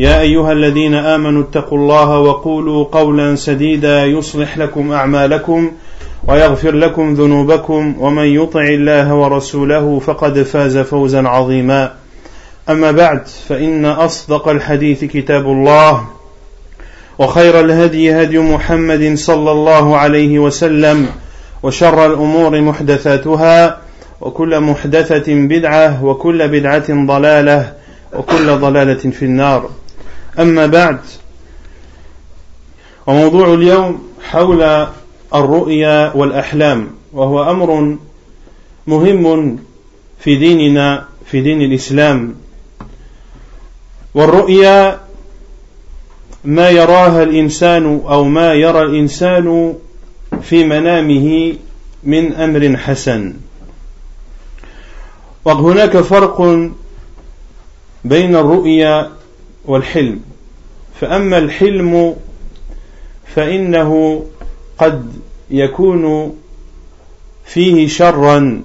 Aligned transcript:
يا 0.00 0.20
أيها 0.20 0.52
الذين 0.52 0.94
آمنوا 0.94 1.42
اتقوا 1.42 1.78
الله 1.78 2.18
وقولوا 2.18 2.84
قولا 2.84 3.36
سديدا 3.36 4.04
يصلح 4.04 4.58
لكم 4.58 4.92
أعمالكم 4.92 5.72
ويغفر 6.28 6.74
لكم 6.74 7.14
ذنوبكم 7.14 7.94
ومن 7.98 8.24
يطع 8.24 8.60
الله 8.60 9.14
ورسوله 9.14 9.98
فقد 9.98 10.42
فاز 10.42 10.78
فوزا 10.78 11.28
عظيما. 11.28 11.92
أما 12.68 12.90
بعد 12.90 13.26
فإن 13.48 13.84
أصدق 13.84 14.48
الحديث 14.48 15.04
كتاب 15.04 15.46
الله 15.46 16.04
وخير 17.18 17.60
الهدي 17.60 18.22
هدي 18.22 18.38
محمد 18.38 19.14
صلى 19.14 19.52
الله 19.52 19.96
عليه 19.96 20.38
وسلم 20.38 21.06
وشر 21.62 22.06
الأمور 22.06 22.60
محدثاتها 22.60 23.78
وكل 24.20 24.60
محدثة 24.60 25.34
بدعة 25.34 26.04
وكل 26.04 26.48
بدعة 26.48 27.06
ضلالة 27.06 27.72
وكل 28.16 28.46
ضلالة 28.46 29.10
في 29.10 29.24
النار. 29.24 29.70
أما 30.38 30.66
بعد 30.66 30.98
وموضوع 33.06 33.54
اليوم 33.54 34.08
حول 34.30 34.86
الرؤيا 35.34 36.12
والأحلام 36.14 36.90
وهو 37.12 37.50
أمر 37.50 37.96
مهم 38.86 39.58
في 40.20 40.36
ديننا 40.36 41.04
في 41.26 41.40
دين 41.40 41.62
الإسلام. 41.62 42.34
والرؤيا 44.14 45.00
ما 46.44 46.68
يراها 46.70 47.22
الإنسان 47.22 48.02
أو 48.08 48.24
ما 48.24 48.54
يرى 48.54 48.82
الإنسان 48.82 49.74
في 50.42 50.64
منامه 50.64 51.54
من 52.04 52.32
أمر 52.32 52.76
حسن. 52.76 53.34
وهناك 55.44 55.96
فرق 55.96 56.40
بين 58.04 58.36
الرؤيا 58.36 59.10
والحلم. 59.64 60.20
فأما 61.00 61.38
الحلم 61.38 62.16
فإنه 63.34 64.24
قد 64.78 65.12
يكون 65.50 66.36
فيه 67.44 67.88
شرا 67.88 68.62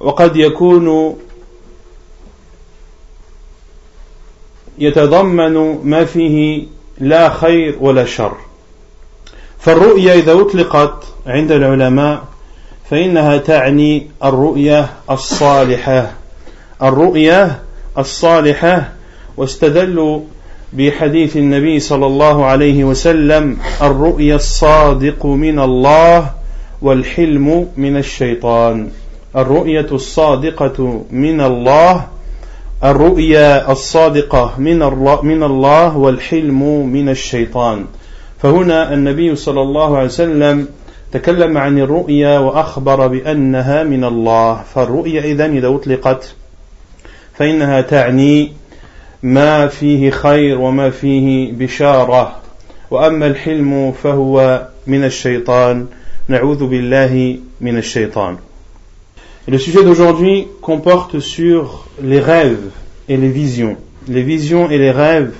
وقد 0.00 0.36
يكون 0.36 1.18
يتضمن 4.78 5.80
ما 5.84 6.04
فيه 6.04 6.66
لا 6.98 7.30
خير 7.30 7.76
ولا 7.80 8.04
شر. 8.04 8.36
فالرؤيا 9.58 10.14
إذا 10.14 10.32
أطلقت 10.40 11.04
عند 11.26 11.52
العلماء 11.52 12.24
فإنها 12.90 13.36
تعني 13.36 14.10
الرؤية 14.24 14.90
الصالحة. 15.10 16.12
الرؤية 16.82 17.62
الصالحة 17.98 18.97
واستدلوا 19.38 20.20
بحديث 20.72 21.36
النبي 21.36 21.80
صلى 21.80 22.06
الله 22.06 22.44
عليه 22.44 22.84
وسلم 22.84 23.56
الرؤيا 23.82 24.36
الصادق 24.36 25.26
من 25.26 25.58
الله 25.58 26.30
والحلم 26.82 27.68
من 27.76 27.96
الشيطان. 27.96 28.88
الرؤية 29.36 29.86
الصادقة 29.92 31.04
من 31.10 31.40
الله 31.40 32.06
الرؤيا 32.84 33.72
الصادقة 33.72 34.54
من 34.58 34.82
الله, 34.82 35.22
من 35.22 35.42
الله 35.42 35.96
والحلم 35.96 36.86
من 36.86 37.08
الشيطان. 37.08 37.84
فهنا 38.42 38.94
النبي 38.94 39.36
صلى 39.36 39.62
الله 39.62 39.96
عليه 39.96 40.06
وسلم 40.06 40.68
تكلم 41.12 41.58
عن 41.58 41.78
الرؤيا 41.78 42.38
وأخبر 42.38 43.06
بأنها 43.06 43.84
من 43.84 44.04
الله. 44.04 44.62
فالرؤيا 44.74 45.20
إذن 45.22 45.56
إذا 45.56 45.68
أطلقت 45.68 46.34
فإنها 47.34 47.80
تعني 47.80 48.52
ما 49.23 49.67
فيه 49.67 50.09
خير 50.09 50.59
وما 50.59 50.89
فيه 50.89 51.51
بشارة 51.51 52.41
وأما 52.91 53.27
الحلم 53.27 53.91
فهو 53.91 54.67
من 54.87 55.03
الشيطان 55.03 55.87
نعوذ 56.27 56.67
بالله 56.67 57.37
من 57.61 57.77
الشيطان 57.77 58.37
Le 59.45 59.57
sujet 59.57 59.83
d'aujourd'hui 59.83 60.47
comporte 60.61 61.19
sur 61.19 61.85
les 62.01 62.21
rêves 62.21 62.69
et 63.09 63.17
les 63.17 63.27
visions. 63.27 63.75
Les 64.07 64.23
visions 64.23 64.69
et 64.69 64.77
les 64.77 64.91
rêves 64.91 65.35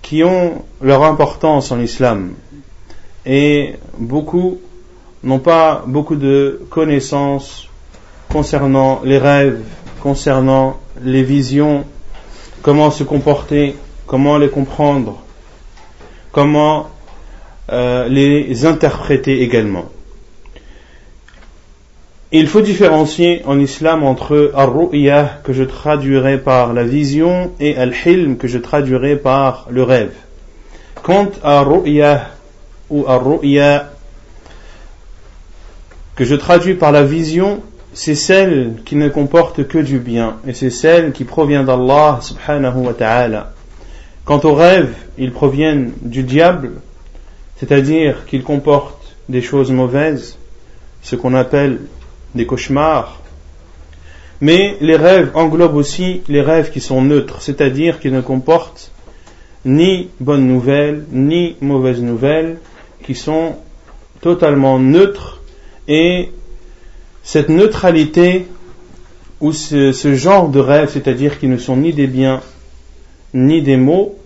qui 0.00 0.24
ont 0.24 0.64
leur 0.80 1.02
importance 1.04 1.70
en 1.70 1.78
islam. 1.78 2.32
Et 3.26 3.74
beaucoup 3.98 4.58
n'ont 5.22 5.38
pas 5.38 5.84
beaucoup 5.86 6.16
de 6.16 6.62
connaissances 6.70 7.68
concernant 8.30 9.02
les 9.04 9.18
rêves, 9.18 9.60
concernant 10.00 10.78
les 11.02 11.22
visions 11.22 11.84
comment 12.61 12.91
se 12.91 13.03
comporter, 13.03 13.75
comment 14.07 14.37
les 14.37 14.49
comprendre, 14.49 15.19
comment 16.31 16.89
euh, 17.71 18.07
les 18.07 18.65
interpréter 18.65 19.41
également. 19.41 19.85
Il 22.33 22.47
faut 22.47 22.61
différencier 22.61 23.41
en 23.45 23.59
islam 23.59 24.03
entre 24.03 24.51
ar-ru'ya 24.55 25.41
que 25.43 25.51
je 25.51 25.63
traduirai 25.63 26.37
par 26.37 26.73
la 26.73 26.83
vision 26.83 27.51
et 27.59 27.75
al-hilm 27.75 28.37
que 28.37 28.47
je 28.47 28.57
traduirai 28.57 29.17
par 29.17 29.67
le 29.69 29.83
rêve. 29.83 30.13
Quant 31.03 31.29
à 31.43 31.61
ru'ya 31.61 32.29
ou 32.89 33.05
ar-ru'ya 33.05 33.91
que 36.15 36.23
je 36.23 36.35
traduis 36.35 36.75
par 36.75 36.93
la 36.93 37.03
vision, 37.03 37.61
c'est 37.93 38.15
celle 38.15 38.75
qui 38.85 38.95
ne 38.95 39.09
comporte 39.09 39.67
que 39.67 39.77
du 39.77 39.99
bien, 39.99 40.37
et 40.47 40.53
c'est 40.53 40.69
celle 40.69 41.11
qui 41.11 41.25
provient 41.25 41.63
d'Allah 41.63 42.19
subhanahu 42.21 42.85
wa 42.85 42.93
ta'ala. 42.93 43.53
Quant 44.23 44.39
aux 44.43 44.53
rêves, 44.53 44.93
ils 45.17 45.31
proviennent 45.31 45.91
du 46.01 46.23
diable, 46.23 46.71
c'est-à-dire 47.57 48.25
qu'ils 48.25 48.43
comportent 48.43 49.15
des 49.29 49.41
choses 49.41 49.71
mauvaises, 49.71 50.37
ce 51.01 51.15
qu'on 51.15 51.33
appelle 51.33 51.79
des 52.35 52.45
cauchemars. 52.45 53.19
Mais 54.39 54.77
les 54.81 54.95
rêves 54.95 55.31
englobent 55.33 55.75
aussi 55.75 56.21
les 56.27 56.41
rêves 56.41 56.71
qui 56.71 56.79
sont 56.79 57.01
neutres, 57.01 57.41
c'est-à-dire 57.41 57.99
qui 57.99 58.09
ne 58.09 58.21
comportent 58.21 58.91
ni 59.65 60.09
bonnes 60.19 60.47
nouvelles, 60.47 61.05
ni 61.11 61.55
mauvaises 61.61 62.01
nouvelles, 62.01 62.57
qui 63.03 63.15
sont 63.15 63.57
totalement 64.21 64.79
neutres 64.79 65.41
et 65.87 66.31
cette 67.23 67.49
neutralité 67.49 68.47
ou 69.39 69.53
ce, 69.53 70.13
genre 70.13 70.49
de 70.49 70.59
rêve, 70.59 70.89
c'est-à-dire 70.91 71.39
qui 71.39 71.47
ne 71.47 71.57
sont 71.57 71.77
ni 71.77 71.93
des 71.93 72.07
biens 72.07 72.41
ni 73.33 73.61
des 73.61 73.77
maux, 73.77 74.17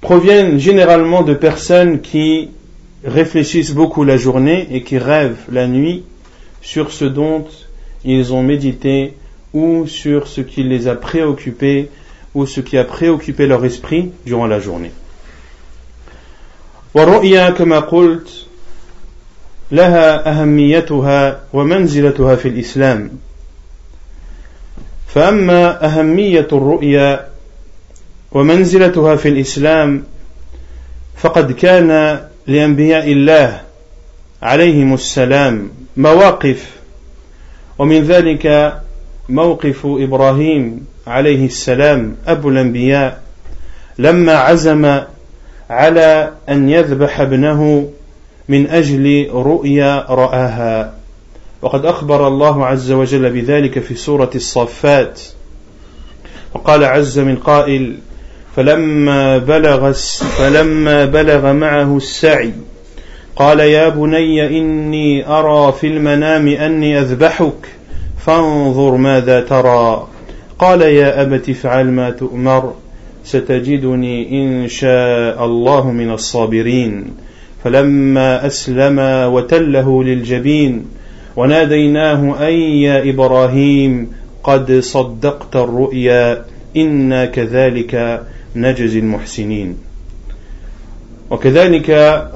proviennent 0.00 0.58
généralement 0.58 1.22
de 1.22 1.34
personnes 1.34 2.00
qui 2.00 2.48
réfléchissent 3.04 3.72
beaucoup 3.74 4.02
la 4.02 4.16
journée 4.16 4.66
et 4.70 4.82
qui 4.82 4.98
rêvent 4.98 5.44
la 5.52 5.66
nuit 5.66 6.04
sur 6.62 6.90
ce 6.90 7.04
dont 7.04 7.46
ils 8.04 8.32
ont 8.32 8.42
médité 8.42 9.14
ou 9.52 9.86
sur 9.86 10.26
ce 10.26 10.40
qui 10.40 10.62
les 10.62 10.88
a 10.88 10.94
préoccupés 10.94 11.90
ou 12.34 12.46
ce 12.46 12.60
qui 12.60 12.78
a 12.78 12.84
préoccupé 12.84 13.46
leur 13.46 13.64
esprit 13.64 14.10
durant 14.24 14.46
la 14.46 14.60
journée. 14.60 14.92
لها 19.72 20.30
أهميتها 20.30 21.40
ومنزلتها 21.52 22.36
في 22.36 22.48
الإسلام. 22.48 23.10
فأما 25.14 25.86
أهمية 25.86 26.48
الرؤيا 26.52 27.26
ومنزلتها 28.32 29.16
في 29.16 29.28
الإسلام 29.28 30.04
فقد 31.16 31.52
كان 31.52 32.20
لأنبياء 32.46 33.12
الله 33.12 33.60
عليهم 34.42 34.94
السلام 34.94 35.70
مواقف 35.96 36.70
ومن 37.78 38.02
ذلك 38.04 38.74
موقف 39.28 39.86
إبراهيم 39.86 40.86
عليه 41.06 41.46
السلام 41.46 42.16
أبو 42.26 42.48
الأنبياء 42.48 43.20
لما 43.98 44.32
عزم 44.32 45.00
على 45.70 46.32
أن 46.48 46.68
يذبح 46.68 47.20
ابنه 47.20 47.90
من 48.50 48.66
أجل 48.66 49.30
رؤيا 49.32 50.06
رآها. 50.10 50.94
وقد 51.62 51.86
أخبر 51.86 52.28
الله 52.28 52.66
عز 52.66 52.92
وجل 52.92 53.30
بذلك 53.30 53.78
في 53.78 53.94
سورة 53.94 54.30
الصفات. 54.34 55.20
وقال 56.54 56.84
عز 56.84 57.18
من 57.18 57.36
قائل 57.36 57.96
فلما 58.56 59.38
بلغ 59.38 59.92
فلما 60.38 61.04
بلغ 61.04 61.52
معه 61.52 61.96
السعي 61.96 62.52
قال 63.36 63.60
يا 63.60 63.88
بني 63.88 64.58
إني 64.58 65.28
أرى 65.28 65.72
في 65.72 65.86
المنام 65.86 66.48
أني 66.48 67.00
أذبحك 67.00 67.68
فانظر 68.26 68.96
ماذا 68.96 69.40
ترى. 69.40 70.08
قال 70.58 70.82
يا 70.82 71.22
أبت 71.22 71.48
افعل 71.48 71.86
ما 71.86 72.10
تؤمر 72.10 72.74
ستجدني 73.24 74.42
إن 74.42 74.68
شاء 74.68 75.44
الله 75.44 75.90
من 75.90 76.10
الصابرين. 76.12 77.29
فلما 77.64 78.46
أسلم 78.46 78.98
وتله 79.32 80.04
للجبين 80.04 80.84
وناديناه 81.36 82.46
أي 82.46 82.82
يا 82.82 83.10
إبراهيم 83.10 84.12
قد 84.44 84.72
صدقت 84.80 85.56
الرؤيا 85.56 86.44
إنا 86.76 87.26
كذلك 87.26 88.22
نجزي 88.56 88.98
المحسنين. 88.98 89.76
وكذلك 91.30 91.90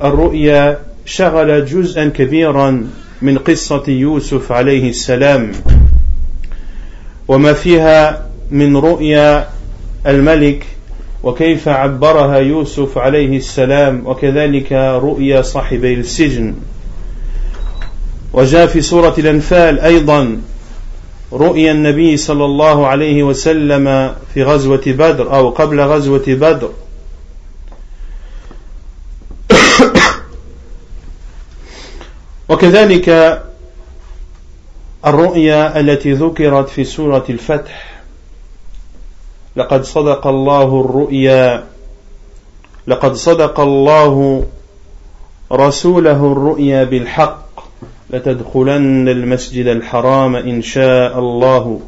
الرؤيا 0.04 0.78
شغل 1.06 1.64
جزءا 1.66 2.04
كبيرا 2.08 2.88
من 3.22 3.38
قصة 3.38 3.84
يوسف 3.88 4.52
عليه 4.52 4.90
السلام. 4.90 5.52
وما 7.28 7.52
فيها 7.52 8.26
من 8.50 8.76
رؤيا 8.76 9.48
الملك 10.06 10.66
وكيف 11.24 11.68
عبرها 11.68 12.36
يوسف 12.36 12.98
عليه 12.98 13.36
السلام 13.36 14.02
وكذلك 14.06 14.72
رؤيا 15.02 15.42
صاحبي 15.42 15.94
السجن. 15.94 16.54
وجاء 18.32 18.66
في 18.66 18.80
سورة 18.80 19.14
الأنفال 19.18 19.80
أيضا 19.80 20.40
رؤيا 21.32 21.72
النبي 21.72 22.16
صلى 22.16 22.44
الله 22.44 22.86
عليه 22.86 23.22
وسلم 23.22 24.14
في 24.34 24.42
غزوة 24.42 24.82
بدر 24.86 25.34
أو 25.36 25.50
قبل 25.50 25.80
غزوة 25.80 26.24
بدر. 26.26 26.70
وكذلك 32.48 33.42
الرؤيا 35.06 35.80
التي 35.80 36.12
ذكرت 36.12 36.68
في 36.68 36.84
سورة 36.84 37.24
الفتح. 37.30 37.93
لقد 39.56 39.84
صدق 39.84 40.26
الله 40.26 40.80
الرؤيا 40.80 41.64
لقد 42.86 43.12
صدق 43.14 43.60
الله 43.60 44.44
رسوله 45.52 46.32
الرؤيا 46.32 46.84
بالحق 46.84 47.44
لتدخلن 48.10 49.08
المسجد 49.08 49.66
الحرام 49.66 50.36
إن 50.36 50.62
شاء 50.62 51.18
الله 51.18 51.80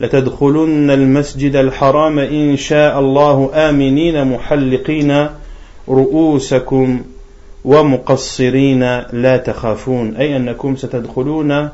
لتدخلن 0.00 0.90
المسجد 0.90 1.56
الحرام 1.56 2.18
إن 2.18 2.56
شاء 2.56 3.00
الله 3.00 3.50
آمنين 3.54 4.24
محلقين 4.24 5.28
رؤوسكم 5.88 7.02
ومقصرين 7.64 8.80
لا 9.12 9.36
تخافون 9.36 10.16
أي 10.16 10.36
أنكم 10.36 10.76
ستدخلون 10.76 11.68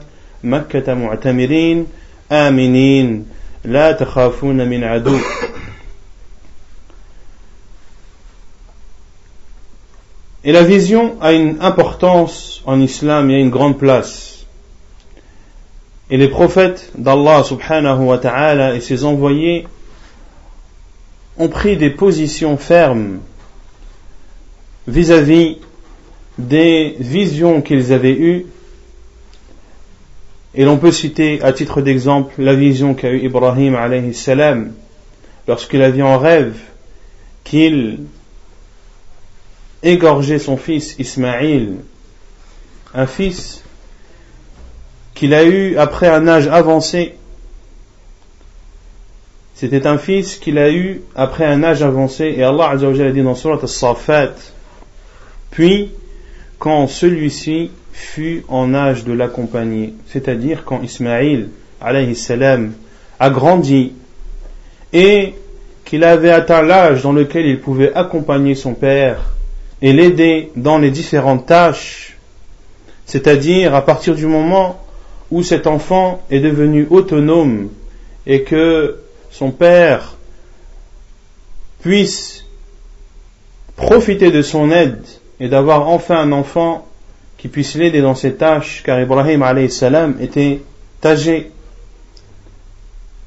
مكة 0.44 0.94
معتمرين 0.94 1.86
آمنين. 2.32 3.26
لا 3.65 3.91
تخافون 3.91 4.67
من 4.67 4.83
عدو 4.83 5.17
Et 10.43 10.53
la 10.53 10.63
vision 10.63 11.17
a 11.21 11.33
une 11.33 11.57
importance 11.59 12.61
en 12.65 12.79
islam, 12.79 13.29
il 13.29 13.33
y 13.33 13.35
a 13.35 13.41
une 13.41 13.49
grande 13.49 13.77
place. 13.77 14.45
Et 16.09 16.17
les 16.17 16.29
prophètes 16.29 16.91
d'Allah 16.97 17.43
subhanahu 17.43 18.05
wa 18.05 18.17
ta'ala 18.17 18.73
et 18.73 18.79
ses 18.79 19.03
envoyés 19.03 19.67
ont 21.37 21.49
pris 21.49 21.77
des 21.77 21.89
positions 21.89 22.57
fermes 22.57 23.19
vis-à-vis 24.87 25.57
des 26.37 26.95
visions 26.99 27.61
qu'ils 27.61 27.93
avaient 27.93 28.17
eues. 28.17 28.45
et 30.54 30.64
l'on 30.64 30.78
peut 30.78 30.92
citer 30.92 31.42
à 31.42 31.52
titre 31.52 31.80
d'exemple 31.80 32.34
la 32.38 32.54
vision 32.54 32.94
qu'a 32.94 33.10
eue 33.10 33.24
Ibrahim 33.24 33.74
alayhi 33.74 34.14
salam 34.14 34.72
lorsqu'il 35.48 35.82
a 35.82 35.90
vu 35.90 36.02
en 36.02 36.18
rêve 36.18 36.56
qu'il 37.42 38.00
égorger 39.82 40.38
son 40.38 40.56
fils 40.56 40.96
Ismaïl, 40.98 41.76
un 42.94 43.06
fils 43.06 43.62
qu'il 45.14 45.34
a 45.34 45.44
eu 45.44 45.76
après 45.76 46.08
un 46.08 46.26
âge 46.26 46.48
avancé. 46.48 47.14
C'était 49.54 49.86
un 49.86 49.98
fils 49.98 50.36
qu'il 50.36 50.58
a 50.58 50.70
eu 50.70 51.02
après 51.14 51.44
un 51.44 51.62
âge 51.62 51.82
avancé, 51.82 52.34
et 52.36 52.42
Allah 52.42 52.70
a 52.70 52.76
dit 52.76 53.22
dans 53.22 53.34
Surat 53.34 53.60
As-Safat, 53.62 54.34
puis 55.50 55.90
quand 56.58 56.88
celui-ci 56.88 57.70
fut 57.94 58.44
en 58.48 58.74
âge 58.74 59.04
de 59.04 59.12
l'accompagner, 59.12 59.94
c'est-à-dire 60.08 60.64
quand 60.64 60.82
Ismaïl 60.82 61.48
alayhi 61.80 62.16
salam 62.16 62.72
a 63.20 63.30
grandi 63.30 63.92
et 64.92 65.34
qu'il 65.84 66.02
avait 66.02 66.32
atteint 66.32 66.62
l'âge 66.62 67.02
dans 67.02 67.12
lequel 67.12 67.46
il 67.46 67.60
pouvait 67.60 67.94
accompagner 67.94 68.56
son 68.56 68.74
père 68.74 69.34
et 69.80 69.92
l'aider 69.92 70.50
dans 70.56 70.78
les 70.78 70.90
différentes 70.90 71.46
tâches, 71.46 72.16
c'est-à-dire 73.06 73.76
à 73.76 73.84
partir 73.84 74.16
du 74.16 74.26
moment 74.26 74.80
où 75.30 75.44
cet 75.44 75.68
enfant 75.68 76.20
est 76.30 76.40
devenu 76.40 76.88
autonome 76.90 77.68
et 78.26 78.42
que 78.42 78.98
son 79.30 79.52
père 79.52 80.16
puisse 81.80 82.44
profiter 83.76 84.32
de 84.32 84.42
son 84.42 84.72
aide 84.72 85.02
et 85.38 85.48
d'avoir 85.48 85.88
enfin 85.88 86.16
un 86.16 86.32
enfant 86.32 86.88
qui 87.44 87.48
puisse 87.48 87.74
l'aider 87.74 88.00
dans 88.00 88.14
ses 88.14 88.36
tâches, 88.36 88.82
car 88.86 88.98
Ibrahim 88.98 89.68
salam 89.68 90.16
était 90.18 90.62
âgé. 91.04 91.50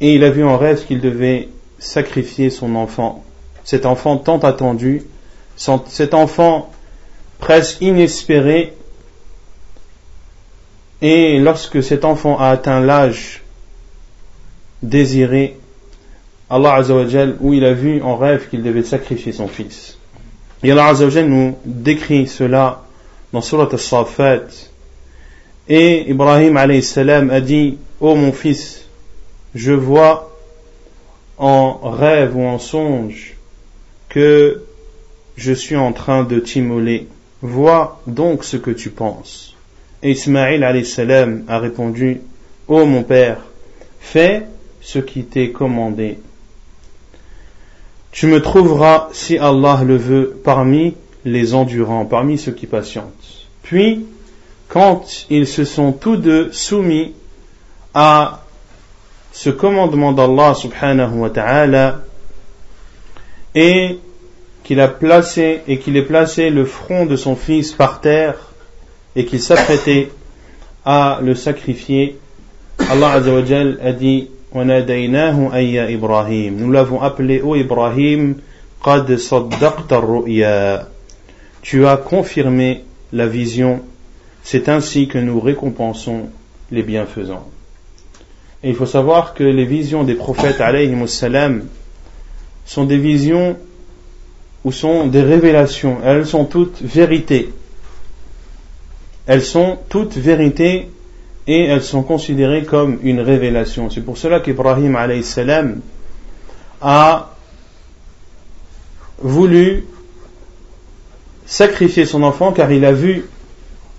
Et 0.02 0.16
il 0.16 0.24
a 0.24 0.32
vu 0.32 0.44
en 0.44 0.58
rêve 0.58 0.84
qu'il 0.88 1.02
devait 1.02 1.50
sacrifier 1.78 2.50
son 2.50 2.74
enfant, 2.74 3.24
cet 3.64 3.86
enfant 3.86 4.18
tant 4.18 4.40
attendu 4.40 5.04
cet 5.56 6.16
enfant 6.16 6.72
presque 7.38 7.80
inespéré. 7.80 8.74
Et 11.04 11.38
lorsque 11.38 11.84
cet 11.84 12.04
enfant 12.04 12.40
a 12.40 12.48
atteint 12.48 12.80
l'âge 12.80 13.44
désiré, 14.82 15.60
Allah 16.50 16.74
Azzawajal, 16.74 17.36
où 17.40 17.54
il 17.54 17.64
a 17.66 17.74
vu 17.74 18.02
en 18.02 18.18
rêve 18.18 18.50
qu'il 18.50 18.64
devait 18.64 18.82
sacrifier 18.82 19.32
son 19.32 19.48
fils. 19.48 20.00
Et 20.64 20.72
Allah 20.72 20.88
Azzawajal 20.88 21.28
nous 21.28 21.56
décrit 21.66 22.26
cela 22.26 22.82
dans 23.34 23.42
Surat 23.42 23.70
As-Safat. 23.72 24.48
Et 25.70 26.10
Ibrahim 26.10 26.82
salam 26.82 27.30
a 27.30 27.42
dit, 27.42 27.78
ô 28.00 28.12
oh 28.12 28.16
mon 28.16 28.32
fils, 28.32 28.86
je 29.54 29.74
vois 29.74 30.36
en 31.38 31.80
rêve 31.84 32.36
ou 32.36 32.44
en 32.44 32.60
songe 32.60 33.36
que 34.10 34.64
je 35.36 35.54
suis 35.54 35.76
en 35.76 35.92
train 35.94 36.24
de 36.24 36.40
t'immoler. 36.40 37.08
Vois 37.42 38.02
donc 38.08 38.44
ce 38.44 38.58
que 38.58 38.72
tu 38.72 38.90
penses. 38.90 39.56
Et 40.02 40.12
Ismaïl 40.12 40.86
salam 40.86 41.44
a 41.48 41.60
répondu, 41.60 42.22
Ô 42.68 42.86
mon 42.86 43.04
père, 43.04 43.38
fais 44.00 44.44
ce 44.82 45.00
qui 45.00 45.24
t'est 45.24 45.52
commandé. 45.52 46.18
Tu 48.12 48.28
me 48.28 48.42
trouveras, 48.42 49.10
si 49.14 49.38
Allah 49.38 49.82
le 49.86 49.96
veut, 49.96 50.40
parmi 50.44 50.96
les 51.24 51.54
endurants, 51.54 52.06
parmi 52.06 52.38
ceux 52.38 52.52
qui 52.52 52.68
patientent. 52.68 53.14
Puis, 53.68 54.06
quand 54.70 55.06
ils 55.30 55.46
se 55.46 55.66
sont 55.66 55.92
tous 55.92 56.16
deux 56.16 56.54
soumis 56.54 57.14
à 57.94 58.46
ce 59.34 59.50
commandement 59.50 60.14
d'Allah 60.14 60.56
subhanahu 60.56 61.16
wa 61.16 61.30
ta'ala 61.30 62.00
et 63.54 64.00
qu'il 64.64 64.80
a 64.80 64.88
placé 64.88 65.64
et 65.68 65.80
qu'il 65.80 65.98
ait 65.98 66.02
placé 66.02 66.50
le 66.50 66.64
front 66.64 67.06
de 67.06 67.18
son 67.18 67.36
fils 67.36 67.74
par 67.74 68.00
terre 68.00 68.36
et 69.18 69.26
qu'il 69.26 69.42
s'apprêtait 69.42 70.12
à 70.86 71.20
le 71.22 71.36
sacrifier, 71.36 72.18
Allah 72.90 73.16
a 73.16 73.20
dit 73.92 74.30
Nous 74.54 76.72
l'avons 76.72 77.02
appelé 77.02 77.42
ô 77.42 77.58
Ibrahim, 77.58 78.36
Tu 81.62 81.86
as 81.86 81.98
confirmé 81.98 82.86
la 83.14 83.28
vision, 83.28 83.82
c'est 84.44 84.70
ainsi 84.70 85.08
que 85.08 85.18
nous 85.18 85.40
récompensons 85.40 86.30
les 86.72 86.84
bienfaisants. 86.84 87.48
Et 88.64 88.70
il 88.70 88.76
faut 88.76 88.86
savoir 88.86 89.34
que 89.34 89.44
les 89.44 89.66
visions 89.66 90.04
des 90.04 90.16
prophètes 90.16 90.62
salam 91.08 91.66
sont 92.66 92.86
des 92.86 92.98
visions 92.98 93.58
ou 94.64 94.72
sont 94.72 95.08
des 95.08 95.22
révélations. 95.22 96.00
Elles 96.04 96.26
sont 96.26 96.46
toutes 96.46 96.82
vérités. 96.82 97.54
Elles 99.26 99.44
sont 99.44 99.78
toutes 99.90 100.16
vérités 100.16 100.90
et 101.46 101.66
elles 101.66 101.84
sont 101.84 102.04
considérées 102.04 102.64
comme 102.64 103.00
une 103.04 103.22
révélation. 103.22 103.90
C'est 103.90 104.02
pour 104.02 104.18
cela 104.18 104.40
qu'Ibrahim 104.40 104.98
salam 105.22 105.82
a 106.82 107.36
voulu 109.20 109.86
sacrifier 111.48 112.06
son 112.06 112.22
enfant 112.22 112.52
car 112.52 112.72
il 112.72 112.86
a 112.86 112.92
vu 112.92 113.26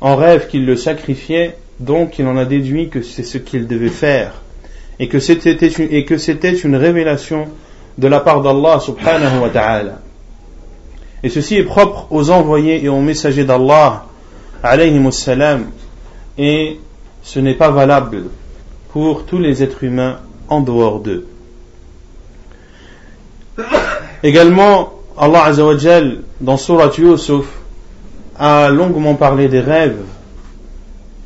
en 0.00 0.14
rêve 0.14 0.46
qu'il 0.46 0.64
le 0.64 0.76
sacrifiait, 0.76 1.56
donc 1.80 2.20
il 2.20 2.26
en 2.26 2.36
a 2.36 2.44
déduit 2.44 2.88
que 2.88 3.02
c'est 3.02 3.24
ce 3.24 3.38
qu'il 3.38 3.66
devait 3.66 3.88
faire 3.88 4.42
et 5.00 5.08
que 5.08 5.18
c'était 5.18 5.54
une, 5.66 5.88
et 5.90 6.04
que 6.04 6.18
c'était 6.18 6.54
une 6.54 6.76
révélation 6.76 7.48
de 7.96 8.06
la 8.06 8.20
part 8.20 8.42
d'Allah 8.42 8.78
subhanahu 8.78 9.40
wa 9.40 9.48
ta'ala. 9.48 10.00
Et 11.22 11.30
ceci 11.30 11.56
est 11.56 11.64
propre 11.64 12.06
aux 12.10 12.30
envoyés 12.30 12.84
et 12.84 12.88
aux 12.88 13.00
messagers 13.00 13.44
d'Allah 13.44 14.04
alayhi 14.62 15.00
et 16.36 16.78
ce 17.22 17.40
n'est 17.40 17.54
pas 17.54 17.70
valable 17.70 18.24
pour 18.92 19.24
tous 19.24 19.38
les 19.38 19.62
êtres 19.62 19.84
humains 19.84 20.18
en 20.48 20.60
dehors 20.60 21.00
d'eux. 21.00 21.26
Également, 24.22 24.92
Allah 25.16 25.44
Azzawajal, 25.44 26.22
dans 26.40 26.56
Surat 26.56 26.92
Yusuf, 26.96 27.46
a 28.38 28.68
longuement 28.68 29.14
parlé 29.14 29.48
des 29.48 29.60
rêves. 29.60 30.04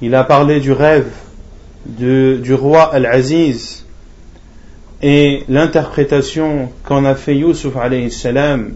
Il 0.00 0.14
a 0.14 0.24
parlé 0.24 0.60
du 0.60 0.72
rêve 0.72 1.10
du 1.86 2.54
roi 2.54 2.92
Al-Aziz 2.94 3.84
et 5.02 5.42
l'interprétation 5.48 6.70
qu'en 6.84 7.04
a 7.04 7.14
fait 7.14 7.36
Yusuf 7.36 7.76
alayhi 7.76 8.10
salam, 8.10 8.72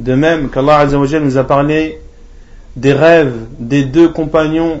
de 0.00 0.14
même 0.14 0.50
qu'Allah 0.50 0.86
nous 0.86 1.38
a 1.38 1.44
parlé 1.44 1.98
des 2.76 2.92
rêves 2.92 3.36
des 3.58 3.84
deux 3.84 4.08
compagnons 4.08 4.80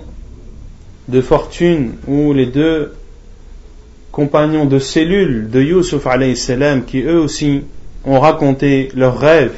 de 1.08 1.20
fortune 1.20 1.92
ou 2.06 2.32
les 2.32 2.46
deux 2.46 2.94
compagnons 4.10 4.64
de 4.66 4.78
cellule 4.78 5.50
de 5.50 5.60
Yusuf 5.60 6.06
alayhi 6.06 6.36
salam 6.36 6.84
qui 6.84 7.00
eux 7.02 7.20
aussi 7.20 7.62
ont 8.04 8.18
raconté 8.18 8.88
leurs 8.94 9.18
rêves 9.18 9.54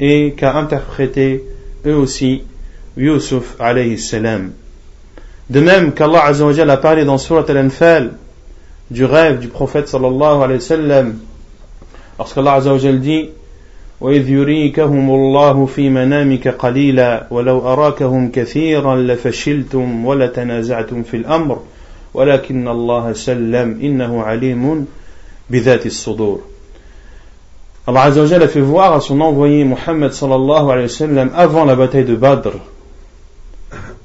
et 0.00 0.34
qu'a 0.36 0.54
interprété 0.56 1.44
eux 1.86 1.94
aussi 1.94 2.42
Yusuf 2.96 3.56
alayhi 3.58 3.98
salam. 3.98 4.52
De 5.48 5.60
même 5.60 5.92
qu'Allah 5.92 6.24
Azzawajal 6.24 6.70
a 6.70 6.76
parlé 6.76 7.04
dans 7.04 7.18
Surat 7.18 7.44
Al-Anfal 7.48 8.12
du 8.90 9.04
rêve 9.04 9.38
du 9.38 9.48
prophète 9.48 9.88
sallallahu 9.88 10.42
alayhi 10.42 10.60
wa 10.60 10.60
sallam, 10.60 11.18
lorsqu'Allah 12.18 12.54
Azzawajal 12.54 13.00
dit 13.00 13.30
وإذ 14.00 14.30
يريكهم 14.30 15.10
الله 15.10 15.66
في 15.66 15.90
منامك 15.90 16.48
قليلا 16.48 17.26
ولو 17.30 17.58
أراكهم 17.58 18.30
كثيرا 18.30 18.96
لفشلتم 18.96 20.06
ولتنازعتم 20.06 21.02
في 21.02 21.16
الأمر 21.16 21.62
ولكن 22.14 22.68
الله 22.68 23.12
سلم 23.12 23.80
إنه 23.82 24.22
عليم 24.22 24.86
بذات 25.50 25.86
الصدور 25.86 26.40
Allah 27.86 28.02
Azzawajal 28.02 28.42
a 28.42 28.48
fait 28.48 28.60
voir 28.60 28.94
à 28.94 29.00
son 29.00 29.20
envoyé 29.20 29.64
Muhammad 29.64 30.12
sallallahu 30.12 30.70
alayhi 30.70 30.82
wa 30.82 30.88
sallam 30.88 31.30
avant 31.34 31.64
la 31.64 31.76
bataille 31.76 32.04
de 32.04 32.16
Badr 32.16 32.52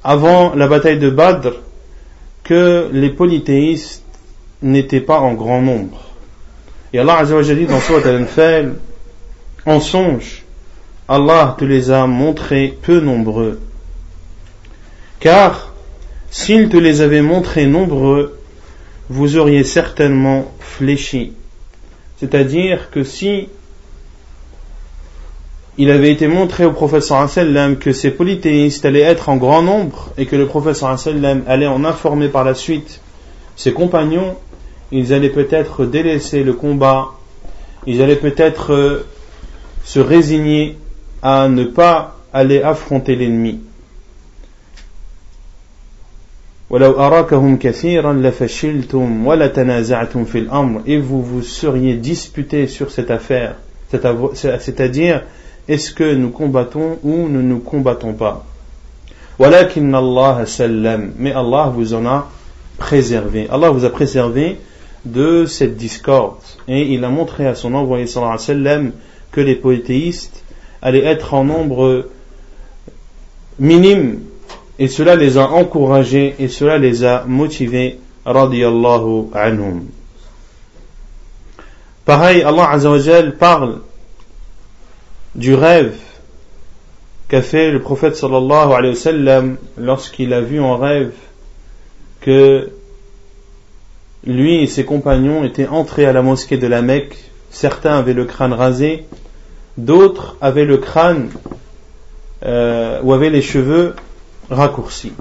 avant 0.04 0.54
la 0.54 0.66
bataille 0.66 0.98
de 0.98 1.10
Badr 1.10 1.52
que 2.44 2.88
les 2.92 3.10
polythéistes 3.10 4.04
n'étaient 4.62 5.00
pas 5.00 5.20
en 5.20 5.34
grand 5.34 5.62
nombre. 5.62 6.00
Et 6.92 6.98
Allah 6.98 7.18
Azzawajal 7.18 7.56
dit 7.56 7.66
dans 7.66 7.80
Surat 7.80 8.06
Al-Anfal, 8.06 8.74
en 9.64 9.80
songe, 9.80 10.42
Allah 11.08 11.56
te 11.58 11.64
les 11.64 11.90
a 11.90 12.06
montrés 12.06 12.76
peu 12.82 13.00
nombreux. 13.00 13.60
Car 15.20 15.72
s'il 16.30 16.68
te 16.68 16.76
les 16.76 17.00
avait 17.00 17.22
montrés 17.22 17.66
nombreux, 17.66 18.38
vous 19.08 19.36
auriez 19.36 19.64
certainement 19.64 20.50
fléchi. 20.58 21.32
C'est-à-dire 22.18 22.90
que 22.90 23.04
si 23.04 23.48
il 25.78 25.90
avait 25.90 26.12
été 26.12 26.28
montré 26.28 26.64
au 26.64 26.72
professeur 26.72 27.28
sallam 27.30 27.76
que 27.76 27.92
ces 27.92 28.10
polythéistes 28.10 28.84
allaient 28.84 29.00
être 29.00 29.28
en 29.28 29.36
grand 29.36 29.62
nombre 29.62 30.10
et 30.18 30.26
que 30.26 30.36
le 30.36 30.46
professeur 30.46 30.98
sallam 30.98 31.42
allait 31.46 31.66
en 31.66 31.84
informer 31.84 32.28
par 32.28 32.44
la 32.44 32.54
suite 32.54 33.00
ses 33.56 33.72
compagnons, 33.72 34.36
ils 34.90 35.12
allaient 35.12 35.30
peut-être 35.30 35.84
délaisser 35.86 36.42
le 36.42 36.52
combat, 36.52 37.08
ils 37.86 38.02
allaient 38.02 38.16
peut-être 38.16 38.72
euh, 38.72 39.06
se 39.84 40.00
résigner 40.00 40.76
à 41.22 41.48
ne 41.48 41.64
pas 41.64 42.16
aller 42.32 42.62
affronter 42.62 43.16
l'ennemi. 43.16 43.60
Et 46.70 46.78
vous 50.98 51.22
vous 51.22 51.42
seriez 51.42 51.94
disputé 51.94 52.66
sur 52.66 52.90
cette 52.90 53.10
affaire, 53.10 53.56
c'est-à-dire 53.90 55.22
est-ce 55.72 55.94
que 55.94 56.14
nous 56.14 56.28
combattons 56.28 56.98
ou 57.02 57.28
ne 57.28 57.40
nous 57.40 57.58
combattons 57.58 58.12
pas 58.12 58.44
Mais 59.38 61.32
Allah 61.32 61.72
vous 61.74 61.94
en 61.94 62.04
a 62.04 62.28
préservé. 62.76 63.48
Allah 63.50 63.70
vous 63.70 63.86
a 63.86 63.90
préservé 63.90 64.58
de 65.06 65.46
cette 65.46 65.78
discorde. 65.78 66.36
Et 66.68 66.92
il 66.92 67.02
a 67.04 67.08
montré 67.08 67.46
à 67.46 67.54
son 67.54 67.72
envoyé 67.72 68.04
que 68.04 69.40
les 69.40 69.54
polythéistes 69.54 70.44
allaient 70.82 71.06
être 71.06 71.32
en 71.32 71.44
nombre 71.44 72.08
minime 73.58 74.20
et 74.78 74.88
cela 74.88 75.16
les 75.16 75.38
a 75.38 75.48
encouragés 75.48 76.34
et 76.38 76.48
cela 76.48 76.76
les 76.76 77.02
a 77.04 77.24
motivés 77.26 77.98
radiyallahu 78.26 79.28
anhum. 79.32 79.86
Pareil, 82.04 82.42
Allah 82.42 82.76
parle 83.38 83.80
du 85.34 85.54
rêve 85.54 85.96
qu'a 87.28 87.42
fait 87.42 87.70
le 87.70 87.80
prophète 87.80 88.16
sallallahu 88.16 88.72
alayhi 88.72 88.94
wa 88.94 89.00
sallam 89.00 89.56
lorsqu'il 89.78 90.34
a 90.34 90.40
vu 90.40 90.60
en 90.60 90.76
rêve 90.76 91.12
que 92.20 92.70
lui 94.24 94.62
et 94.62 94.66
ses 94.66 94.84
compagnons 94.84 95.44
étaient 95.44 95.66
entrés 95.66 96.06
à 96.06 96.12
la 96.12 96.22
mosquée 96.22 96.58
de 96.58 96.66
la 96.66 96.82
Mecque. 96.82 97.16
Certains 97.50 97.98
avaient 97.98 98.12
le 98.12 98.24
crâne 98.24 98.52
rasé, 98.52 99.06
d'autres 99.78 100.36
avaient 100.40 100.64
le 100.64 100.76
crâne 100.76 101.30
euh, 102.44 103.00
ou 103.02 103.12
avaient 103.12 103.30
les 103.30 103.42
cheveux 103.42 103.94
raccourcis. 104.50 105.12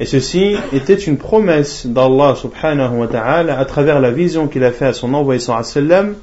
Et 0.00 0.06
ceci 0.06 0.56
était 0.72 0.94
une 0.94 1.18
promesse 1.18 1.86
d'Allah 1.86 2.34
subhanahu 2.34 2.96
wa 2.98 3.06
ta'ala 3.06 3.58
à 3.58 3.64
travers 3.64 4.00
la 4.00 4.10
vision 4.10 4.48
qu'il 4.48 4.64
a 4.64 4.72
fait 4.72 4.86
à 4.86 4.92
son 4.92 5.14
envoyé 5.14 5.38
sallallahu 5.38 5.64
alayhi 5.64 5.88
wa 5.88 5.96
sallam 5.96 6.14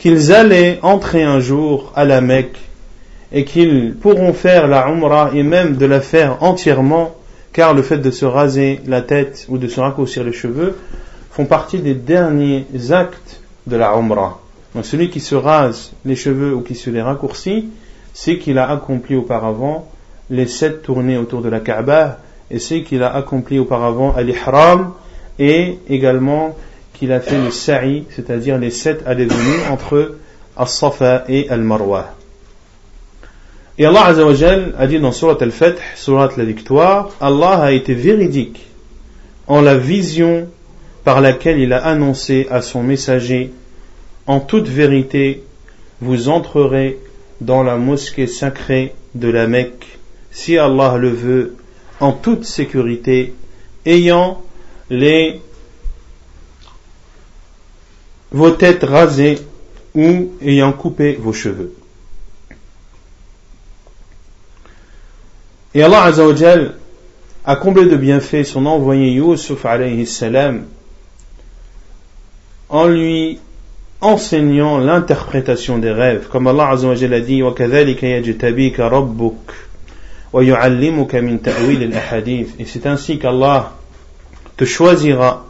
qu'ils 0.00 0.32
allaient 0.32 0.78
entrer 0.80 1.22
un 1.22 1.40
jour 1.40 1.92
à 1.94 2.06
la 2.06 2.22
Mecque 2.22 2.56
et 3.32 3.44
qu'ils 3.44 3.94
pourront 3.94 4.32
faire 4.32 4.66
la 4.66 4.88
Umrah 4.88 5.30
et 5.34 5.42
même 5.42 5.76
de 5.76 5.84
la 5.84 6.00
faire 6.00 6.42
entièrement, 6.42 7.14
car 7.52 7.74
le 7.74 7.82
fait 7.82 7.98
de 7.98 8.10
se 8.10 8.24
raser 8.24 8.80
la 8.86 9.02
tête 9.02 9.44
ou 9.50 9.58
de 9.58 9.68
se 9.68 9.78
raccourcir 9.78 10.24
les 10.24 10.32
cheveux 10.32 10.78
font 11.30 11.44
partie 11.44 11.80
des 11.80 11.92
derniers 11.92 12.64
actes 12.88 13.42
de 13.66 13.76
la 13.76 13.92
Umrah. 13.92 14.40
Donc 14.74 14.86
celui 14.86 15.10
qui 15.10 15.20
se 15.20 15.34
rase 15.34 15.92
les 16.06 16.16
cheveux 16.16 16.54
ou 16.54 16.62
qui 16.62 16.76
se 16.76 16.88
les 16.88 17.02
raccourcit, 17.02 17.68
c'est 18.14 18.38
qu'il 18.38 18.56
a 18.56 18.70
accompli 18.70 19.16
auparavant 19.16 19.86
les 20.30 20.46
sept 20.46 20.82
tournées 20.82 21.18
autour 21.18 21.42
de 21.42 21.50
la 21.50 21.60
Kaaba 21.60 22.20
et 22.50 22.58
c'est 22.58 22.84
qu'il 22.84 23.02
a 23.02 23.14
accompli 23.14 23.58
auparavant 23.58 24.14
al-Ihram 24.16 24.92
et 25.38 25.78
également 25.90 26.56
qu'il 27.00 27.12
a 27.12 27.20
fait 27.20 27.42
le 27.42 27.50
sa'i, 27.50 28.04
c'est-à-dire 28.10 28.58
les 28.58 28.68
sept 28.68 29.02
allées-venues 29.06 29.70
entre 29.70 30.16
As-Safa 30.54 31.24
et 31.28 31.48
Al-Marwa. 31.48 32.14
Et 33.78 33.86
Allah 33.86 34.12
a 34.78 34.86
dit 34.86 35.00
dans 35.00 35.10
Surat 35.10 35.38
Al-Fath, 35.40 35.78
Surat 35.96 36.28
la 36.36 36.44
victoire, 36.44 37.08
Allah 37.18 37.62
a 37.62 37.72
été 37.72 37.94
véridique 37.94 38.66
en 39.46 39.62
la 39.62 39.78
vision 39.78 40.48
par 41.02 41.22
laquelle 41.22 41.58
il 41.58 41.72
a 41.72 41.78
annoncé 41.78 42.46
à 42.50 42.60
son 42.60 42.82
messager, 42.82 43.50
en 44.26 44.40
toute 44.40 44.68
vérité, 44.68 45.42
vous 46.02 46.28
entrerez 46.28 46.98
dans 47.40 47.62
la 47.62 47.78
mosquée 47.78 48.26
sacrée 48.26 48.92
de 49.14 49.30
la 49.30 49.46
Mecque, 49.46 49.98
si 50.32 50.58
Allah 50.58 50.98
le 50.98 51.08
veut, 51.08 51.56
en 51.98 52.12
toute 52.12 52.44
sécurité, 52.44 53.32
ayant 53.86 54.42
les 54.90 55.40
vos 58.31 58.51
têtes 58.51 58.83
rasées 58.83 59.39
ou 59.93 60.33
ayant 60.41 60.73
coupé 60.73 61.13
vos 61.13 61.33
cheveux. 61.33 61.73
Et 65.73 65.83
Allah 65.83 66.03
Azzawajal 66.03 66.75
a 67.45 67.55
comblé 67.55 67.85
de 67.85 67.95
bienfaits 67.95 68.45
son 68.45 68.65
envoyé 68.65 69.11
Yusuf 69.11 69.65
alayhi 69.65 70.05
salam 70.05 70.65
en 72.69 72.87
lui 72.87 73.39
enseignant 74.01 74.77
l'interprétation 74.77 75.77
des 75.77 75.91
rêves, 75.91 76.27
comme 76.29 76.47
Allah 76.47 76.69
Azza 76.69 76.87
wa 76.87 76.95
Jalla 76.95 77.19
dit 77.19 77.41
وَكَذَلِكَ 77.41 78.03
يَجْتَبِيكَ 78.03 78.79
رَبُّكَ 78.79 79.51
وَيُعَلِّمُكَ 80.33 81.15
مِنْ 81.15 81.41
تَأْوِيلِ 81.41 81.83
الْأَحَادِيثِ 81.83 82.55
Et 82.59 82.65
c'est 82.65 82.85
ainsi 82.87 83.19
qu'Allah 83.19 83.73
te 84.57 84.65
choisira 84.65 85.45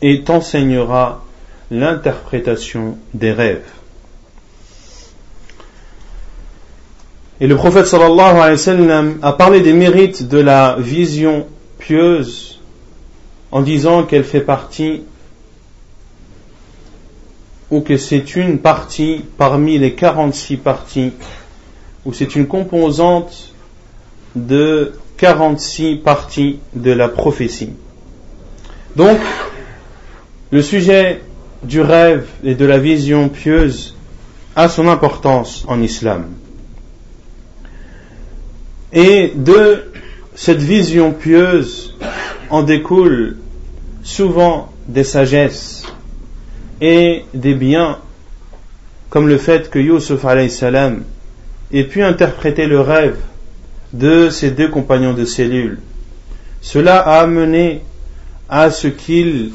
et 0.00 0.22
t'enseignera 0.22 1.22
l'interprétation 1.71 2.97
des 3.13 3.31
rêves. 3.31 3.65
Et 7.39 7.47
le 7.47 7.55
prophète 7.55 7.85
sallallahu 7.85 8.37
alayhi 8.37 8.51
wa 8.51 8.57
sallam 8.57 9.19
a 9.21 9.33
parlé 9.33 9.61
des 9.61 9.73
mérites 9.73 10.27
de 10.27 10.39
la 10.39 10.75
vision 10.79 11.45
pieuse 11.77 12.59
en 13.51 13.61
disant 13.61 14.03
qu'elle 14.03 14.23
fait 14.23 14.41
partie 14.41 15.03
ou 17.69 17.81
que 17.81 17.97
c'est 17.97 18.35
une 18.35 18.59
partie 18.59 19.23
parmi 19.37 19.77
les 19.77 19.93
46 19.93 20.57
parties 20.57 21.11
ou 22.05 22.13
c'est 22.13 22.35
une 22.35 22.47
composante 22.47 23.53
de 24.35 24.93
46 25.17 25.97
parties 25.97 26.59
de 26.73 26.91
la 26.91 27.09
prophétie. 27.09 27.73
Donc, 28.95 29.19
le 30.51 30.61
sujet 30.61 31.21
du 31.63 31.81
rêve 31.81 32.27
et 32.43 32.55
de 32.55 32.65
la 32.65 32.77
vision 32.77 33.29
pieuse 33.29 33.95
a 34.55 34.69
son 34.69 34.87
importance 34.87 35.65
en 35.67 35.81
islam. 35.81 36.25
Et 38.93 39.33
de 39.35 39.91
cette 40.35 40.61
vision 40.61 41.11
pieuse 41.11 41.95
en 42.49 42.63
découle 42.63 43.37
souvent 44.03 44.71
des 44.87 45.03
sagesses 45.03 45.83
et 46.79 47.25
des 47.33 47.53
biens, 47.53 47.97
comme 49.09 49.27
le 49.27 49.37
fait 49.37 49.69
que 49.69 49.79
Yusuf 49.79 50.25
salam 50.49 51.03
ait 51.71 51.83
pu 51.83 52.03
interpréter 52.03 52.65
le 52.67 52.79
rêve 52.79 53.17
de 53.93 54.29
ses 54.29 54.51
deux 54.51 54.69
compagnons 54.69 55.13
de 55.13 55.25
cellule. 55.25 55.79
Cela 56.61 56.99
a 56.99 57.21
amené 57.21 57.81
à 58.49 58.69
ce 58.71 58.87
qu'il 58.87 59.51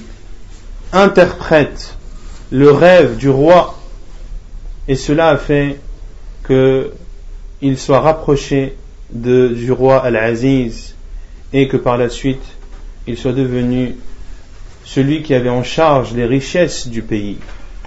interprète 0.93 1.97
le 2.51 2.71
rêve 2.71 3.17
du 3.17 3.31
roi 3.31 3.79
et 4.89 4.95
cela 4.95 5.29
a 5.29 5.37
fait 5.37 5.79
qu'il 6.47 7.79
soit 7.79 8.01
rapproché 8.01 8.77
de, 9.11 9.49
du 9.49 9.73
roi 9.73 10.05
Al-Aziz 10.05 10.95
et 11.53 11.69
que 11.69 11.77
par 11.77 11.97
la 11.97 12.09
suite 12.09 12.45
il 13.07 13.17
soit 13.17 13.33
devenu 13.33 13.97
celui 14.85 15.23
qui 15.23 15.35
avait 15.35 15.49
en 15.49 15.63
charge 15.63 16.13
les 16.15 16.27
richesses 16.27 16.89
du 16.89 17.03
pays 17.03 17.39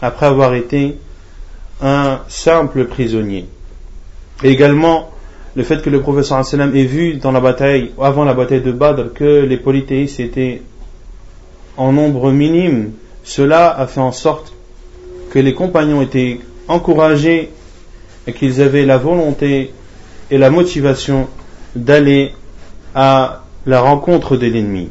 après 0.02 0.26
avoir 0.26 0.54
été 0.56 0.98
un 1.82 2.22
simple 2.28 2.86
prisonnier. 2.86 3.46
Et 4.44 4.50
également 4.50 5.12
le 5.56 5.64
fait 5.64 5.82
que 5.82 5.90
le 5.90 6.02
professeur 6.02 6.40
ait 6.40 6.84
vu 6.84 7.16
dans 7.16 7.32
la 7.32 7.40
bataille, 7.40 7.92
avant 8.02 8.26
la 8.26 8.34
bataille 8.34 8.62
de 8.62 8.72
Badr, 8.72 9.14
que 9.14 9.46
les 9.46 9.58
polythéistes 9.58 10.20
étaient 10.20 10.62
en 11.77 11.91
nombre 11.91 12.32
minime, 12.32 12.91
cela 13.24 13.70
a 13.70 13.88
fait 13.88 14.01
en 14.01 14.12
sorte 14.12 14.53
que 15.32 15.39
les 15.39 15.53
compagnons 15.53 16.01
étaient 16.01 16.39
encouragés 16.67 17.51
et 18.27 18.34
qu'ils 18.34 18.62
avaient 18.62 18.86
la 18.86 18.98
volonté 18.98 19.74
et 20.32 20.38
la 20.38 20.50
motivation 20.50 21.27
d'aller 21.75 22.32
à 22.94 23.44
la 23.65 23.82
rencontre 23.82 24.38
de 24.38 24.48
l'ennemi. 24.48 24.89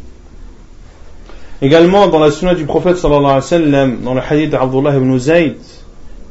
Également 1.62 2.08
dans 2.08 2.18
la 2.18 2.30
sunna 2.30 2.54
du 2.54 2.66
prophète 2.66 2.96
sallallahu 2.98 3.24
alayhi 3.24 3.36
wa 3.36 3.40
sallam, 3.40 3.98
dans 4.02 4.14
le 4.14 4.20
hadith 4.20 4.50
d'Abdullah 4.50 4.96
ibn 4.96 5.16
Zayd 5.18 5.56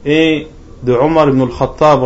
et 0.05 0.47
de 0.83 0.93
Omar 0.93 1.29
ibn 1.29 1.41
al-Khattab 1.41 2.05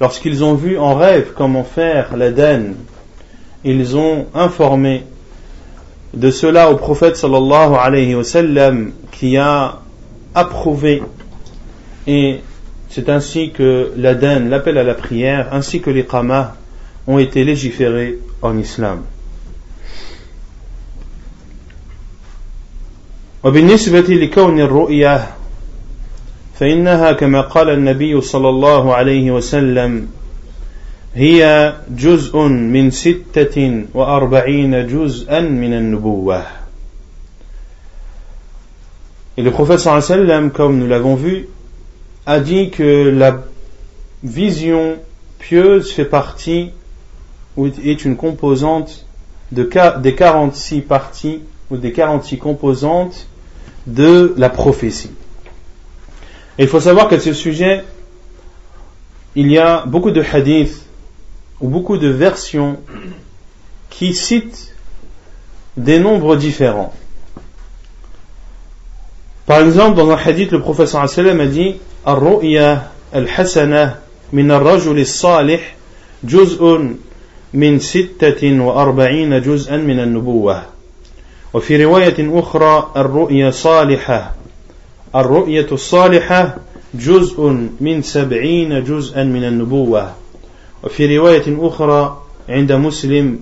lorsqu'ils 0.00 0.42
ont 0.42 0.54
vu 0.54 0.78
en 0.78 0.94
rêve 0.94 1.32
comment 1.36 1.64
faire 1.64 2.16
l'Aden, 2.16 2.74
ils 3.64 3.96
ont 3.96 4.26
informé 4.34 5.04
de 6.13 6.29
cela 6.31 6.69
au 6.71 6.75
prophète 6.75 7.15
sallallahu 7.15 7.75
alayhi 7.75 8.15
wa 8.15 8.23
sallam 8.23 8.91
qui 9.11 9.37
a 9.37 9.79
approuvé 10.35 11.01
et 12.07 12.41
c'est 12.89 13.07
ainsi 13.09 13.51
que 13.51 13.93
l'Aden, 13.95 14.49
l'appel 14.49 14.77
à 14.77 14.83
la 14.83 14.93
prière, 14.95 15.47
ainsi 15.53 15.79
que 15.79 15.89
les 15.89 16.03
qamas 16.03 16.55
ont 17.07 17.19
été 17.19 17.43
légiférés 17.43 18.19
en 18.41 18.57
islam. 18.57 19.03
وبالنسبة 23.43 23.99
لكون 23.99 24.59
الرؤية 24.59 25.27
فإنها 26.59 27.11
كما 27.11 27.41
قال 27.41 27.69
النبي 27.69 28.21
صلى 28.21 28.49
الله 28.49 28.93
عليه 28.95 29.31
وسلم 29.31 30.07
هي 31.15 31.73
جزء 31.89 32.37
من 32.47 32.91
ستة 32.91 33.85
وأربعين 33.93 34.87
جزءا 34.87 35.39
من 35.39 35.73
النبوة 35.73 36.43
Et 39.37 39.43
le 39.43 39.51
prophète 39.51 39.79
sallam, 39.79 40.51
comme 40.51 40.77
nous 40.77 40.87
l'avons 40.87 41.15
vu, 41.15 41.47
a 42.25 42.39
dit 42.39 42.69
que 42.69 43.09
la 43.09 43.43
vision 44.23 44.97
pieuse 45.39 45.91
fait 45.91 46.05
partie 46.05 46.71
ou 47.55 47.67
est 47.67 48.05
une 48.05 48.17
composante 48.17 49.05
de, 49.51 49.69
des 49.99 50.15
46 50.15 50.81
parties 50.81 51.41
ou 51.69 51.77
des 51.77 51.93
46 51.93 52.37
composantes 52.37 53.27
de 53.87 54.33
la 54.37 54.49
prophétie. 54.49 55.11
Et 56.57 56.63
il 56.63 56.67
faut 56.67 56.81
savoir 56.81 57.07
qu'à 57.07 57.19
ce 57.19 57.33
sujet, 57.33 57.83
il 59.35 59.49
y 59.49 59.57
a 59.57 59.85
beaucoup 59.85 60.11
de 60.11 60.21
hadiths 60.21 60.84
ou 60.84 60.84
beaucoup 61.61 61.97
de 61.97 62.07
versions 62.07 62.79
qui 63.89 64.13
citent 64.13 64.75
des 65.77 65.99
nombres 65.99 66.35
différents. 66.35 66.93
Par 69.45 69.59
exemple, 69.61 69.97
dans 69.97 70.09
un 70.09 70.17
hadith, 70.17 70.51
le 70.51 70.61
professeur 70.61 71.07
sallam 71.09 71.39
a 71.39 71.45
dit 71.45 71.75
الرؤيا 72.07 72.87
الحسنة 73.15 73.95
من 74.33 74.51
الرجل 74.51 74.99
الصالح 74.99 75.75
جزء 76.23 76.79
من 77.53 77.79
ستة 77.79 78.61
وأربعين 78.61 79.41
جزءا 79.41 79.77
من 79.77 79.99
النبوة 79.99 80.63
وفي 81.53 81.85
رواية 81.85 82.39
أخرى 82.39 82.91
الرؤيا 82.97 83.51
صالحة 83.51 84.35
الرؤية 85.15 85.67
الصالحة 85.71 86.57
جزء 86.93 87.41
من 87.81 88.01
سبعين 88.01 88.83
جزءا 88.83 89.23
من 89.23 89.43
النبوة 89.43 90.13
وفي 90.85 91.17
رواية 91.17 91.67
أخرى 91.67 92.21
عند 92.49 92.71
مسلم 92.71 93.39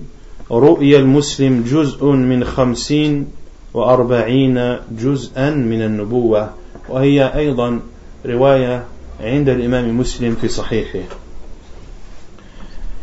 رؤيا 0.50 0.98
المسلم 0.98 1.64
جزء 1.70 2.04
من 2.04 2.44
خمسين 2.44 3.26
وأربعين 3.74 4.76
جزءا 4.90 5.50
من 5.50 5.82
النبوة 5.82 6.50
وهي 6.88 7.34
أيضا 7.34 7.80
رواية 8.26 8.84
عند 9.20 9.48
الإمام 9.48 9.98
مسلم 9.98 10.36
في 10.40 10.48
صحيحه 10.48 11.00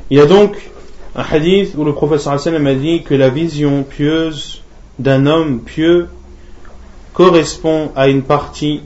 Il 0.10 0.18
y 0.18 0.22
a 0.22 0.26
donc 0.26 0.56
un 1.16 1.24
hadith 1.24 1.74
où 1.76 1.84
le 1.84 1.94
professeur 1.94 2.40
sallam 2.40 2.66
a 2.68 2.76
dit 2.76 3.04
que 3.04 3.14
la 3.14 3.30
vision 3.30 3.84
pieuse 3.84 4.62
d'un 5.00 5.26
homme 5.26 5.60
pieux 5.60 6.08
correspond 7.14 7.92
à 7.94 8.08
une 8.08 8.22
partie 8.22 8.82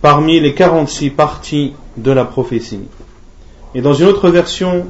parmi 0.00 0.38
les 0.38 0.54
46 0.54 1.10
parties 1.10 1.72
de 1.96 2.10
la 2.12 2.24
prophétie. 2.24 2.80
Et 3.75 3.81
dans 3.81 3.93
une 3.93 4.07
autre 4.07 4.29
version, 4.29 4.85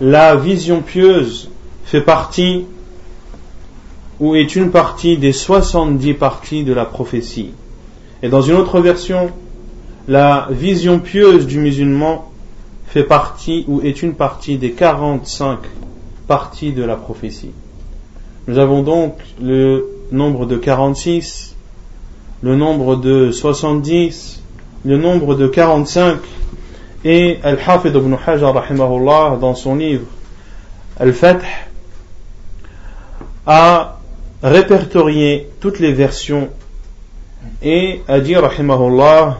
la 0.00 0.34
vision 0.34 0.82
pieuse 0.82 1.50
fait 1.84 2.00
partie 2.00 2.66
ou 4.18 4.34
est 4.34 4.56
une 4.56 4.72
partie 4.72 5.16
des 5.16 5.32
70 5.32 6.14
parties 6.14 6.64
de 6.64 6.72
la 6.72 6.84
prophétie. 6.84 7.50
Et 8.24 8.28
dans 8.28 8.42
une 8.42 8.56
autre 8.56 8.80
version, 8.80 9.30
la 10.08 10.48
vision 10.50 10.98
pieuse 10.98 11.46
du 11.46 11.60
musulman 11.60 12.28
fait 12.88 13.04
partie 13.04 13.64
ou 13.68 13.82
est 13.82 14.02
une 14.02 14.14
partie 14.14 14.58
des 14.58 14.72
45 14.72 15.60
parties 16.26 16.72
de 16.72 16.82
la 16.82 16.96
prophétie. 16.96 17.52
Nous 18.48 18.58
avons 18.58 18.82
donc 18.82 19.14
le 19.40 19.88
nombre 20.10 20.44
de 20.44 20.56
46, 20.56 21.54
le 22.42 22.56
nombre 22.56 22.96
de 22.96 23.30
70, 23.30 24.42
le 24.84 24.98
nombre 24.98 25.36
de 25.36 25.46
45 25.46 26.18
et 27.08 27.40
Al-Hafid 27.42 27.94
ibn 27.96 28.14
Hajar 28.26 28.52
rahimahullah 28.52 29.38
dans 29.40 29.54
son 29.54 29.76
livre 29.76 30.04
Al-Fath 31.00 31.40
a 33.46 33.96
répertorié 34.42 35.48
toutes 35.58 35.78
les 35.78 35.94
versions 35.94 36.50
et 37.62 38.02
a 38.08 38.20
dit 38.20 38.36
rahimahullah 38.36 39.38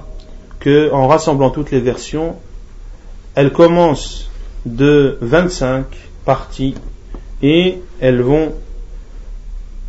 que 0.60 0.90
en 0.92 1.08
rassemblant 1.08 1.50
toutes 1.50 1.70
les 1.70 1.80
versions 1.80 2.36
elles 3.34 3.52
commencent 3.52 4.30
de 4.64 5.18
25 5.20 5.84
parties 6.24 6.74
et 7.42 7.82
elles 8.00 8.22
vont 8.22 8.54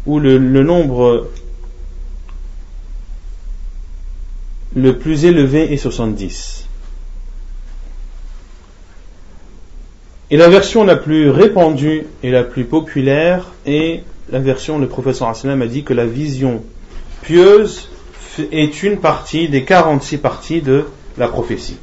où 0.06 0.20
le, 0.20 0.38
nombre 0.38 1.30
le 4.76 4.98
plus 4.98 5.24
élevé 5.24 5.72
est 5.72 5.78
70. 5.78 6.69
Et 10.32 10.38
la 10.38 10.48
version 10.48 10.84
la 10.84 10.96
plus 10.96 11.30
répandue 11.30 12.06
et 12.22 12.30
la 12.30 12.44
plus 12.44 12.64
populaire 12.64 13.48
est 13.66 14.04
la 14.32 14.40
version, 14.40 14.78
le 14.78 14.88
professeur 14.88 15.28
Aslam 15.28 15.62
a 15.64 15.66
dit 15.66 15.84
que 15.84 15.94
la 15.94 16.06
vision 16.06 16.62
pieuse 17.24 17.90
est 18.52 18.84
une 18.84 18.98
partie 18.98 19.50
des 19.50 19.64
46 19.64 20.18
parties 20.20 20.62
de 20.62 20.86
la 21.18 21.28
prophétie. 21.28 21.78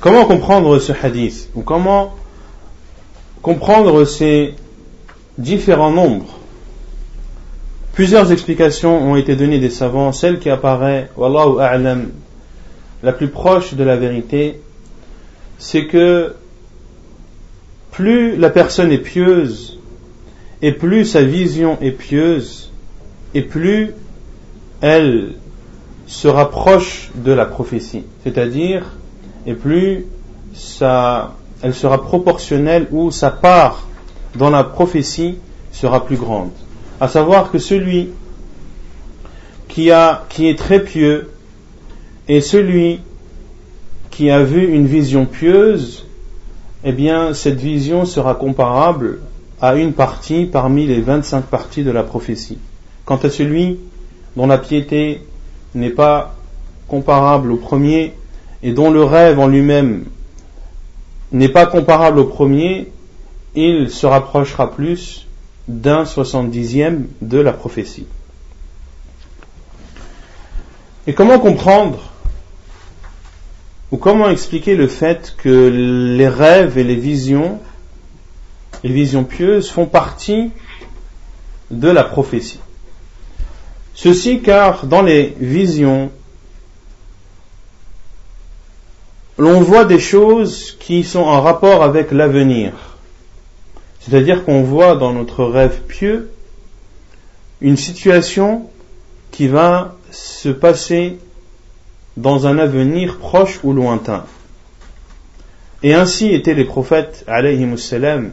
Comment 0.00 0.24
comprendre 0.24 0.80
ce 0.80 0.92
hadith 1.00 1.48
Ou 1.54 1.62
comment 1.62 2.14
comprendre 3.40 4.04
ces 4.04 4.54
différents 5.38 5.92
nombres? 5.92 6.38
Plusieurs 7.92 8.32
explications 8.32 9.00
ont 9.00 9.14
été 9.14 9.36
données 9.36 9.60
des 9.60 9.70
savants. 9.70 10.12
Celle 10.12 10.40
qui 10.40 10.50
apparaît, 10.50 11.08
Wallahu 11.16 11.60
a'lam, 11.60 12.10
la 13.04 13.12
plus 13.12 13.28
proche 13.28 13.74
de 13.74 13.84
la 13.84 13.96
vérité, 13.96 14.60
c'est 15.58 15.86
que 15.86 16.34
plus 17.92 18.36
la 18.36 18.50
personne 18.50 18.90
est 18.90 18.98
pieuse, 18.98 19.78
et 20.62 20.72
plus 20.72 21.04
sa 21.04 21.22
vision 21.22 21.78
est 21.80 21.92
pieuse, 21.92 22.72
et 23.34 23.42
plus 23.42 23.90
elle 24.80 25.34
se 26.06 26.26
rapproche 26.26 27.10
de 27.14 27.32
la 27.32 27.46
prophétie. 27.46 28.04
C'est-à-dire, 28.24 28.84
et 29.46 29.54
plus 29.54 30.06
elle 31.62 31.74
sera 31.74 32.02
proportionnelle 32.02 32.88
ou 32.90 33.10
sa 33.10 33.30
part 33.30 33.86
dans 34.34 34.50
la 34.50 34.64
prophétie 34.64 35.36
sera 35.70 36.04
plus 36.04 36.16
grande. 36.16 36.50
À 37.00 37.08
savoir 37.08 37.50
que 37.50 37.58
celui 37.58 38.10
qui, 39.68 39.90
a, 39.90 40.24
qui 40.28 40.48
est 40.48 40.58
très 40.58 40.80
pieux 40.80 41.30
et 42.28 42.40
celui 42.40 43.00
qui 44.10 44.30
a 44.30 44.42
vu 44.42 44.72
une 44.72 44.86
vision 44.86 45.26
pieuse 45.26 46.06
eh 46.84 46.92
bien, 46.92 47.34
cette 47.34 47.60
vision 47.60 48.04
sera 48.04 48.34
comparable 48.34 49.20
à 49.60 49.76
une 49.76 49.92
partie 49.92 50.46
parmi 50.46 50.86
les 50.86 51.00
25 51.00 51.44
parties 51.44 51.84
de 51.84 51.90
la 51.90 52.02
prophétie. 52.02 52.58
Quant 53.04 53.16
à 53.16 53.30
celui 53.30 53.78
dont 54.36 54.46
la 54.46 54.58
piété 54.58 55.22
n'est 55.74 55.90
pas 55.90 56.34
comparable 56.88 57.52
au 57.52 57.56
premier 57.56 58.14
et 58.62 58.72
dont 58.72 58.90
le 58.90 59.04
rêve 59.04 59.38
en 59.38 59.46
lui-même 59.46 60.04
n'est 61.30 61.48
pas 61.48 61.66
comparable 61.66 62.18
au 62.18 62.24
premier, 62.24 62.92
il 63.54 63.90
se 63.90 64.06
rapprochera 64.06 64.70
plus 64.72 65.26
d'un 65.68 66.04
soixante-dixième 66.04 67.06
de 67.20 67.38
la 67.38 67.52
prophétie. 67.52 68.06
Et 71.06 71.14
comment 71.14 71.38
comprendre 71.38 72.11
ou 73.92 73.98
comment 73.98 74.30
expliquer 74.30 74.74
le 74.74 74.88
fait 74.88 75.34
que 75.36 75.68
les 75.68 76.28
rêves 76.28 76.78
et 76.78 76.84
les 76.84 76.96
visions, 76.96 77.60
les 78.82 78.92
visions 78.92 79.22
pieuses 79.22 79.70
font 79.70 79.86
partie 79.86 80.50
de 81.70 81.88
la 81.88 82.02
prophétie 82.02 82.58
Ceci 83.94 84.40
car 84.40 84.86
dans 84.86 85.02
les 85.02 85.34
visions, 85.38 86.10
l'on 89.36 89.60
voit 89.60 89.84
des 89.84 90.00
choses 90.00 90.76
qui 90.80 91.04
sont 91.04 91.20
en 91.20 91.42
rapport 91.42 91.82
avec 91.82 92.10
l'avenir. 92.10 92.72
C'est-à-dire 94.00 94.44
qu'on 94.44 94.62
voit 94.62 94.96
dans 94.96 95.12
notre 95.12 95.44
rêve 95.44 95.82
pieux 95.82 96.30
une 97.60 97.76
situation 97.76 98.70
qui 99.30 99.48
va 99.48 99.96
se 100.10 100.48
passer 100.48 101.18
dans 102.16 102.46
un 102.46 102.58
avenir 102.58 103.18
proche 103.18 103.60
ou 103.62 103.72
lointain. 103.72 104.24
Et 105.82 105.94
ainsi 105.94 106.32
étaient 106.32 106.54
les 106.54 106.64
prophètes, 106.64 107.24
salam. 107.76 108.32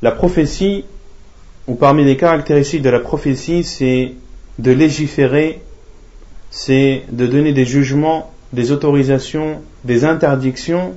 La 0.00 0.10
prophétie, 0.10 0.84
ou 1.68 1.74
parmi 1.74 2.04
les 2.04 2.16
caractéristiques 2.16 2.82
de 2.82 2.90
la 2.90 2.98
prophétie, 2.98 3.62
c'est 3.62 4.12
de 4.58 4.72
légiférer, 4.72 5.60
c'est 6.50 7.04
de 7.10 7.26
donner 7.26 7.52
des 7.52 7.64
jugements, 7.64 8.32
des 8.52 8.72
autorisations, 8.72 9.62
des 9.84 10.04
interdictions, 10.04 10.94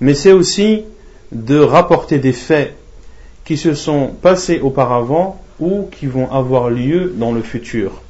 mais 0.00 0.14
c'est 0.14 0.32
aussi 0.32 0.82
de 1.30 1.58
rapporter 1.58 2.18
des 2.18 2.32
faits 2.32 2.76
qui 3.44 3.56
se 3.56 3.74
sont 3.74 4.08
passés 4.08 4.60
auparavant 4.60 5.40
ou 5.60 5.88
qui 5.90 6.06
vont 6.06 6.30
avoir 6.30 6.70
lieu 6.70 7.12
dans 7.16 7.32
le 7.32 7.42
futur. 7.42 8.02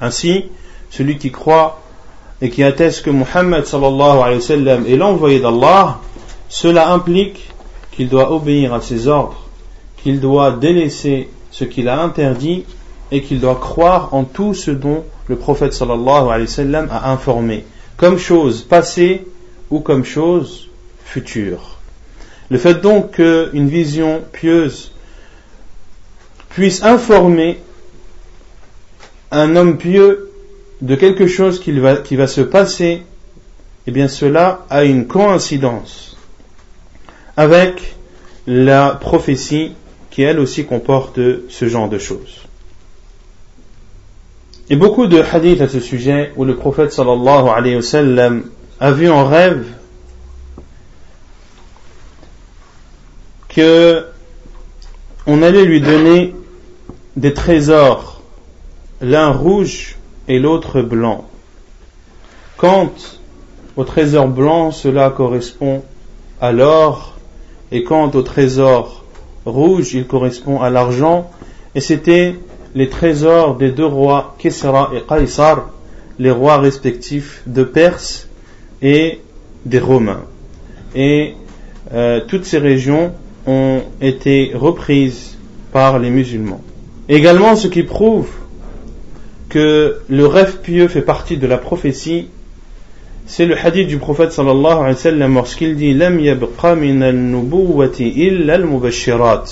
Ainsi, 0.00 0.46
celui 0.90 1.18
qui 1.18 1.30
croit 1.30 1.82
et 2.44 2.50
qui 2.50 2.62
atteste 2.62 3.06
que 3.06 3.10
Muhammad 3.10 3.64
est 3.64 4.96
l'envoyé 4.96 5.40
d'Allah, 5.40 5.98
cela 6.50 6.90
implique 6.90 7.48
qu'il 7.90 8.10
doit 8.10 8.30
obéir 8.32 8.74
à 8.74 8.82
ses 8.82 9.08
ordres, 9.08 9.48
qu'il 9.96 10.20
doit 10.20 10.50
délaisser 10.50 11.30
ce 11.50 11.64
qu'il 11.64 11.88
a 11.88 12.02
interdit 12.02 12.66
et 13.10 13.22
qu'il 13.22 13.40
doit 13.40 13.54
croire 13.54 14.12
en 14.12 14.24
tout 14.24 14.52
ce 14.52 14.70
dont 14.70 15.04
le 15.26 15.36
prophète 15.36 15.74
a 15.80 17.10
informé, 17.10 17.64
comme 17.96 18.18
chose 18.18 18.60
passée 18.60 19.24
ou 19.70 19.80
comme 19.80 20.04
chose 20.04 20.68
future. 21.02 21.78
Le 22.50 22.58
fait 22.58 22.82
donc 22.82 23.12
qu'une 23.12 23.68
vision 23.68 24.20
pieuse 24.32 24.92
puisse 26.50 26.82
informer 26.82 27.58
un 29.30 29.56
homme 29.56 29.78
pieux 29.78 30.33
de 30.80 30.94
quelque 30.94 31.26
chose 31.26 31.60
qui 31.60 31.72
va, 31.72 31.96
qui 31.96 32.16
va 32.16 32.26
se 32.26 32.40
passer, 32.40 33.02
eh 33.86 33.90
bien 33.90 34.08
cela 34.08 34.66
a 34.70 34.84
une 34.84 35.06
coïncidence 35.06 36.16
avec 37.36 37.94
la 38.46 38.90
prophétie 38.90 39.72
qui 40.10 40.22
elle 40.22 40.38
aussi 40.38 40.64
comporte 40.64 41.18
ce 41.48 41.68
genre 41.68 41.88
de 41.88 41.98
choses. 41.98 42.44
Et 44.70 44.76
beaucoup 44.76 45.06
de 45.06 45.20
hadiths 45.20 45.60
à 45.60 45.68
ce 45.68 45.80
sujet 45.80 46.32
où 46.36 46.44
le 46.44 46.56
prophète 46.56 46.92
sallallahu 46.92 47.48
alayhi 47.48 47.76
wa 47.76 47.82
sallam 47.82 48.44
a 48.80 48.92
vu 48.92 49.10
en 49.10 49.26
rêve 49.26 49.66
que 53.48 54.06
on 55.26 55.42
allait 55.42 55.64
lui 55.64 55.80
donner 55.80 56.34
des 57.16 57.32
trésors, 57.32 58.22
l'un 59.00 59.30
rouge 59.30 59.96
et 60.28 60.38
l'autre 60.38 60.82
blanc. 60.82 61.24
Quant 62.56 62.90
au 63.76 63.84
trésor 63.84 64.28
blanc, 64.28 64.70
cela 64.70 65.10
correspond 65.10 65.82
à 66.40 66.52
l'or, 66.52 67.14
et 67.72 67.82
quant 67.82 68.10
au 68.10 68.22
trésor 68.22 69.04
rouge, 69.44 69.94
il 69.94 70.06
correspond 70.06 70.60
à 70.60 70.70
l'argent, 70.70 71.30
et 71.74 71.80
c'était 71.80 72.36
les 72.74 72.88
trésors 72.88 73.56
des 73.56 73.70
deux 73.70 73.86
rois, 73.86 74.34
Kisra 74.38 74.90
et 74.94 75.02
Qaisar, 75.02 75.70
les 76.18 76.30
rois 76.30 76.58
respectifs 76.58 77.42
de 77.46 77.64
Perse 77.64 78.28
et 78.82 79.20
des 79.64 79.78
Romains. 79.78 80.22
Et 80.94 81.34
euh, 81.92 82.20
toutes 82.26 82.44
ces 82.44 82.58
régions 82.58 83.12
ont 83.46 83.82
été 84.00 84.52
reprises 84.54 85.36
par 85.72 85.98
les 85.98 86.10
musulmans. 86.10 86.60
Également, 87.08 87.56
ce 87.56 87.68
qui 87.68 87.82
prouve 87.82 88.28
que 89.53 89.99
le 90.09 90.25
rêve 90.27 90.57
pieux 90.61 90.87
fait 90.87 91.01
partie 91.01 91.37
de 91.37 91.47
la 91.47 91.57
prophétie, 91.57 92.27
c'est 93.25 93.45
le 93.45 93.57
hadith 93.57 93.87
du 93.87 93.97
prophète 93.97 94.31
sallallahu 94.31 94.77
alayhi 94.77 94.95
wa 94.95 94.95
sallam 94.95 95.33
lorsqu'il 95.35 95.75
dit 95.75 95.93
Lam 95.93 96.19
yabqa 96.19 96.75
min 96.75 97.01
al-nubuwati 97.01 98.09
illa 98.09 98.55
al-mubashirat. 98.55 99.45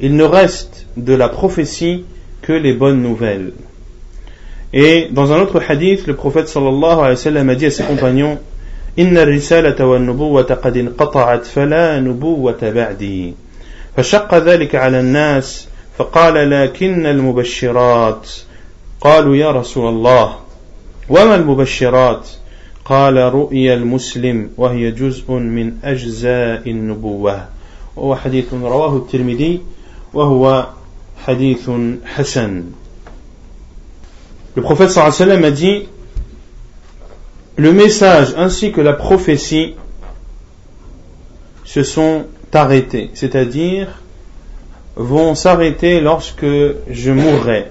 Il 0.00 0.16
ne 0.16 0.24
reste 0.24 0.86
de 0.96 1.14
la 1.14 1.28
prophétie 1.28 2.04
que 2.42 2.52
les 2.52 2.72
bonnes 2.72 3.02
nouvelles. 3.02 3.52
Et 4.72 5.08
dans 5.10 5.32
un 5.32 5.40
autre 5.40 5.62
hadith, 5.68 6.06
le 6.06 6.16
prophète 6.16 6.48
sallallahu 6.48 6.98
alayhi 6.98 7.10
wa 7.10 7.16
sallam 7.16 7.48
a 7.50 7.54
dit 7.54 7.66
à 7.66 7.70
ses 7.70 7.84
compagnons 7.84 8.38
إن 8.98 9.18
الرسالة 9.18 9.86
والنبوة 9.86 10.42
قد 10.42 10.76
انقطعت 10.76 11.46
فلا 11.46 12.00
نبوة 12.00 12.58
بعدي 12.62 13.34
فشق 13.96 14.34
ذلك 14.34 14.74
على 14.74 15.00
الناس 15.00 15.68
فقال 15.98 16.50
لكن 16.50 17.06
المبشرات 17.06 18.28
قالوا 19.00 19.36
يا 19.36 19.50
رسول 19.50 19.88
الله 19.88 20.36
وما 21.08 21.34
المبشرات 21.34 22.28
قال 22.84 23.16
رؤيا 23.16 23.74
المسلم 23.74 24.50
وهي 24.56 24.90
جزء 24.90 25.32
من 25.32 25.72
أجزاء 25.84 26.70
النبوة 26.70 27.48
وهو 27.96 28.16
حديث 28.16 28.54
رواه 28.54 28.96
الترمذي 28.96 29.60
وهو 30.14 30.66
حديث 31.26 31.70
حسن 32.04 32.64
Le 34.54 34.60
prophète 34.60 34.90
sallam 34.90 35.44
a 35.44 35.50
dit 35.50 35.88
Le 37.56 37.72
message 37.72 38.34
ainsi 38.36 38.70
que 38.70 38.80
la 38.80 38.92
prophétie 38.92 39.74
se 41.64 41.82
sont 41.82 42.26
arrêtés, 42.52 43.10
c'est-à-dire 43.14 44.02
vont 44.96 45.34
s'arrêter 45.34 46.00
lorsque 46.00 46.44
je 46.44 47.10
mourrai. 47.12 47.70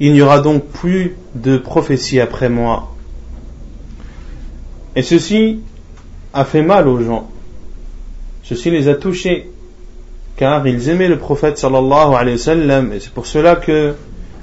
Il 0.00 0.14
n'y 0.14 0.22
aura 0.22 0.40
donc 0.40 0.64
plus 0.64 1.14
de 1.34 1.58
prophétie 1.58 2.20
après 2.20 2.48
moi. 2.48 2.94
Et 4.96 5.02
ceci 5.02 5.60
a 6.32 6.44
fait 6.44 6.62
mal 6.62 6.88
aux 6.88 7.00
gens. 7.00 7.28
Ceci 8.42 8.70
les 8.70 8.88
a 8.88 8.94
touchés 8.94 9.50
car 10.36 10.66
ils 10.66 10.88
aimaient 10.88 11.08
le 11.08 11.18
prophète 11.18 11.58
sallallahu 11.58 12.14
alayhi 12.14 12.38
wa 12.38 12.42
sallam 12.42 12.92
et 12.94 13.00
c'est 13.00 13.12
pour 13.12 13.26
cela 13.26 13.56
que 13.56 13.94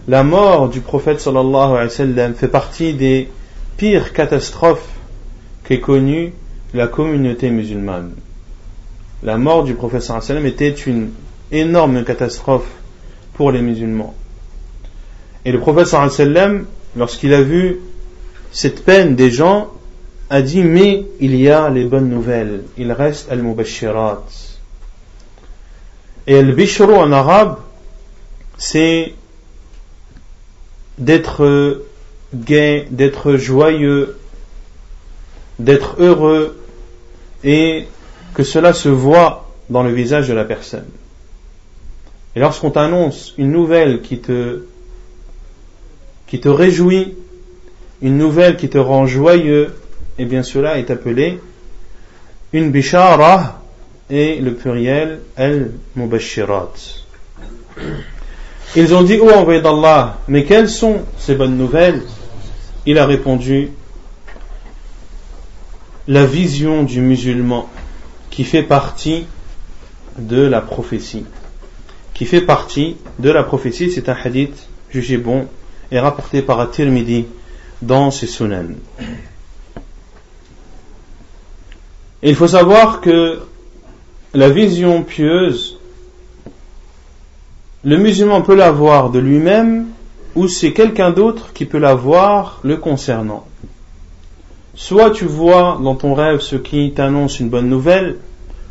la 0.07 0.23
mort 0.23 0.69
du 0.69 0.79
prophète 0.79 1.25
wa 1.25 1.89
fait 1.89 2.47
partie 2.47 2.93
des 2.93 3.27
pires 3.77 4.13
catastrophes 4.13 4.87
qu'ait 5.63 5.79
connue 5.79 6.33
la 6.75 6.87
communauté 6.87 7.49
musulmane. 7.49 8.11
La 9.23 9.37
mort 9.37 9.63
du 9.63 9.73
prophète 9.73 10.03
sallallahu 10.03 10.29
alayhi 10.29 10.43
wa 10.43 10.49
était 10.49 10.69
une 10.69 11.09
énorme 11.51 12.03
catastrophe 12.03 12.69
pour 13.33 13.51
les 13.51 13.61
musulmans. 13.61 14.13
Et 15.47 15.51
le 15.53 15.61
prophète 15.61 15.87
sallam, 15.87 16.65
lorsqu'il 16.97 17.33
a 17.33 17.41
vu 17.41 17.79
cette 18.51 18.83
peine 18.83 19.15
des 19.15 19.31
gens, 19.31 19.71
a 20.29 20.41
dit 20.41 20.61
mais 20.61 21.05
il 21.21 21.37
y 21.37 21.49
a 21.49 21.69
les 21.69 21.85
bonnes 21.85 22.09
nouvelles, 22.09 22.63
il 22.77 22.91
reste 22.91 23.31
al-mubashirat. 23.31 24.25
Et 26.27 26.37
al-bishru 26.37 26.93
en 26.93 27.13
arabe, 27.13 27.59
c'est 28.57 29.13
d'être 30.97 31.81
gai, 32.35 32.85
d'être 32.91 33.37
joyeux, 33.37 34.17
d'être 35.59 35.95
heureux 35.99 36.59
et 37.45 37.87
que 38.33 38.43
cela 38.43 38.73
se 38.73 38.89
voit 38.89 39.49
dans 39.69 39.83
le 39.83 39.93
visage 39.93 40.27
de 40.27 40.33
la 40.33 40.43
personne. 40.43 40.89
Et 42.35 42.41
lorsqu'on 42.41 42.71
t'annonce 42.71 43.33
une 43.37 43.53
nouvelle 43.53 44.01
qui 44.01 44.19
te, 44.19 44.63
qui 46.27 46.39
te 46.39 46.49
réjouit, 46.49 47.15
une 48.01 48.17
nouvelle 48.17 48.57
qui 48.57 48.69
te 48.69 48.77
rend 48.77 49.07
joyeux, 49.07 49.73
et 50.19 50.25
bien 50.25 50.43
cela 50.43 50.77
est 50.77 50.91
appelé 50.91 51.39
une 52.53 52.71
bishara 52.71 53.61
et 54.09 54.37
le 54.37 54.53
pluriel 54.53 55.21
al-mubashirat. 55.35 56.73
Ils 58.75 58.93
ont 58.93 59.03
dit, 59.03 59.19
oh 59.21 59.29
envoyé 59.29 59.61
d'Allah, 59.61 60.19
mais 60.27 60.43
quelles 60.43 60.69
sont 60.69 61.01
ces 61.17 61.35
bonnes 61.35 61.57
nouvelles? 61.57 62.03
Il 62.85 62.97
a 62.99 63.05
répondu, 63.05 63.69
la 66.07 66.25
vision 66.25 66.83
du 66.83 67.01
musulman 67.01 67.69
qui 68.29 68.43
fait 68.43 68.63
partie 68.63 69.25
de 70.17 70.41
la 70.41 70.61
prophétie. 70.61 71.25
Qui 72.13 72.25
fait 72.25 72.41
partie 72.41 72.97
de 73.19 73.29
la 73.29 73.43
prophétie, 73.43 73.91
c'est 73.91 74.09
un 74.09 74.15
hadith 74.23 74.67
jugé 74.89 75.17
bon 75.17 75.47
et 75.91 75.99
rapporté 75.99 76.41
par 76.41 76.59
At-Tirmidhi 76.59 77.25
dans 77.81 78.11
ses 78.11 78.27
sunan 78.27 78.75
il 82.23 82.35
faut 82.35 82.47
savoir 82.47 83.01
que 83.01 83.39
la 84.33 84.49
vision 84.49 85.03
pieuse, 85.03 85.77
le 87.83 87.97
musulman 87.97 88.41
peut 88.41 88.55
l'avoir 88.55 89.11
de 89.11 89.19
lui-même 89.19 89.87
ou 90.35 90.47
c'est 90.47 90.73
quelqu'un 90.73 91.11
d'autre 91.11 91.53
qui 91.53 91.65
peut 91.65 91.77
l'avoir 91.77 92.59
le 92.63 92.77
concernant. 92.77 93.45
Soit 94.75 95.11
tu 95.11 95.25
vois 95.25 95.79
dans 95.81 95.95
ton 95.95 96.13
rêve 96.13 96.41
ce 96.41 96.55
qui 96.55 96.91
t'annonce 96.91 97.39
une 97.39 97.49
bonne 97.49 97.69
nouvelle, 97.69 98.17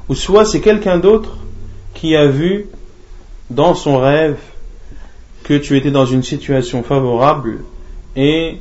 ou 0.08 0.14
soit 0.14 0.44
c'est 0.44 0.60
quelqu'un 0.60 0.98
d'autre 0.98 1.38
qui 1.94 2.14
a 2.14 2.26
vu 2.26 2.66
dans 3.50 3.74
son 3.74 3.98
rêve 3.98 4.38
que 5.46 5.54
tu 5.54 5.76
étais 5.76 5.92
dans 5.92 6.06
une 6.06 6.24
situation 6.24 6.82
favorable 6.82 7.60
et 8.16 8.56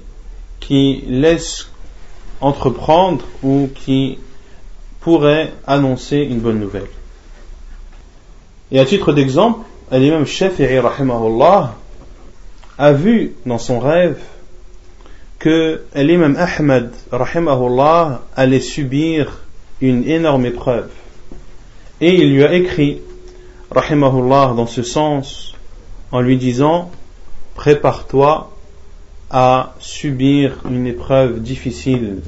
qui 0.59 1.03
laisse 1.07 1.71
entreprendre 2.41 3.25
ou 3.41 3.69
qui 3.73 4.19
pourrait 4.99 5.51
annoncer 5.65 6.17
une 6.17 6.39
bonne 6.39 6.59
nouvelle. 6.59 6.85
Et 8.71 8.79
à 8.79 8.85
titre 8.85 9.13
d'exemple, 9.13 9.65
l'imam 9.91 10.27
Shafi'i 10.27 10.77
rahimahullah 10.77 11.73
a 12.77 12.93
vu 12.93 13.33
dans 13.47 13.57
son 13.57 13.79
rêve 13.79 14.19
que 15.39 15.81
l'imam 15.95 16.37
Ahmad 16.37 16.93
rahimahullah 17.11 18.21
allait 18.35 18.59
subir 18.59 19.39
une 19.81 20.07
énorme 20.07 20.45
épreuve. 20.45 20.91
Et 21.99 22.13
il 22.13 22.35
lui 22.35 22.43
a 22.43 22.53
écrit 22.53 23.01
rahimahullah 23.71 24.53
dans 24.55 24.67
ce 24.67 24.83
sens 24.83 25.54
en 26.11 26.21
lui 26.21 26.37
disant 26.37 26.91
prépare-toi 27.55 28.51
à 29.29 29.73
subir 29.79 30.59
une 30.69 30.87
épreuve 30.87 31.41
difficile 31.41 32.21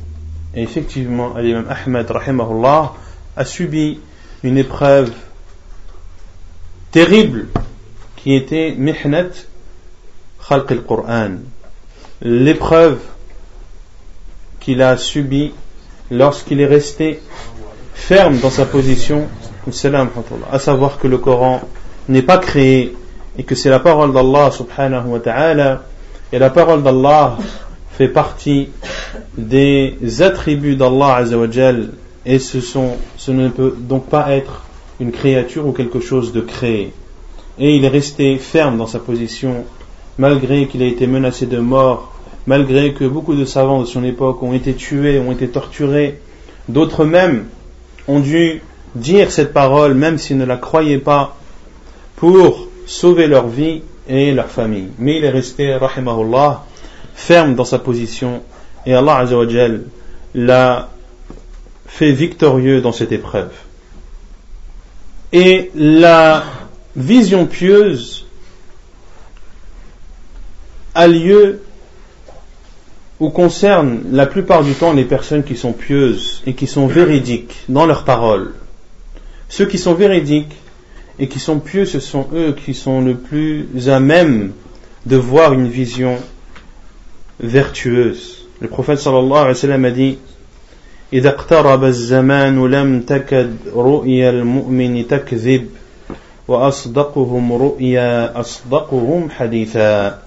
et 0.57 0.63
effectivement, 0.63 1.37
l'imam 1.37 1.67
Ahmed 1.69 2.09
rahimahullah 2.09 2.93
a 3.35 3.45
subi 3.45 3.99
une 4.43 4.57
épreuve 4.57 5.11
terrible 6.91 7.47
qui 8.15 8.33
était 8.33 8.73
mihnat 8.75 9.45
khalq 10.47 10.71
al-Qur'an. 10.71 11.37
L'épreuve 12.21 12.99
qu'il 14.59 14.81
a 14.81 14.97
subie 14.97 15.53
lorsqu'il 16.09 16.59
est 16.59 16.65
resté 16.65 17.19
ferme 17.93 18.39
dans 18.39 18.49
sa 18.49 18.65
position, 18.65 19.27
à 20.51 20.57
savoir 20.57 20.97
que 20.97 21.07
le 21.07 21.19
Coran 21.19 21.61
n'est 22.09 22.23
pas 22.23 22.39
créé 22.39 22.95
et 23.37 23.43
que 23.43 23.55
c'est 23.55 23.69
la 23.69 23.79
parole 23.79 24.13
d'Allah 24.13 24.51
subhanahu 24.51 25.07
wa 25.07 25.19
ta'ala 25.19 25.83
et 26.31 26.39
la 26.39 26.49
parole 26.49 26.83
d'Allah 26.83 27.37
fait 27.91 28.07
partie 28.07 28.69
des 29.37 30.21
attributs 30.21 30.75
d'Allah 30.75 31.15
Azzawajal 31.17 31.89
et 32.25 32.39
ce, 32.39 32.59
sont, 32.61 32.91
ce 33.17 33.31
ne 33.31 33.49
peut 33.49 33.75
donc 33.77 34.07
pas 34.07 34.31
être 34.31 34.65
une 34.99 35.11
créature 35.11 35.65
ou 35.65 35.71
quelque 35.71 35.99
chose 35.99 36.33
de 36.33 36.41
créé. 36.41 36.91
Et 37.59 37.75
il 37.75 37.85
est 37.85 37.89
resté 37.89 38.37
ferme 38.37 38.77
dans 38.77 38.87
sa 38.87 38.99
position 38.99 39.65
malgré 40.17 40.67
qu'il 40.67 40.81
a 40.81 40.87
été 40.87 41.07
menacé 41.07 41.45
de 41.45 41.59
mort, 41.59 42.13
malgré 42.47 42.93
que 42.93 43.05
beaucoup 43.05 43.35
de 43.35 43.45
savants 43.45 43.81
de 43.81 43.85
son 43.85 44.03
époque 44.03 44.41
ont 44.41 44.53
été 44.53 44.73
tués, 44.73 45.19
ont 45.19 45.31
été 45.31 45.47
torturés, 45.47 46.19
d'autres 46.69 47.05
même 47.05 47.45
ont 48.07 48.19
dû 48.19 48.61
dire 48.95 49.31
cette 49.31 49.53
parole 49.53 49.93
même 49.93 50.17
s'ils 50.17 50.37
ne 50.37 50.45
la 50.45 50.57
croyaient 50.57 50.97
pas 50.97 51.37
pour 52.15 52.67
sauver 52.87 53.27
leur 53.27 53.47
vie 53.47 53.83
et 54.07 54.31
leur 54.31 54.47
famille. 54.47 54.89
Mais 54.97 55.17
il 55.17 55.25
est 55.25 55.29
resté, 55.29 55.75
rahimahullah, 55.75 56.65
ferme 57.13 57.53
dans 57.53 57.65
sa 57.65 57.77
position 57.77 58.41
et 58.85 58.95
Allah 58.95 59.17
Azzawajal 59.17 59.83
l'a 60.33 60.89
fait 61.85 62.11
victorieux 62.11 62.81
dans 62.81 62.91
cette 62.91 63.11
épreuve. 63.11 63.51
Et 65.33 65.71
la 65.75 66.43
vision 66.95 67.45
pieuse 67.45 68.25
a 70.95 71.07
lieu 71.07 71.61
ou 73.19 73.29
concerne 73.29 74.03
la 74.11 74.25
plupart 74.25 74.63
du 74.63 74.73
temps 74.73 74.93
les 74.93 75.03
personnes 75.03 75.43
qui 75.43 75.57
sont 75.57 75.73
pieuses 75.73 76.41
et 76.45 76.53
qui 76.53 76.67
sont 76.67 76.87
véridiques 76.87 77.57
dans 77.67 77.85
leurs 77.85 78.03
paroles. 78.03 78.53
Ceux 79.49 79.65
qui 79.65 79.77
sont 79.77 79.95
véridiques 79.95 80.55
et 81.18 81.28
qui 81.28 81.38
sont 81.38 81.58
pieux, 81.58 81.84
ce 81.84 82.00
sont 82.00 82.26
eux 82.34 82.52
qui 82.52 82.74
sont 82.74 83.00
le 83.00 83.14
plus 83.14 83.88
à 83.88 84.00
même 84.00 84.52
de 85.06 85.16
voir 85.16 85.52
une 85.52 85.68
vision 85.68 86.16
vertueuse. 87.40 88.46
Le 88.60 88.68
prophète 88.68 88.98
sallallahu 88.98 89.32
alayhi 89.32 89.48
wa 89.48 89.54
sallam 89.54 89.84
a 89.84 89.90
dit 89.90 90.18
إذا 91.12 91.28
اقترب 91.28 91.84
الزمان 91.84 92.66
لم 92.66 93.00
تكد 93.00 93.56
رؤيا 93.74 94.30
المؤمن 94.30 95.08
تكذب 95.08 95.68
وأصدقهم 96.48 97.52
رؤيا 97.52 98.40
أصدقهم 98.40 99.30
حديثا 99.30 100.18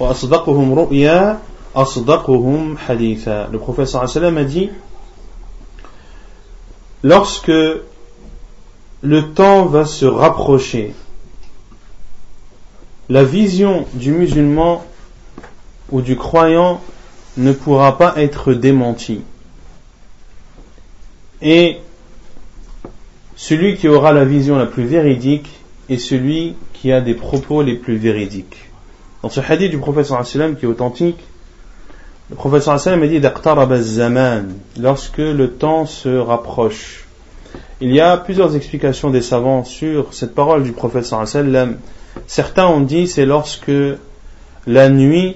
وأصدقهم 0.00 0.74
رؤيا 0.74 1.38
أصدقهم 1.76 2.76
حديثا 2.78 3.48
Le 3.52 3.58
prophète 3.58 3.86
sallallahu 3.86 4.10
alayhi 4.10 4.18
wa 4.18 4.30
sallam 4.30 4.38
a 4.38 4.44
dit 4.44 4.70
Lorsque 7.02 7.52
le 9.03 9.33
temps 9.33 9.65
va 9.65 9.83
se 9.83 10.05
rapprocher, 10.05 10.93
la 13.09 13.25
vision 13.25 13.85
du 13.93 14.13
musulman 14.13 14.81
ou 15.91 16.01
du 16.01 16.15
croyant 16.15 16.81
ne 17.35 17.51
pourra 17.51 17.97
pas 17.97 18.13
être 18.15 18.53
démenti. 18.53 19.19
Et 21.41 21.79
celui 23.35 23.75
qui 23.75 23.89
aura 23.89 24.13
la 24.13 24.23
vision 24.23 24.55
la 24.55 24.67
plus 24.67 24.85
véridique 24.85 25.49
est 25.89 25.97
celui 25.97 26.55
qui 26.71 26.93
a 26.93 27.01
des 27.01 27.13
propos 27.13 27.61
les 27.61 27.75
plus 27.75 27.97
véridiques. 27.97 28.69
Dans 29.21 29.29
ce 29.29 29.41
hadith 29.41 29.71
du 29.71 29.79
prophète 29.79 30.05
sallam 30.05 30.55
qui 30.55 30.63
est 30.63 30.69
authentique, 30.69 31.19
le 32.29 32.37
prophète 32.37 32.63
sallam 32.63 33.03
a 33.03 33.07
dit 33.07 33.19
lorsque 34.79 35.17
le 35.17 35.51
temps 35.51 35.85
se 35.85 36.07
rapproche. 36.07 37.02
Il 37.81 37.93
y 37.93 37.99
a 37.99 38.17
plusieurs 38.17 38.55
explications 38.55 39.09
des 39.09 39.21
savants 39.21 39.63
sur 39.63 40.13
cette 40.13 40.33
parole 40.33 40.63
du 40.63 40.71
prophète 40.71 41.05
sallam. 41.05 41.77
Certains 42.27 42.67
ont 42.67 42.81
dit 42.81 43.07
c'est 43.07 43.25
lorsque 43.25 43.71
la 44.67 44.89
nuit 44.89 45.35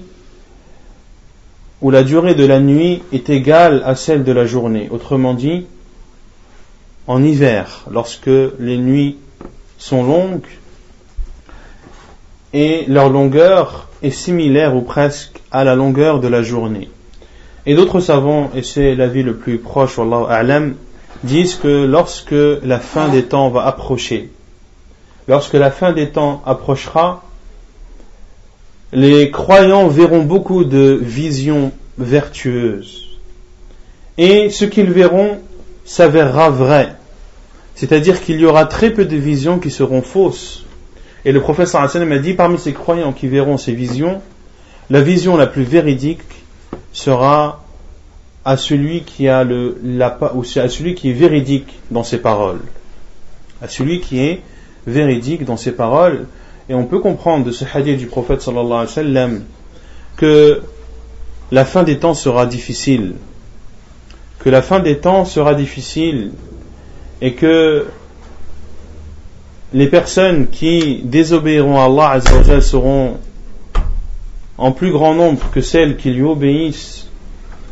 où 1.80 1.90
la 1.90 2.02
durée 2.02 2.34
de 2.34 2.44
la 2.44 2.60
nuit 2.60 3.02
est 3.12 3.30
égale 3.30 3.82
à 3.84 3.94
celle 3.94 4.24
de 4.24 4.32
la 4.32 4.46
journée. 4.46 4.88
Autrement 4.90 5.34
dit, 5.34 5.66
en 7.06 7.22
hiver, 7.22 7.84
lorsque 7.90 8.30
les 8.58 8.78
nuits 8.78 9.16
sont 9.78 10.02
longues 10.02 10.48
et 12.52 12.84
leur 12.88 13.10
longueur 13.10 13.88
est 14.02 14.10
similaire 14.10 14.74
ou 14.74 14.82
presque 14.82 15.40
à 15.50 15.64
la 15.64 15.74
longueur 15.74 16.20
de 16.20 16.28
la 16.28 16.42
journée. 16.42 16.88
Et 17.66 17.74
d'autres 17.74 18.00
savants, 18.00 18.50
et 18.54 18.62
c'est 18.62 18.94
l'avis 18.94 19.22
le 19.22 19.36
plus 19.36 19.58
proche, 19.58 19.98
a'lam, 19.98 20.74
disent 21.24 21.54
que 21.56 21.84
lorsque 21.86 22.34
la 22.62 22.78
fin 22.78 23.08
des 23.08 23.24
temps 23.24 23.48
va 23.48 23.66
approcher, 23.66 24.30
lorsque 25.26 25.54
la 25.54 25.70
fin 25.70 25.92
des 25.92 26.10
temps 26.10 26.42
approchera, 26.46 27.24
les 28.92 29.30
croyants 29.30 29.88
verront 29.88 30.22
beaucoup 30.22 30.64
de 30.64 30.98
visions 31.00 31.72
vertueuses. 31.98 33.06
Et 34.16 34.50
ce 34.50 34.64
qu'ils 34.64 34.90
verront 34.90 35.38
s'avérera 35.84 36.50
vrai. 36.50 36.94
C'est-à-dire 37.74 38.22
qu'il 38.22 38.40
y 38.40 38.46
aura 38.46 38.64
très 38.64 38.90
peu 38.90 39.04
de 39.04 39.16
visions 39.16 39.58
qui 39.58 39.70
seront 39.70 40.02
fausses. 40.02 40.64
Et 41.24 41.32
le 41.32 41.40
professeur 41.40 41.82
Hassan 41.82 42.04
m'a 42.04 42.18
dit, 42.18 42.34
parmi 42.34 42.58
ces 42.58 42.72
croyants 42.72 43.12
qui 43.12 43.28
verront 43.28 43.58
ces 43.58 43.72
visions, 43.72 44.20
la 44.90 45.00
vision 45.00 45.36
la 45.36 45.46
plus 45.46 45.62
véridique 45.62 46.22
sera 46.92 47.62
à 48.44 48.56
celui 48.56 49.02
qui 49.02 49.28
a 49.28 49.44
le, 49.44 49.78
la, 49.82 50.18
ou 50.34 50.42
à 50.42 50.68
celui 50.68 50.94
qui 50.94 51.10
est 51.10 51.14
véridique 51.14 51.78
dans 51.90 52.04
ses 52.04 52.18
paroles. 52.18 52.60
À 53.60 53.68
celui 53.68 54.00
qui 54.00 54.20
est 54.20 54.40
véridique 54.86 55.44
dans 55.44 55.56
ses 55.56 55.72
paroles. 55.72 56.26
Et 56.68 56.74
on 56.74 56.84
peut 56.84 57.00
comprendre 57.00 57.44
de 57.44 57.52
ce 57.52 57.64
hadith 57.72 57.98
du 57.98 58.06
prophète 58.06 58.42
sallallahu 58.42 58.66
alayhi 58.66 58.86
wa 58.86 58.86
sallam 58.86 59.44
que 60.16 60.62
la 61.50 61.64
fin 61.64 61.82
des 61.82 61.98
temps 61.98 62.14
sera 62.14 62.46
difficile. 62.46 63.14
Que 64.40 64.50
la 64.50 64.62
fin 64.62 64.80
des 64.80 64.98
temps 64.98 65.24
sera 65.24 65.54
difficile 65.54 66.32
et 67.20 67.34
que 67.34 67.86
les 69.72 69.88
personnes 69.88 70.48
qui 70.48 71.02
désobéiront 71.04 71.78
à 71.78 71.84
Allah 71.84 72.60
seront 72.60 73.18
en 74.56 74.72
plus 74.72 74.90
grand 74.90 75.14
nombre 75.14 75.50
que 75.52 75.60
celles 75.60 75.96
qui 75.96 76.10
lui 76.10 76.22
obéissent 76.22 76.97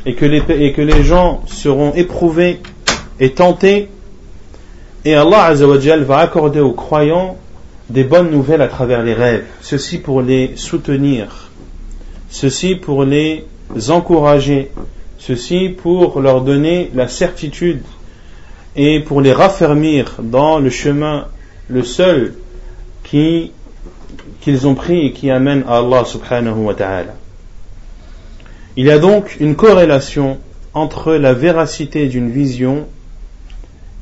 et 0.07 0.15
que 0.15 0.25
les, 0.25 0.43
et 0.49 0.73
que 0.73 0.83
les 0.83 1.03
gens 1.03 1.43
seront 1.47 1.93
éprouvés 1.95 2.61
et 3.19 3.33
tentés. 3.33 3.89
Et 5.05 5.15
Allah 5.15 5.53
va 5.55 6.19
accorder 6.19 6.61
aux 6.61 6.73
croyants 6.73 7.37
des 7.91 8.05
bonnes 8.05 8.31
nouvelles 8.31 8.63
à 8.63 8.69
travers 8.69 9.03
les 9.03 9.15
rêves, 9.15 9.45
ceci 9.61 9.99
pour 9.99 10.23
les 10.23 10.57
soutenir, 10.57 11.51
ceci 12.31 12.75
pour 12.75 13.05
les 13.05 13.45
encourager, 13.89 14.71
ceci 15.19 15.69
pour 15.69 16.21
leur 16.21 16.41
donner 16.41 16.91
la 16.95 17.09
certitude 17.09 17.83
et 18.75 19.01
pour 19.01 19.21
les 19.21 19.33
raffermir 19.33 20.17
dans 20.21 20.59
le 20.59 20.71
chemin, 20.71 21.27
le 21.69 21.83
seul 21.83 22.35
qui 23.05 23.53
qu'ils 24.41 24.67
ont 24.67 24.75
pris 24.75 25.07
et 25.07 25.13
qui 25.13 25.31
amène 25.31 25.65
à 25.69 25.79
Allah 25.79 26.05
subhanahu 26.05 26.65
wa 26.65 26.75
ta'ala. 26.75 27.15
Il 28.78 28.86
y 28.86 28.92
a 28.92 29.00
donc 29.00 29.38
une 29.40 29.56
corrélation 29.56 30.40
entre 30.74 31.14
la 31.14 31.34
véracité 31.34 32.08
d'une 32.08 32.32
vision 32.32 32.88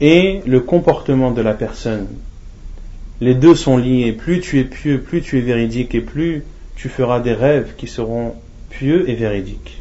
et 0.01 0.41
le 0.45 0.59
comportement 0.59 1.31
de 1.31 1.41
la 1.41 1.53
personne. 1.53 2.07
Les 3.21 3.33
deux 3.33 3.55
sont 3.55 3.77
liés. 3.77 4.13
Plus 4.13 4.39
tu 4.39 4.59
es 4.59 4.63
pieux, 4.63 5.01
plus 5.01 5.21
tu 5.21 5.39
es 5.39 5.41
véridique 5.41 5.95
et 5.95 6.01
plus 6.01 6.43
tu 6.75 6.87
feras 6.87 7.19
des 7.19 7.33
rêves 7.33 7.73
qui 7.77 7.87
seront 7.87 8.35
pieux 8.69 9.09
et 9.09 9.15
véridiques. 9.15 9.75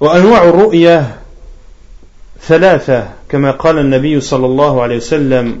وأنواع 0.00 0.48
الرؤية 0.48 1.16
ثلاثة 2.40 3.08
كما 3.28 3.50
قال 3.50 3.78
النبي 3.78 4.20
صلى 4.20 4.46
الله 4.46 4.82
عليه 4.82 4.96
وسلم 4.96 5.60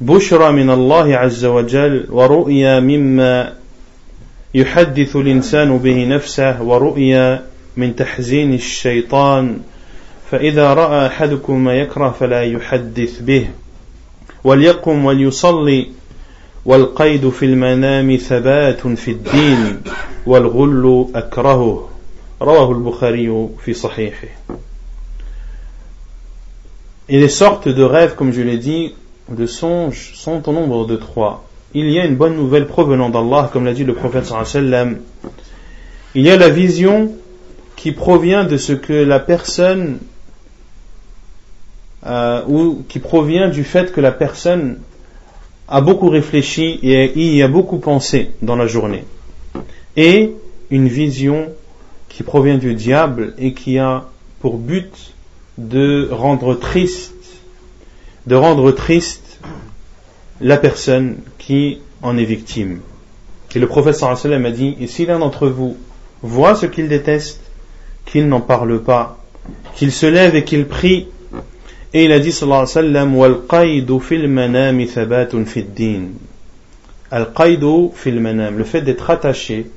بشرى 0.00 0.52
من 0.52 0.70
الله 0.70 1.16
عز 1.16 1.44
وجل 1.44 2.06
ورؤيا 2.10 2.80
مما 2.80 3.52
يحدث 4.55 5.15
الإنسان 5.15 5.77
به 5.77 6.05
نفسه 6.05 6.61
ورؤيا 6.61 7.45
من 7.77 7.95
تحزين 7.95 8.53
الشيطان 8.53 9.59
فإذا 10.31 10.73
رأى 10.73 11.07
أحدكم 11.07 11.63
ما 11.63 11.73
يكره 11.73 12.09
فلا 12.19 12.43
يحدث 12.43 13.21
به. 13.21 13.47
وليقم 14.43 15.05
وليصلي 15.05 15.87
والقيد 16.65 17.29
في 17.29 17.45
المنام 17.45 18.15
ثبات 18.15 18.87
في 18.87 19.11
الدين 19.11 19.81
والغل 20.25 21.07
أكرهه. 21.15 21.89
رواه 22.41 22.71
البخاري 22.71 23.49
في 23.65 23.73
صحيحه. 23.73 24.27
Et 27.09 27.19
les 27.19 27.29
sortes 27.29 27.67
de 27.67 27.83
rêves, 27.83 28.15
comme 28.15 28.31
je 28.31 28.41
l'ai 28.41 28.57
dit, 28.57 28.95
de 29.29 29.45
songes, 29.45 30.13
sont 30.15 30.47
au 30.49 30.53
nombre 30.53 30.87
de 30.87 30.95
trois. 30.95 31.44
Il 31.77 31.91
y 31.91 31.99
a 31.99 32.05
une 32.05 32.15
bonne 32.15 32.37
nouvelle 32.37 32.67
provenant 32.67 33.09
d'Allah, 33.09 33.49
comme 33.51 33.65
l'a 33.65 33.73
dit 33.73 33.83
le 33.83 33.93
prophète 33.93 34.25
sallam. 34.25 34.99
Il 36.15 36.21
y 36.21 36.31
a 36.31 36.37
la 36.37 36.47
vision 36.47 37.11
qui 37.75 37.91
provient 37.91 38.45
de 38.45 38.55
ce 38.55 38.71
que 38.71 38.93
la 38.93 39.19
personne 39.19 39.97
euh, 42.05 42.41
ou 42.47 42.85
qui 42.87 42.99
provient 42.99 43.49
du 43.49 43.65
fait 43.65 43.91
que 43.91 43.99
la 43.99 44.13
personne 44.13 44.79
a 45.67 45.81
beaucoup 45.81 46.07
réfléchi 46.07 46.79
et 46.81 47.11
y 47.13 47.43
a 47.43 47.49
beaucoup 47.49 47.79
pensé 47.79 48.31
dans 48.41 48.55
la 48.55 48.67
journée. 48.67 49.03
Et 49.97 50.31
une 50.69 50.87
vision 50.87 51.49
qui 52.07 52.23
provient 52.23 52.57
du 52.57 52.73
diable 52.73 53.33
et 53.37 53.51
qui 53.51 53.79
a 53.79 54.05
pour 54.39 54.59
but 54.59 55.13
de 55.57 56.07
rendre 56.09 56.55
triste, 56.55 57.13
de 58.27 58.35
rendre 58.35 58.71
triste 58.71 59.24
la 60.41 60.57
personne 60.57 61.17
qui 61.37 61.79
en 62.01 62.17
est 62.17 62.25
victime. 62.25 62.79
Et 63.55 63.59
le 63.59 63.67
prophète 63.67 63.95
sallam 63.95 64.45
a 64.45 64.51
dit, 64.51 64.75
et 64.79 64.87
si 64.87 65.05
l'un 65.05 65.19
d'entre 65.19 65.47
vous 65.47 65.77
voit 66.21 66.55
ce 66.55 66.65
qu'il 66.65 66.87
déteste, 66.87 67.39
qu'il 68.05 68.27
n'en 68.27 68.41
parle 68.41 68.81
pas, 68.81 69.17
qu'il 69.75 69.91
se 69.91 70.05
lève 70.05 70.35
et 70.35 70.43
qu'il 70.43 70.65
prie 70.67 71.07
et 71.95 72.03
il 72.03 72.11
a 72.11 72.19
dit 72.19 72.33
sallallahu 72.33 72.67
alayhi 72.75 73.15
wa 73.15 73.29
sallam 73.47 73.99
fil 74.01 74.27
manam 74.27 74.85
thabatun 74.85 75.45
fid 75.45 75.73
din. 75.73 76.09
Al 77.09 77.31
fil 77.93 78.19
manam, 78.19 78.57
le 78.57 78.65
fait 78.65 78.81
d'être 78.81 79.09
attaché, 79.09 79.67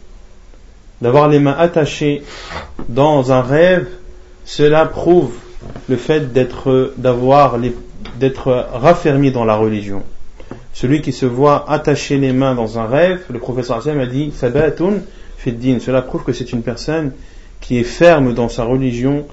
d'avoir 1.01 1.29
les 1.29 1.39
mains 1.39 1.55
attachées 1.57 2.25
dans 2.89 3.31
un 3.31 3.41
rêve, 3.41 3.87
cela 4.45 4.87
prouve 4.87 5.33
le 5.89 5.97
fait 5.97 6.33
d'être 6.33 6.93
d'avoir 6.97 7.57
d'être 8.19 8.67
raffermi 8.73 9.31
dans 9.31 9.45
la 9.45 9.55
religion. 9.55 10.03
Celui 10.81 11.03
qui 11.03 11.11
se 11.11 11.27
voit 11.27 11.69
attacher 11.69 12.19
les 12.19 12.33
mains 12.33 12.55
dans 12.55 12.79
un 12.79 12.87
rêve, 12.87 13.23
le 13.31 13.41
professeur 13.41 13.79
Hassan 13.79 13.99
a 13.99 14.07
dit 14.07 14.31
Thabatun 14.31 15.01
fid 15.37 15.59
din. 15.59 15.81
Cela 15.81 16.03
prouve 16.03 16.23
que 16.23 16.33
c'est 16.33 16.53
une 16.53 16.63
personne 16.63 17.11
qui 17.61 17.79
est 17.79 17.83
ferme 17.83 18.33
dans 18.33 18.49
sa 18.49 18.63
religion 18.63 19.27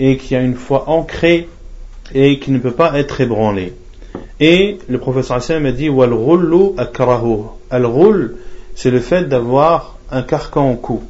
et 0.00 0.16
qui 0.16 0.34
a 0.34 0.40
une 0.40 0.56
foi 0.56 0.88
ancrée 0.88 1.48
et 2.12 2.40
qui 2.40 2.50
ne 2.50 2.58
peut 2.58 2.72
pas 2.72 2.98
être 2.98 3.20
ébranlé. 3.20 3.74
Et 4.40 4.78
le 4.88 4.98
professeur 4.98 5.36
Hassan 5.36 5.64
a 5.66 5.70
dit 5.70 5.88
Wal 5.88 6.14
akrahu. 6.76 7.42
Al 7.70 7.86
c'est 8.74 8.90
le 8.90 8.98
fait 8.98 9.28
d'avoir 9.28 9.98
un 10.10 10.22
carcan 10.22 10.72
au 10.72 10.74
cou. 10.74 11.04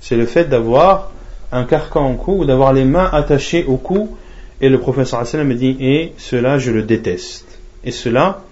C'est 0.00 0.16
le 0.16 0.26
fait 0.26 0.46
d'avoir 0.46 1.12
un 1.52 1.62
carcan 1.62 2.10
au 2.10 2.16
cou 2.16 2.40
ou 2.40 2.44
d'avoir 2.44 2.72
les 2.72 2.84
mains 2.84 3.08
attachées 3.12 3.64
au 3.68 3.76
cou. 3.76 4.16
Et 4.60 4.68
le 4.68 4.80
professeur 4.80 5.20
Hassan 5.20 5.48
a 5.48 5.54
dit 5.54 5.76
Et 5.78 6.12
cela, 6.16 6.58
je 6.58 6.72
le 6.72 6.82
déteste. 6.82 7.46
Et 7.84 7.92
cela, 7.92 8.42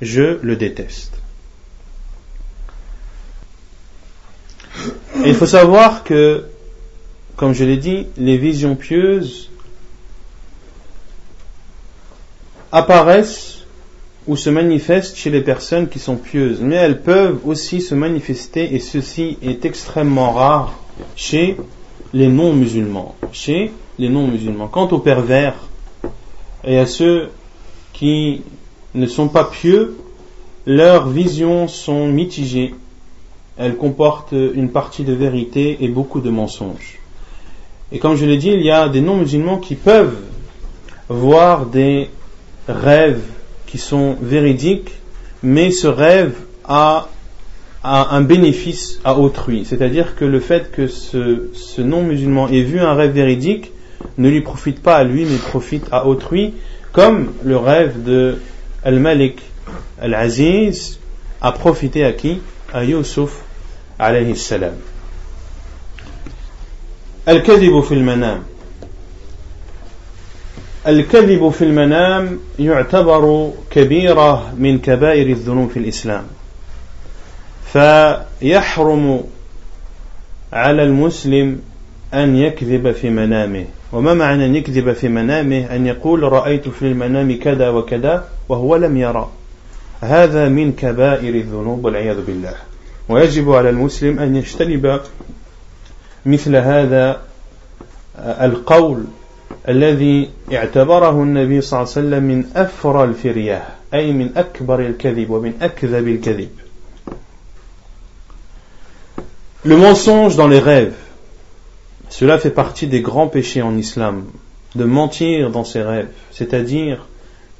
je 0.00 0.38
le 0.42 0.56
déteste. 0.56 1.12
Il 5.24 5.34
faut 5.34 5.46
savoir 5.46 6.04
que, 6.04 6.44
comme 7.36 7.52
je 7.52 7.64
l'ai 7.64 7.78
dit, 7.78 8.06
les 8.16 8.36
visions 8.36 8.76
pieuses 8.76 9.50
apparaissent 12.72 13.64
ou 14.26 14.36
se 14.36 14.50
manifestent 14.50 15.16
chez 15.16 15.30
les 15.30 15.40
personnes 15.40 15.88
qui 15.88 15.98
sont 15.98 16.16
pieuses, 16.16 16.60
mais 16.60 16.76
elles 16.76 17.00
peuvent 17.00 17.38
aussi 17.46 17.80
se 17.80 17.94
manifester, 17.94 18.74
et 18.74 18.80
ceci 18.80 19.38
est 19.42 19.64
extrêmement 19.64 20.32
rare, 20.32 20.78
chez 21.14 21.56
les 22.12 22.28
non-musulmans. 22.28 23.14
Chez 23.32 23.72
les 23.98 24.08
non-musulmans. 24.08 24.68
Quant 24.68 24.88
aux 24.88 24.98
pervers 24.98 25.54
et 26.64 26.78
à 26.78 26.86
ceux 26.86 27.30
qui 27.92 28.42
ne 28.96 29.06
sont 29.06 29.28
pas 29.28 29.44
pieux, 29.44 29.96
leurs 30.66 31.08
visions 31.08 31.68
sont 31.68 32.08
mitigées. 32.08 32.74
Elles 33.56 33.76
comportent 33.76 34.32
une 34.32 34.70
partie 34.70 35.04
de 35.04 35.12
vérité 35.12 35.78
et 35.80 35.88
beaucoup 35.88 36.20
de 36.20 36.30
mensonges. 36.30 36.98
Et 37.92 37.98
comme 37.98 38.16
je 38.16 38.26
l'ai 38.26 38.36
dit, 38.36 38.50
il 38.50 38.62
y 38.62 38.70
a 38.70 38.88
des 38.88 39.00
non-musulmans 39.00 39.58
qui 39.58 39.76
peuvent 39.76 40.16
voir 41.08 41.66
des 41.66 42.10
rêves 42.68 43.22
qui 43.66 43.78
sont 43.78 44.16
véridiques, 44.20 44.90
mais 45.42 45.70
ce 45.70 45.86
rêve 45.86 46.34
a 46.64 47.08
un 47.84 48.20
bénéfice 48.22 49.00
à 49.04 49.16
autrui. 49.16 49.64
C'est-à-dire 49.64 50.16
que 50.16 50.24
le 50.24 50.40
fait 50.40 50.72
que 50.72 50.88
ce, 50.88 51.80
non-musulman 51.80 52.48
ait 52.48 52.62
vu 52.62 52.80
un 52.80 52.94
rêve 52.94 53.12
véridique 53.12 53.70
ne 54.18 54.28
lui 54.28 54.40
profite 54.40 54.82
pas 54.82 54.96
à 54.96 55.04
lui, 55.04 55.24
mais 55.24 55.36
profite 55.36 55.86
à 55.92 56.06
autrui, 56.06 56.54
comme 56.92 57.32
le 57.44 57.56
rêve 57.56 58.02
de 58.02 58.38
Al-Malik 58.86 59.42
Al-Aziz 60.00 60.98
a 61.42 61.52
profité 61.52 62.04
à 62.04 62.12
qui. 62.12 62.38
الكذب 67.28 67.80
في 67.80 67.94
المنام. 67.94 68.42
الكذب 70.86 71.50
في 71.50 71.64
المنام 71.64 72.38
يعتبر 72.58 73.52
كبيرة 73.70 74.54
من 74.58 74.78
كبائر 74.78 75.26
الذنوب 75.26 75.70
في 75.70 75.78
الإسلام. 75.78 76.24
فيحرم 77.72 79.24
على 80.52 80.82
المسلم 80.82 81.60
أن 82.14 82.36
يكذب 82.36 82.92
في 82.92 83.10
منامه. 83.10 83.64
وما 83.92 84.14
معنى 84.14 84.46
أن 84.46 84.56
يكذب 84.56 84.92
في 84.92 85.08
منامه؟ 85.08 85.76
أن 85.76 85.86
يقول 85.86 86.22
رأيت 86.22 86.68
في 86.68 86.82
المنام 86.82 87.38
كذا 87.38 87.68
وكذا 87.68 88.28
وهو 88.48 88.76
لم 88.76 88.96
يرى. 88.96 89.30
هذا 90.00 90.48
من 90.48 90.72
كبائر 90.72 91.34
الذنوب 91.34 91.84
والعياذ 91.84 92.24
بالله. 92.26 92.54
ويجب 93.08 93.52
على 93.52 93.70
المسلم 93.70 94.18
أن 94.18 94.36
يجتنب 94.36 95.00
مثل 96.26 96.56
هذا 96.56 97.20
القول 98.18 99.04
الذي 99.68 100.30
اعتبره 100.52 101.22
النبي 101.22 101.60
صلى 101.60 101.80
الله 101.80 101.92
عليه 101.96 102.06
وسلم 102.06 102.22
من 102.22 102.44
أفرى 102.56 103.04
الفرياه 103.04 103.62
أي 103.94 104.12
من 104.12 104.30
أكبر 104.36 104.80
الكذب 104.80 105.30
ومن 105.30 105.52
أكذب 105.62 106.08
الكذب. 106.08 106.48
Le 109.64 109.76
mensonge 109.76 110.36
dans 110.36 110.48
les 110.48 110.60
rêves, 110.60 110.94
cela 112.18 112.38
fait 112.38 112.48
partie 112.48 112.86
des 112.86 113.02
grands 113.02 113.28
péchés 113.28 113.60
en 113.60 113.76
islam, 113.76 114.24
de 114.74 114.84
mentir 114.84 115.50
dans 115.50 115.64
ses 115.64 115.82
rêves, 115.82 116.08
c'est-à-dire 116.32 117.06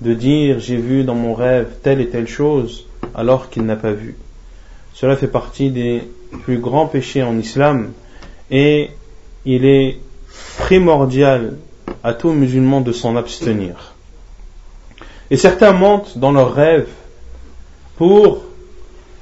de 0.00 0.14
dire 0.14 0.60
j'ai 0.60 0.78
vu 0.78 1.04
dans 1.04 1.14
mon 1.14 1.34
rêve 1.34 1.66
telle 1.82 2.00
et 2.00 2.08
telle 2.08 2.26
chose 2.26 2.86
alors 3.14 3.50
qu'il 3.50 3.64
n'a 3.64 3.76
pas 3.76 3.92
vu. 3.92 4.16
Cela 4.94 5.14
fait 5.18 5.26
partie 5.26 5.68
des 5.68 6.04
plus 6.44 6.56
grands 6.56 6.86
péchés 6.86 7.22
en 7.22 7.38
islam 7.38 7.92
et 8.50 8.88
il 9.44 9.66
est 9.66 9.98
primordial 10.56 11.58
à 12.02 12.14
tout 12.14 12.30
musulman 12.30 12.80
de 12.80 12.92
s'en 12.92 13.14
abstenir. 13.14 13.92
Et 15.30 15.36
certains 15.36 15.72
mentent 15.72 16.16
dans 16.16 16.32
leurs 16.32 16.54
rêves 16.54 16.88
pour 17.98 18.40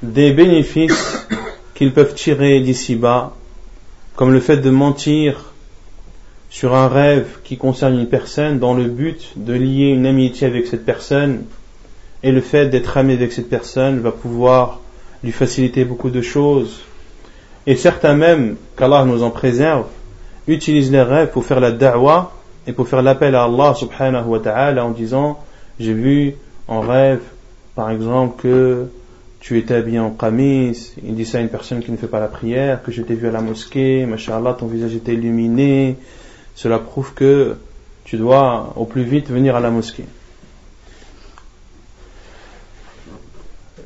des 0.00 0.30
bénéfices 0.30 1.26
qu'ils 1.74 1.92
peuvent 1.92 2.14
tirer 2.14 2.60
d'ici-bas, 2.60 3.34
comme 4.16 4.32
le 4.32 4.40
fait 4.40 4.58
de 4.58 4.70
mentir 4.70 5.52
sur 6.50 6.74
un 6.74 6.88
rêve 6.88 7.38
qui 7.42 7.56
concerne 7.56 7.98
une 7.98 8.06
personne 8.06 8.58
dans 8.58 8.74
le 8.74 8.84
but 8.84 9.32
de 9.36 9.54
lier 9.54 9.88
une 9.88 10.06
amitié 10.06 10.46
avec 10.46 10.66
cette 10.66 10.84
personne, 10.84 11.44
et 12.22 12.30
le 12.30 12.40
fait 12.40 12.68
d'être 12.68 12.96
ami 12.96 13.14
avec 13.14 13.32
cette 13.32 13.50
personne 13.50 14.00
va 14.00 14.12
pouvoir 14.12 14.80
lui 15.22 15.32
faciliter 15.32 15.84
beaucoup 15.84 16.10
de 16.10 16.22
choses. 16.22 16.80
Et 17.66 17.76
certains 17.76 18.14
même, 18.14 18.56
qu'Allah 18.76 19.04
nous 19.04 19.22
en 19.22 19.30
préserve, 19.30 19.86
utilisent 20.46 20.92
les 20.92 21.02
rêves 21.02 21.30
pour 21.30 21.44
faire 21.44 21.60
la 21.60 21.72
da'wah 21.72 22.32
et 22.66 22.72
pour 22.72 22.88
faire 22.88 23.02
l'appel 23.02 23.34
à 23.34 23.44
Allah 23.44 23.74
subhanahu 23.74 24.26
wa 24.26 24.38
ta'ala 24.38 24.84
en 24.84 24.90
disant 24.90 25.38
j'ai 25.80 25.92
vu 25.92 26.34
en 26.68 26.80
rêve 26.80 27.20
par 27.74 27.90
exemple 27.90 28.40
que 28.42 28.86
tu 29.44 29.58
étais 29.58 29.74
habillé 29.74 29.98
en 29.98 30.08
qamis, 30.08 30.94
il 31.04 31.14
dit 31.14 31.26
ça 31.26 31.36
à 31.36 31.42
une 31.42 31.50
personne 31.50 31.82
qui 31.82 31.92
ne 31.92 31.98
fait 31.98 32.06
pas 32.06 32.18
la 32.18 32.28
prière, 32.28 32.82
que 32.82 32.90
je 32.90 33.02
t'ai 33.02 33.12
vu 33.12 33.28
à 33.28 33.30
la 33.30 33.42
mosquée, 33.42 34.06
machallah, 34.06 34.54
ton 34.54 34.66
visage 34.68 34.94
était 34.94 35.12
illuminé, 35.12 35.96
cela 36.54 36.78
prouve 36.78 37.12
que 37.12 37.54
tu 38.06 38.16
dois 38.16 38.72
au 38.76 38.86
plus 38.86 39.02
vite 39.02 39.28
venir 39.28 39.54
à 39.54 39.60
la 39.60 39.68
mosquée. 39.68 40.06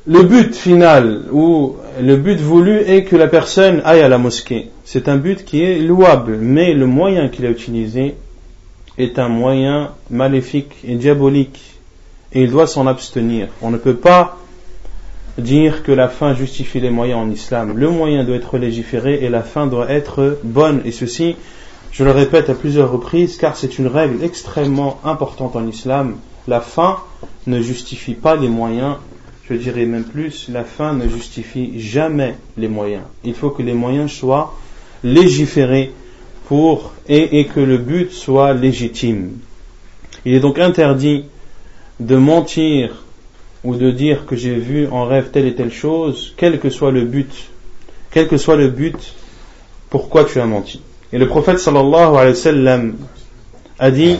Le 0.06 0.22
but 0.22 0.54
final 0.54 1.24
ou 1.32 1.74
le 2.00 2.16
but 2.16 2.38
voulu 2.38 2.78
est 2.78 3.02
que 3.02 3.16
la 3.16 3.26
personne 3.26 3.82
aille 3.84 4.02
à 4.02 4.08
la 4.08 4.18
mosquée. 4.18 4.70
C'est 4.84 5.08
un 5.08 5.16
but 5.16 5.44
qui 5.44 5.64
est 5.64 5.80
louable, 5.80 6.36
mais 6.36 6.72
le 6.72 6.86
moyen 6.86 7.28
qu'il 7.28 7.44
a 7.46 7.50
utilisé 7.50 8.14
est 8.96 9.18
un 9.18 9.28
moyen 9.28 9.90
maléfique 10.08 10.76
et 10.84 10.94
diabolique 10.94 11.80
et 12.32 12.44
il 12.44 12.50
doit 12.52 12.68
s'en 12.68 12.86
abstenir. 12.86 13.48
On 13.60 13.72
ne 13.72 13.76
peut 13.76 13.96
pas 13.96 14.38
dire 15.38 15.82
que 15.82 15.92
la 15.92 16.08
fin 16.08 16.34
justifie 16.34 16.80
les 16.80 16.90
moyens 16.90 17.20
en 17.20 17.30
islam. 17.30 17.76
Le 17.76 17.90
moyen 17.90 18.24
doit 18.24 18.36
être 18.36 18.58
légiféré 18.58 19.20
et 19.22 19.28
la 19.28 19.42
fin 19.42 19.66
doit 19.66 19.90
être 19.90 20.38
bonne. 20.42 20.82
Et 20.84 20.92
ceci, 20.92 21.36
je 21.92 22.04
le 22.04 22.10
répète 22.10 22.50
à 22.50 22.54
plusieurs 22.54 22.90
reprises, 22.90 23.36
car 23.36 23.56
c'est 23.56 23.78
une 23.78 23.86
règle 23.86 24.22
extrêmement 24.24 24.98
importante 25.04 25.56
en 25.56 25.66
islam. 25.66 26.16
La 26.46 26.60
fin 26.60 26.98
ne 27.46 27.60
justifie 27.60 28.14
pas 28.14 28.36
les 28.36 28.48
moyens. 28.48 28.96
Je 29.48 29.54
dirais 29.54 29.86
même 29.86 30.04
plus, 30.04 30.48
la 30.50 30.64
fin 30.64 30.92
ne 30.92 31.08
justifie 31.08 31.80
jamais 31.80 32.34
les 32.56 32.68
moyens. 32.68 33.04
Il 33.24 33.34
faut 33.34 33.50
que 33.50 33.62
les 33.62 33.72
moyens 33.72 34.10
soient 34.10 34.54
légiférés 35.02 35.92
pour 36.46 36.92
et, 37.08 37.40
et 37.40 37.46
que 37.46 37.60
le 37.60 37.78
but 37.78 38.12
soit 38.12 38.52
légitime. 38.52 39.38
Il 40.24 40.34
est 40.34 40.40
donc 40.40 40.58
interdit 40.58 41.24
de 42.00 42.16
mentir 42.16 43.04
ou 43.63 43.75
de 43.75 43.91
dire 43.91 44.25
que 44.25 44.35
j'ai 44.35 44.55
vu 44.55 44.87
en 44.87 45.05
rêve 45.05 45.29
telle 45.31 45.47
et 45.47 45.55
telle 45.55 45.71
chose, 45.71 46.33
quel 46.37 46.59
que 46.59 46.69
soit 46.69 46.91
le 46.91 47.05
but, 47.05 47.31
quel 48.11 48.27
que 48.27 48.37
soit 48.37 48.57
le 48.57 48.69
but, 48.69 49.15
pourquoi 49.89 50.25
tu 50.25 50.39
as 50.39 50.45
menti. 50.45 50.81
Et 51.11 51.17
le 51.17 51.27
prophète 51.27 51.59
sallallahu 51.59 52.15
alayhi 52.15 52.29
wa 52.29 52.35
sallam 52.35 52.95
a 53.79 53.91
dit 53.91 54.19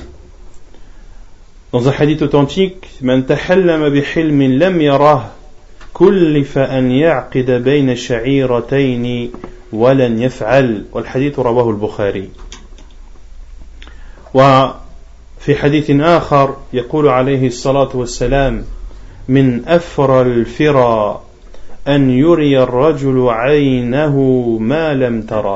dans 1.71 1.87
un 1.87 1.91
hadith 1.91 2.21
authentique, 2.21 2.87
من 3.01 3.25
تحلم 3.25 3.89
بحلم 3.89 4.41
لم 4.41 4.81
يره 4.81 5.31
كلف 5.93 6.57
أن 6.57 6.91
يعقد 6.91 7.51
بين 7.51 7.95
شعيرتين 7.95 9.31
ولن 9.73 10.21
يفعل 10.21 10.85
والحديث 10.91 11.39
رواه 11.39 11.69
البخاري 11.69 12.29
وفي 14.33 15.55
حديث 15.55 15.91
آخر 15.91 16.57
يقول 16.73 17.07
عليه 17.07 17.47
الصلاة 17.47 17.89
والسلام 17.93 18.65
من 19.29 19.65
أفر 19.67 20.21
الفرى 20.21 21.21
أن 21.87 22.09
يري 22.09 22.63
الرجل 22.63 23.29
عينه 23.29 24.17
ما 24.61 24.93
لم 24.93 25.21
ترى 25.21 25.55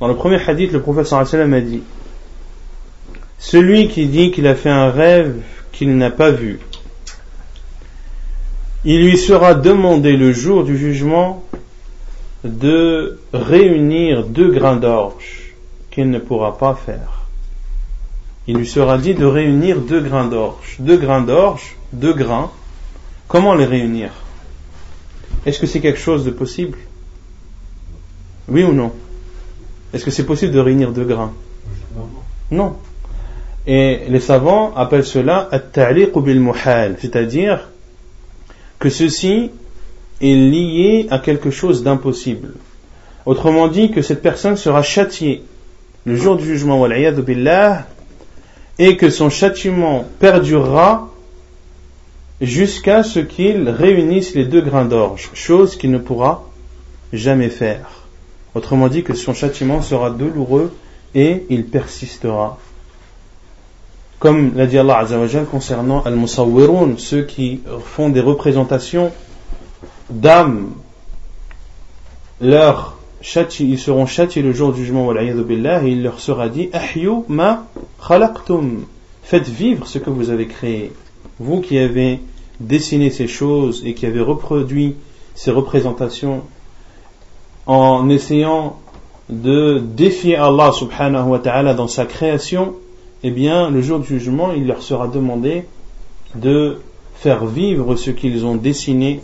Dans 0.00 0.08
le 0.08 0.16
premier 0.16 0.38
hadith, 0.38 0.72
le 0.72 0.80
prophète 0.80 1.06
sallallahu 1.06 1.28
alayhi 1.34 1.50
wa 1.50 1.50
sallam 1.50 1.54
a 1.54 1.60
dit 1.60 1.82
Celui 3.38 3.88
qui 3.88 4.06
dit 4.06 4.32
qu'il 4.32 4.46
a 4.46 4.54
fait 4.54 4.70
un 4.70 4.90
rêve 4.90 5.40
qu'il 5.72 5.96
n'a 5.96 6.10
pas 6.10 6.30
vu, 6.30 6.58
il 8.84 9.04
lui 9.04 9.16
sera 9.16 9.54
demandé 9.54 10.16
le 10.16 10.32
jour 10.32 10.64
du 10.64 10.76
jugement 10.76 11.42
de 12.44 13.18
réunir 13.32 14.24
deux 14.24 14.50
grains 14.50 14.76
d'orge 14.76 15.54
qu'il 15.90 16.10
ne 16.10 16.18
pourra 16.18 16.58
pas 16.58 16.74
faire. 16.74 17.24
Il 18.46 18.58
lui 18.58 18.66
sera 18.66 18.98
dit 18.98 19.14
de 19.14 19.24
réunir 19.24 19.80
deux 19.80 20.00
grains 20.00 20.26
d'orge. 20.26 20.76
Deux 20.78 20.98
grains 20.98 21.22
d'orge, 21.22 21.76
deux 21.93 22.13
grains, 22.13 22.51
comment 23.27 23.55
les 23.55 23.65
réunir? 23.65 24.11
Est-ce 25.45 25.59
que 25.59 25.67
c'est 25.67 25.79
quelque 25.79 25.99
chose 25.99 26.25
de 26.25 26.31
possible? 26.31 26.77
Oui 28.47 28.63
ou 28.63 28.73
non? 28.73 28.91
Est-ce 29.93 30.05
que 30.05 30.11
c'est 30.11 30.25
possible 30.25 30.53
de 30.53 30.59
réunir 30.59 30.91
deux 30.91 31.05
grains? 31.05 31.33
Non. 32.51 32.75
Et 33.67 34.01
les 34.07 34.19
savants 34.19 34.73
appellent 34.75 35.05
cela 35.05 35.47
at-ta'liq 35.51 36.17
bil 36.17 36.39
muhal, 36.39 36.97
c'est-à-dire 36.99 37.69
que 38.79 38.89
ceci 38.89 39.51
est 40.21 40.35
lié 40.35 41.07
à 41.11 41.19
quelque 41.19 41.51
chose 41.51 41.83
d'impossible. 41.83 42.53
Autrement 43.25 43.67
dit, 43.67 43.91
que 43.91 44.01
cette 44.01 44.21
personne 44.21 44.57
sera 44.57 44.81
châtiée 44.81 45.43
le 46.05 46.15
jour 46.15 46.37
du 46.37 46.45
jugement, 46.45 46.87
et 48.79 48.97
que 48.97 49.09
son 49.09 49.29
châtiment 49.29 50.05
perdurera 50.19 51.08
jusqu'à 52.41 53.03
ce 53.03 53.19
qu'il 53.19 53.69
réunisse 53.69 54.35
les 54.35 54.45
deux 54.45 54.61
grains 54.61 54.85
d'orge, 54.85 55.29
chose 55.33 55.75
qu'il 55.75 55.91
ne 55.91 55.97
pourra 55.97 56.45
jamais 57.13 57.49
faire. 57.49 58.03
Autrement 58.55 58.87
dit 58.87 59.03
que 59.03 59.13
son 59.13 59.33
châtiment 59.33 59.81
sera 59.81 60.09
douloureux 60.09 60.71
et 61.15 61.45
il 61.49 61.65
persistera. 61.65 62.57
Comme 64.19 64.55
l'a 64.55 64.67
dit 64.67 64.77
Allah 64.77 64.99
Azzawajal 64.99 65.45
concernant 65.45 66.03
Al-Musawwirun, 66.03 66.95
ceux 66.97 67.23
qui 67.23 67.61
font 67.83 68.09
des 68.09 68.19
représentations 68.19 69.11
d'âmes, 70.09 70.71
leur 72.41 72.99
ils 73.59 73.79
seront 73.79 74.05
châtiés 74.05 74.41
le 74.41 74.53
jour 74.53 74.71
du 74.71 74.85
jugement, 74.85 75.13
et 75.13 75.33
il 75.85 76.03
leur 76.03 76.19
sera 76.19 76.49
dit 76.49 76.69
ma 77.27 77.65
khalaqtum. 78.07 78.85
Faites 79.23 79.47
vivre 79.47 79.85
ce 79.87 79.99
que 79.99 80.09
vous 80.09 80.29
avez 80.29 80.47
créé. 80.47 80.93
Vous 81.39 81.61
qui 81.61 81.77
avez 81.77 82.19
dessiné 82.59 83.09
ces 83.09 83.27
choses 83.27 83.83
et 83.85 83.93
qui 83.93 84.05
avez 84.05 84.19
reproduit 84.19 84.95
ses 85.35 85.51
représentations, 85.51 86.41
en 87.65 88.09
essayant 88.09 88.77
de 89.29 89.79
défier 89.79 90.35
Allah 90.35 90.71
subhanahu 90.71 91.29
wa 91.29 91.39
ta'ala 91.39 91.73
dans 91.73 91.87
sa 91.87 92.05
création, 92.05 92.73
eh 93.23 93.31
bien, 93.31 93.69
le 93.69 93.81
jour 93.81 93.99
du 93.99 94.07
jugement, 94.07 94.51
il 94.53 94.67
leur 94.67 94.81
sera 94.81 95.07
demandé 95.07 95.65
de 96.35 96.79
faire 97.15 97.45
vivre 97.45 97.95
ce 97.95 98.11
qu'ils 98.11 98.45
ont 98.45 98.55
dessiné 98.55 99.21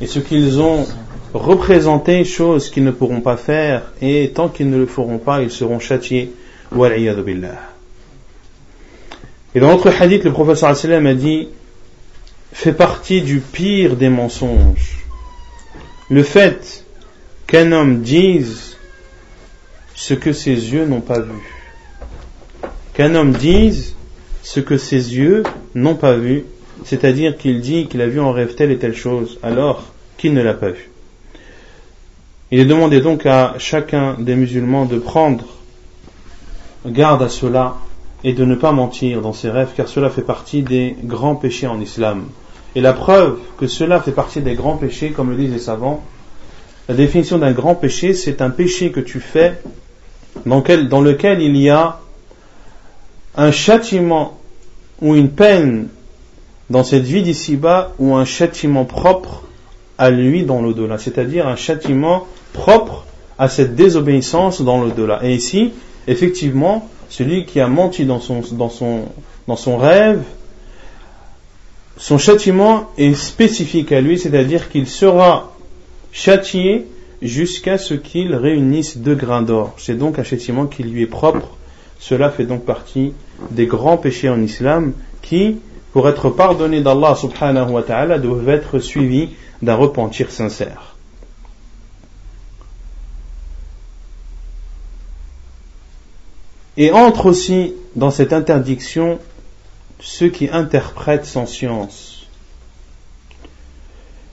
et 0.00 0.06
ce 0.06 0.18
qu'ils 0.18 0.60
ont 0.60 0.86
représenté, 1.32 2.24
chose 2.24 2.70
qu'ils 2.70 2.84
ne 2.84 2.90
pourront 2.90 3.20
pas 3.20 3.36
faire, 3.36 3.92
et 4.00 4.30
tant 4.34 4.48
qu'ils 4.48 4.70
ne 4.70 4.76
le 4.76 4.86
feront 4.86 5.18
pas, 5.18 5.42
ils 5.42 5.50
seront 5.50 5.78
châtiés. 5.78 6.32
Et 9.54 9.60
dans 9.60 9.68
notre 9.68 9.88
hadith, 10.00 10.24
le 10.24 10.32
professeur 10.32 10.70
a 10.70 11.14
dit 11.14 11.48
fait 12.52 12.72
partie 12.72 13.22
du 13.22 13.40
pire 13.40 13.96
des 13.96 14.08
mensonges. 14.08 15.04
Le 16.10 16.22
fait 16.22 16.84
qu'un 17.46 17.72
homme 17.72 18.02
dise 18.02 18.76
ce 19.94 20.14
que 20.14 20.32
ses 20.32 20.72
yeux 20.72 20.86
n'ont 20.86 21.00
pas 21.00 21.20
vu. 21.20 21.32
Qu'un 22.94 23.14
homme 23.14 23.32
dise 23.32 23.94
ce 24.42 24.60
que 24.60 24.76
ses 24.76 25.16
yeux 25.16 25.42
n'ont 25.74 25.94
pas 25.94 26.14
vu, 26.16 26.44
c'est-à-dire 26.84 27.36
qu'il 27.36 27.60
dit 27.60 27.86
qu'il 27.86 28.00
a 28.02 28.06
vu 28.06 28.20
en 28.20 28.32
rêve 28.32 28.54
telle 28.54 28.70
et 28.70 28.78
telle 28.78 28.94
chose, 28.94 29.38
alors 29.42 29.84
qu'il 30.16 30.34
ne 30.34 30.42
l'a 30.42 30.54
pas 30.54 30.70
vu. 30.70 30.90
Il 32.50 32.60
est 32.60 32.66
demandé 32.66 33.00
donc 33.00 33.26
à 33.26 33.54
chacun 33.58 34.16
des 34.18 34.36
musulmans 34.36 34.84
de 34.84 34.98
prendre 34.98 35.46
garde 36.86 37.22
à 37.22 37.28
cela 37.28 37.76
et 38.24 38.32
de 38.32 38.44
ne 38.44 38.54
pas 38.54 38.72
mentir 38.72 39.20
dans 39.20 39.34
ses 39.34 39.50
rêves, 39.50 39.72
car 39.76 39.86
cela 39.86 40.08
fait 40.08 40.22
partie 40.22 40.62
des 40.62 40.96
grands 41.04 41.36
péchés 41.36 41.66
en 41.66 41.78
islam. 41.80 42.24
Et 42.74 42.80
la 42.80 42.94
preuve 42.94 43.38
que 43.58 43.66
cela 43.66 44.00
fait 44.00 44.12
partie 44.12 44.40
des 44.40 44.54
grands 44.54 44.78
péchés, 44.78 45.10
comme 45.10 45.30
le 45.30 45.36
disent 45.36 45.52
les 45.52 45.58
savants, 45.58 46.02
la 46.88 46.94
définition 46.94 47.38
d'un 47.38 47.52
grand 47.52 47.74
péché, 47.74 48.14
c'est 48.14 48.40
un 48.42 48.50
péché 48.50 48.90
que 48.90 49.00
tu 49.00 49.20
fais 49.20 49.60
dans, 50.46 50.62
dans 50.88 51.00
lequel 51.02 51.42
il 51.42 51.56
y 51.56 51.68
a 51.68 52.00
un 53.36 53.50
châtiment 53.50 54.38
ou 55.00 55.14
une 55.14 55.30
peine 55.30 55.88
dans 56.70 56.84
cette 56.84 57.04
vie 57.04 57.22
d'ici-bas 57.22 57.92
ou 57.98 58.14
un 58.14 58.24
châtiment 58.24 58.84
propre 58.84 59.44
à 59.98 60.10
lui 60.10 60.44
dans 60.44 60.60
l'au-delà, 60.60 60.98
c'est-à-dire 60.98 61.46
un 61.46 61.56
châtiment 61.56 62.26
propre 62.52 63.04
à 63.38 63.48
cette 63.48 63.74
désobéissance 63.74 64.62
dans 64.62 64.82
l'au-delà. 64.82 65.20
Et 65.24 65.34
ici, 65.34 65.72
effectivement, 66.06 66.88
celui 67.08 67.44
qui 67.44 67.60
a 67.60 67.68
menti 67.68 68.04
dans 68.04 68.20
son, 68.20 68.42
dans 68.52 68.70
son, 68.70 69.02
dans 69.46 69.56
son 69.56 69.76
rêve, 69.76 70.22
son 71.96 72.18
châtiment 72.18 72.90
est 72.98 73.14
spécifique 73.14 73.92
à 73.92 74.00
lui, 74.00 74.18
c'est-à-dire 74.18 74.68
qu'il 74.68 74.86
sera 74.86 75.52
châtié 76.12 76.86
jusqu'à 77.22 77.78
ce 77.78 77.94
qu'il 77.94 78.34
réunisse 78.34 78.98
deux 78.98 79.14
grains 79.14 79.42
d'or. 79.42 79.74
C'est 79.78 79.96
donc 79.96 80.18
un 80.18 80.24
châtiment 80.24 80.66
qui 80.66 80.82
lui 80.82 81.02
est 81.02 81.06
propre. 81.06 81.56
Cela 81.98 82.30
fait 82.30 82.44
donc 82.44 82.64
partie 82.64 83.12
des 83.50 83.66
grands 83.66 83.96
péchés 83.96 84.28
en 84.28 84.42
islam 84.42 84.92
qui, 85.22 85.56
pour 85.92 86.08
être 86.08 86.30
pardonnés 86.30 86.80
d'Allah 86.80 87.14
subhanahu 87.14 87.70
wa 87.70 87.82
ta'ala, 87.82 88.18
doivent 88.18 88.48
être 88.48 88.78
suivis 88.80 89.30
d'un 89.62 89.76
repentir 89.76 90.30
sincère. 90.30 90.93
Et 96.76 96.90
entre 96.90 97.26
aussi 97.26 97.74
dans 97.94 98.10
cette 98.10 98.32
interdiction 98.32 99.18
ceux 100.00 100.28
qui 100.28 100.48
interprètent 100.48 101.24
sans 101.24 101.46
science. 101.46 102.26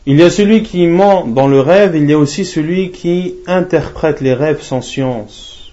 Il 0.07 0.17
y 0.17 0.23
a 0.23 0.31
celui 0.31 0.63
qui 0.63 0.87
ment 0.87 1.27
dans 1.27 1.47
le 1.47 1.59
rêve, 1.59 1.95
il 1.95 2.09
y 2.09 2.13
a 2.13 2.17
aussi 2.17 2.43
celui 2.43 2.91
qui 2.91 3.35
interprète 3.45 4.19
les 4.19 4.33
rêves 4.33 4.61
sans 4.61 4.81
science. 4.81 5.71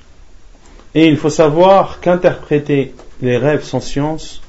Et 0.94 1.06
il 1.06 1.16
faut 1.16 1.30
savoir 1.30 2.00
qu'interpréter 2.00 2.94
les 3.22 3.38
rêves 3.38 3.64
sans 3.64 3.80
science 3.80 4.42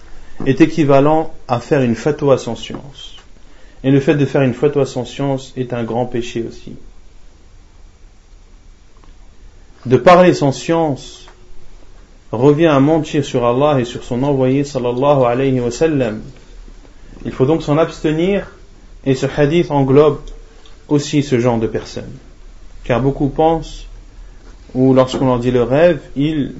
est 0.45 0.61
équivalent 0.61 1.33
à 1.47 1.59
faire 1.59 1.81
une 1.81 1.95
fatwa 1.95 2.37
sans 2.37 2.55
science. 2.55 3.15
Et 3.83 3.91
le 3.91 4.01
fait 4.01 4.15
de 4.15 4.25
faire 4.25 4.41
une 4.41 4.53
fatwa 4.53 4.85
sans 4.85 5.05
science 5.05 5.53
est 5.55 5.73
un 5.73 5.83
grand 5.83 6.05
péché 6.05 6.45
aussi. 6.47 6.75
De 9.85 9.95
parler 9.95 10.33
sans 10.33 10.51
science 10.51 11.28
revient 12.31 12.67
à 12.67 12.79
mentir 12.79 13.25
sur 13.25 13.45
Allah 13.45 13.79
et 13.79 13.85
sur 13.85 14.03
son 14.03 14.23
envoyé 14.23 14.63
sallallahu 14.63 15.23
alayhi 15.23 15.59
wa 15.59 15.71
sallam. 15.71 16.21
Il 17.25 17.31
faut 17.31 17.45
donc 17.45 17.63
s'en 17.63 17.77
abstenir 17.77 18.47
et 19.05 19.15
ce 19.15 19.25
hadith 19.25 19.71
englobe 19.71 20.19
aussi 20.87 21.23
ce 21.23 21.39
genre 21.39 21.59
de 21.59 21.67
personnes. 21.67 22.17
Car 22.83 23.01
beaucoup 23.01 23.29
pensent, 23.29 23.85
ou 24.73 24.93
lorsqu'on 24.93 25.25
leur 25.25 25.39
dit 25.39 25.51
le 25.51 25.63
rêve, 25.63 25.99
ils 26.15 26.53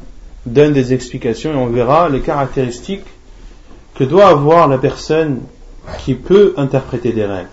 donnent 0.45 0.74
des 0.74 0.93
explications 0.93 1.53
et 1.53 1.55
on 1.55 1.67
verra 1.67 2.09
les 2.09 2.22
caractéristiques 2.22 3.05
que 3.95 4.03
doit 4.03 4.28
avoir 4.28 4.67
la 4.67 4.78
personne 4.78 5.41
qui 5.99 6.15
peut 6.15 6.53
interpréter 6.57 7.11
des 7.11 7.26
rêves. 7.26 7.47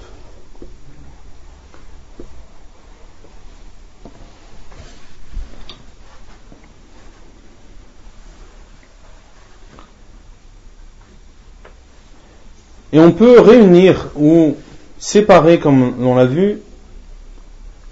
Et 12.92 12.98
on 12.98 13.12
peut 13.12 13.40
réunir 13.40 14.08
ou 14.16 14.56
séparer, 14.98 15.58
comme 15.58 15.94
on 16.00 16.14
l'a 16.14 16.24
vu, 16.24 16.58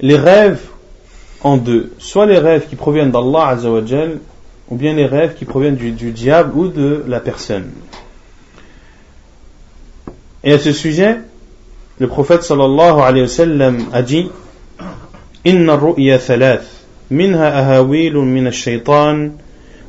les 0.01 0.17
rêves 0.17 0.61
en 1.43 1.57
deux. 1.57 1.93
Soit 1.99 2.27
les 2.27 2.39
rêves 2.39 2.67
qui 2.69 2.77
proviennent 2.77 3.11
d'Allah 3.11 3.49
Azzawajal, 3.49 4.19
ou 4.69 4.77
bien 4.77 4.95
les 4.95 5.07
rêves 5.07 5.35
qui 5.35 5.45
proviennent 5.45 5.77
du, 5.77 5.93
du, 5.93 6.11
diable 6.11 6.53
ou 6.55 6.69
de 6.69 7.05
la 7.07 7.21
personne. 7.21 7.71
Et 10.43 10.53
à 10.53 10.59
ce 10.59 10.73
sujet, 10.73 11.19
le 11.99 12.07
prophète 12.07 12.43
sallallahu 12.43 13.01
alayhi 13.01 13.23
wa 13.23 13.29
sallam 13.29 13.79
a 13.93 14.03
dit 14.03 14.31
Inna 15.45 15.77
ru'ya 15.77 16.19
thalath, 16.19 16.67
minha 17.11 17.47
ahawilun 17.47 18.25
min 18.25 18.47
ash-shaytan, 18.47 19.33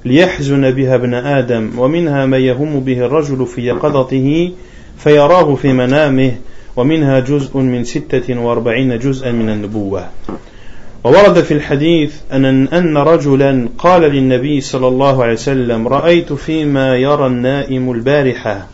liyahzuna 0.03 0.72
biha 0.72 0.95
ibn 0.97 1.14
Adam, 1.14 1.72
wa 1.78 1.88
minha 1.88 2.28
ma 2.28 2.38
yahumu 2.38 2.82
bihi 2.82 3.01
ar-rajulu 3.01 3.45
fi 3.47 3.64
yaqadatihi, 3.64 4.53
فيراه 4.98 5.56
في 5.56 5.74
منامه 5.74 6.32
ومنها 6.76 7.20
جزء 7.20 7.58
من 7.58 7.84
ستة 7.84 8.39
وأربعين 8.39 9.00
جزءا 9.00 9.32
من 9.32 9.50
النبوة. 9.50 10.10
وورد 11.04 11.41
في 11.41 11.54
الحديث 11.54 12.14
أن, 12.34 12.68
أن 12.68 12.98
رجلا 12.98 13.70
قال 13.78 14.02
للنبي 14.02 14.62
صلى 14.62 14.88
الله 14.88 15.24
عليه 15.24 15.34
وسلم 15.34 15.88
رأيت 15.88 16.34
فيما 16.34 16.96
يرى 16.96 17.28
النائم 17.28 17.91
البارحة. 17.91 18.68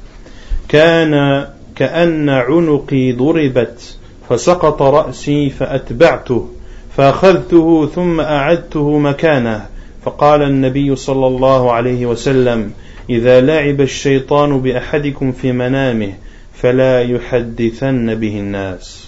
كان 0.69 1.45
كأن 1.75 2.29
عنقي 2.29 3.11
ضربت 3.11 3.95
فسقط 4.29 4.81
رأسي 4.81 5.49
فأتبعته 5.49 6.49
فأخذته 6.97 7.89
ثم 7.95 8.19
أعدته 8.21 8.99
مكانه. 8.99 9.65
فقال 10.05 10.41
النبي 10.41 10.95
صلى 10.95 11.27
الله 11.27 11.71
عليه 11.71 12.05
وسلم 12.05 12.71
إذا 13.10 13.40
لعب 13.40 13.80
الشيطان 13.80 14.60
بأحدكم 14.60 15.32
في 15.32 15.52
منامه 15.52 16.12
فلا 16.54 17.02
يحدثن 17.02 18.14
به 18.14 18.38
الناس 18.40 19.06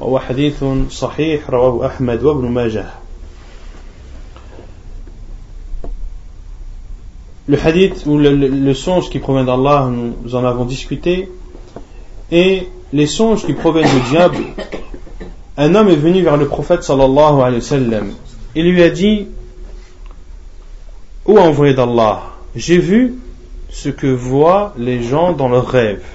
وهو 0.00 0.18
حديث 0.18 0.64
صحيح 0.90 1.50
رواه 1.50 1.86
أحمد 1.86 2.22
وابن 2.22 2.48
ماجه 2.48 2.86
Le 7.48 7.56
hadith 7.56 8.06
ou 8.06 8.18
le, 8.18 8.34
le, 8.34 8.48
le 8.48 8.74
songe 8.74 9.08
qui 9.08 9.20
provient 9.20 9.44
d'Allah, 9.44 9.88
nous 9.88 10.34
en 10.34 10.44
avons 10.44 10.64
discuté, 10.64 11.28
et 12.32 12.66
les 12.92 13.06
songes 13.06 13.46
qui 13.46 13.52
proviennent 13.52 13.88
du 13.88 14.10
diable, 14.10 14.38
un 15.56 15.74
homme 15.76 15.88
est 15.88 15.94
venu 15.94 16.22
vers 16.22 16.36
le 16.36 16.48
prophète 16.48 16.82
sallallahu 16.82 17.40
alayhi 17.40 17.54
wa 17.54 17.60
sallam. 17.60 18.12
Il 18.56 18.68
lui 18.72 18.82
a 18.82 18.90
dit, 18.90 19.28
Ô 21.24 21.38
envoyé 21.38 21.74
d'Allah, 21.74 22.22
j'ai 22.54 22.78
vu 22.78 23.14
ce 23.71 23.89
que 23.89 24.07
voient 24.07 24.73
les 24.77 25.01
gens 25.01 25.31
dans 25.33 25.47
leurs 25.47 25.67
rêves. 25.69 26.05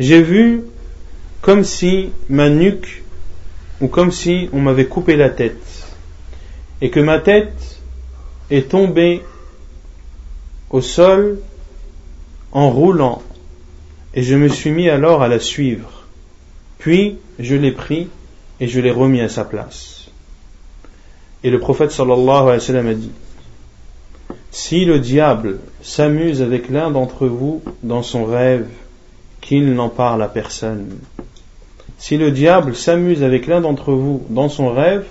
J'ai 0.00 0.22
vu 0.22 0.62
comme 1.42 1.62
si 1.62 2.10
ma 2.28 2.48
nuque 2.48 3.04
ou 3.80 3.88
comme 3.88 4.10
si 4.10 4.48
on 4.52 4.60
m'avait 4.60 4.86
coupé 4.86 5.14
la 5.16 5.28
tête 5.28 5.86
et 6.80 6.90
que 6.90 7.00
ma 7.00 7.18
tête 7.18 7.80
est 8.50 8.70
tombée 8.70 9.22
au 10.70 10.80
sol 10.80 11.38
en 12.50 12.70
roulant 12.70 13.22
et 14.14 14.22
je 14.22 14.34
me 14.34 14.48
suis 14.48 14.70
mis 14.70 14.88
alors 14.88 15.22
à 15.22 15.28
la 15.28 15.38
suivre. 15.38 16.04
Puis 16.78 17.18
je 17.38 17.54
l'ai 17.56 17.72
pris 17.72 18.08
et 18.60 18.68
je 18.68 18.80
l'ai 18.80 18.90
remis 18.90 19.20
à 19.20 19.28
sa 19.28 19.44
place. 19.44 20.08
Et 21.42 21.50
le 21.50 21.58
prophète 21.58 21.90
sallallahu 21.90 22.42
alayhi 22.42 22.58
wa 22.58 22.60
sallam 22.60 22.86
a 22.86 22.94
dit 22.94 23.10
si 24.54 24.84
le 24.84 25.00
diable 25.00 25.58
s'amuse 25.82 26.40
avec 26.40 26.70
l'un 26.70 26.92
d'entre 26.92 27.26
vous 27.26 27.60
dans 27.82 28.04
son 28.04 28.24
rêve, 28.24 28.68
qu'il 29.40 29.74
n'en 29.74 29.88
parle 29.88 30.22
à 30.22 30.28
personne. 30.28 30.90
si 31.98 32.16
le 32.18 32.30
diable 32.30 32.76
s'amuse 32.76 33.24
avec 33.24 33.48
l'un 33.48 33.60
d'entre 33.60 33.92
vous 33.92 34.22
dans 34.30 34.48
son 34.48 34.72
rêve, 34.72 35.06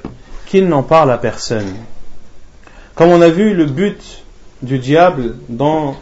qu'il 0.45 0.69
n'en 0.69 0.81
parle 0.81 1.11
à 1.11 1.17
personne. 1.17 1.73
Comme 2.95 3.09
on 3.09 3.21
a 3.21 3.27
vu 3.27 3.53
le 3.53 3.65
but 3.65 4.23
du 4.61 4.79
diable 4.79 5.35
dans 5.49 5.97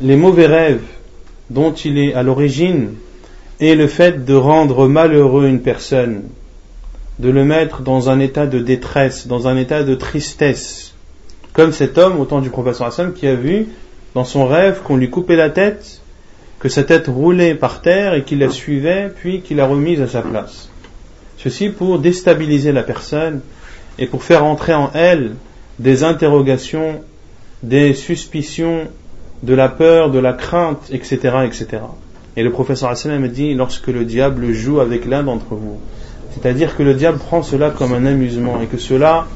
les 0.00 0.16
mauvais 0.16 0.46
rêves 0.46 0.82
dont 1.50 1.72
il 1.72 1.96
est 1.96 2.12
à 2.12 2.24
l'origine 2.24 2.94
est 3.60 3.76
le 3.76 3.86
fait 3.86 4.24
de 4.24 4.34
rendre 4.34 4.88
malheureux 4.88 5.46
une 5.46 5.62
personne, 5.62 6.24
de 7.20 7.30
le 7.30 7.44
mettre 7.44 7.82
dans 7.82 8.10
un 8.10 8.18
état 8.18 8.48
de 8.48 8.58
détresse, 8.58 9.28
dans 9.28 9.46
un 9.46 9.56
état 9.56 9.84
de 9.84 9.94
tristesse, 9.94 10.87
comme 11.58 11.72
cet 11.72 11.98
homme 11.98 12.20
au 12.20 12.24
temps 12.24 12.40
du 12.40 12.50
professeur 12.50 12.86
Hassan 12.86 13.12
qui 13.12 13.26
a 13.26 13.34
vu 13.34 13.66
dans 14.14 14.22
son 14.22 14.46
rêve 14.46 14.82
qu'on 14.84 14.96
lui 14.96 15.10
coupait 15.10 15.34
la 15.34 15.50
tête, 15.50 16.02
que 16.60 16.68
sa 16.68 16.84
tête 16.84 17.08
roulait 17.08 17.56
par 17.56 17.82
terre 17.82 18.14
et 18.14 18.22
qu'il 18.22 18.38
la 18.38 18.48
suivait, 18.48 19.10
puis 19.12 19.40
qu'il 19.40 19.56
la 19.56 19.66
remise 19.66 20.00
à 20.00 20.06
sa 20.06 20.22
place. 20.22 20.68
Ceci 21.36 21.70
pour 21.70 21.98
déstabiliser 21.98 22.70
la 22.70 22.84
personne 22.84 23.40
et 23.98 24.06
pour 24.06 24.22
faire 24.22 24.44
entrer 24.44 24.72
en 24.72 24.92
elle 24.94 25.32
des 25.80 26.04
interrogations, 26.04 27.00
des 27.64 27.92
suspicions, 27.92 28.86
de 29.42 29.54
la 29.54 29.68
peur, 29.68 30.12
de 30.12 30.20
la 30.20 30.34
crainte, 30.34 30.88
etc., 30.92 31.38
etc. 31.44 31.82
Et 32.36 32.44
le 32.44 32.52
professeur 32.52 32.90
Hassan 32.90 33.26
dit 33.26 33.54
lorsque 33.54 33.88
le 33.88 34.04
diable 34.04 34.52
joue 34.52 34.78
avec 34.78 35.06
l'un 35.06 35.24
d'entre 35.24 35.56
vous, 35.56 35.80
c'est-à-dire 36.34 36.76
que 36.76 36.84
le 36.84 36.94
diable 36.94 37.18
prend 37.18 37.42
cela 37.42 37.70
comme 37.70 37.94
un 37.94 38.06
amusement 38.06 38.60
et 38.62 38.66
que 38.66 38.78
cela 38.78 39.26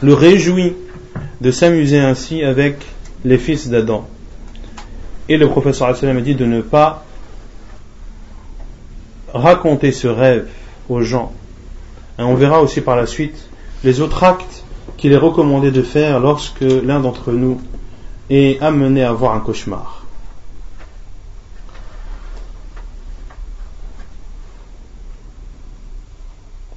le 0.00 0.14
réjouit 0.14 0.72
de 1.42 1.50
s'amuser 1.50 1.98
ainsi 1.98 2.44
avec 2.44 2.86
les 3.24 3.36
fils 3.36 3.68
d'Adam. 3.68 4.06
Et 5.28 5.36
le 5.36 5.48
professeur 5.48 5.88
a 5.88 6.20
dit 6.20 6.36
de 6.36 6.46
ne 6.46 6.60
pas 6.60 7.04
raconter 9.34 9.90
ce 9.90 10.06
rêve 10.06 10.48
aux 10.88 11.02
gens. 11.02 11.32
On 12.18 12.34
verra 12.34 12.62
aussi 12.62 12.80
par 12.80 12.94
la 12.94 13.06
suite 13.06 13.48
les 13.82 14.00
autres 14.00 14.22
actes 14.22 14.62
qu'il 14.96 15.10
est 15.12 15.16
recommandé 15.16 15.72
de 15.72 15.82
faire 15.82 16.20
lorsque 16.20 16.60
l'un 16.60 17.00
d'entre 17.00 17.32
nous 17.32 17.60
est 18.30 18.60
amené 18.62 19.02
à 19.02 19.10
avoir 19.10 19.34
un 19.34 19.40
cauchemar. 19.40 20.06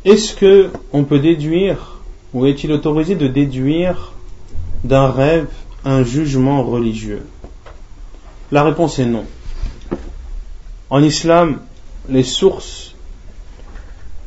Est-ce 0.06 0.34
que 0.34 0.70
on 0.92 1.04
peut 1.04 1.20
déduire 1.20 2.00
ou 2.34 2.48
est-il 2.48 2.72
autorisé 2.72 3.14
de 3.14 3.28
déduire 3.28 4.15
d'un 4.86 5.08
rêve 5.08 5.48
un 5.84 6.04
jugement 6.04 6.64
religieux 6.64 7.26
La 8.52 8.64
réponse 8.64 9.00
est 9.00 9.06
non. 9.06 9.26
En 10.90 11.02
islam, 11.02 11.60
les 12.10 12.24
sources 12.24 12.94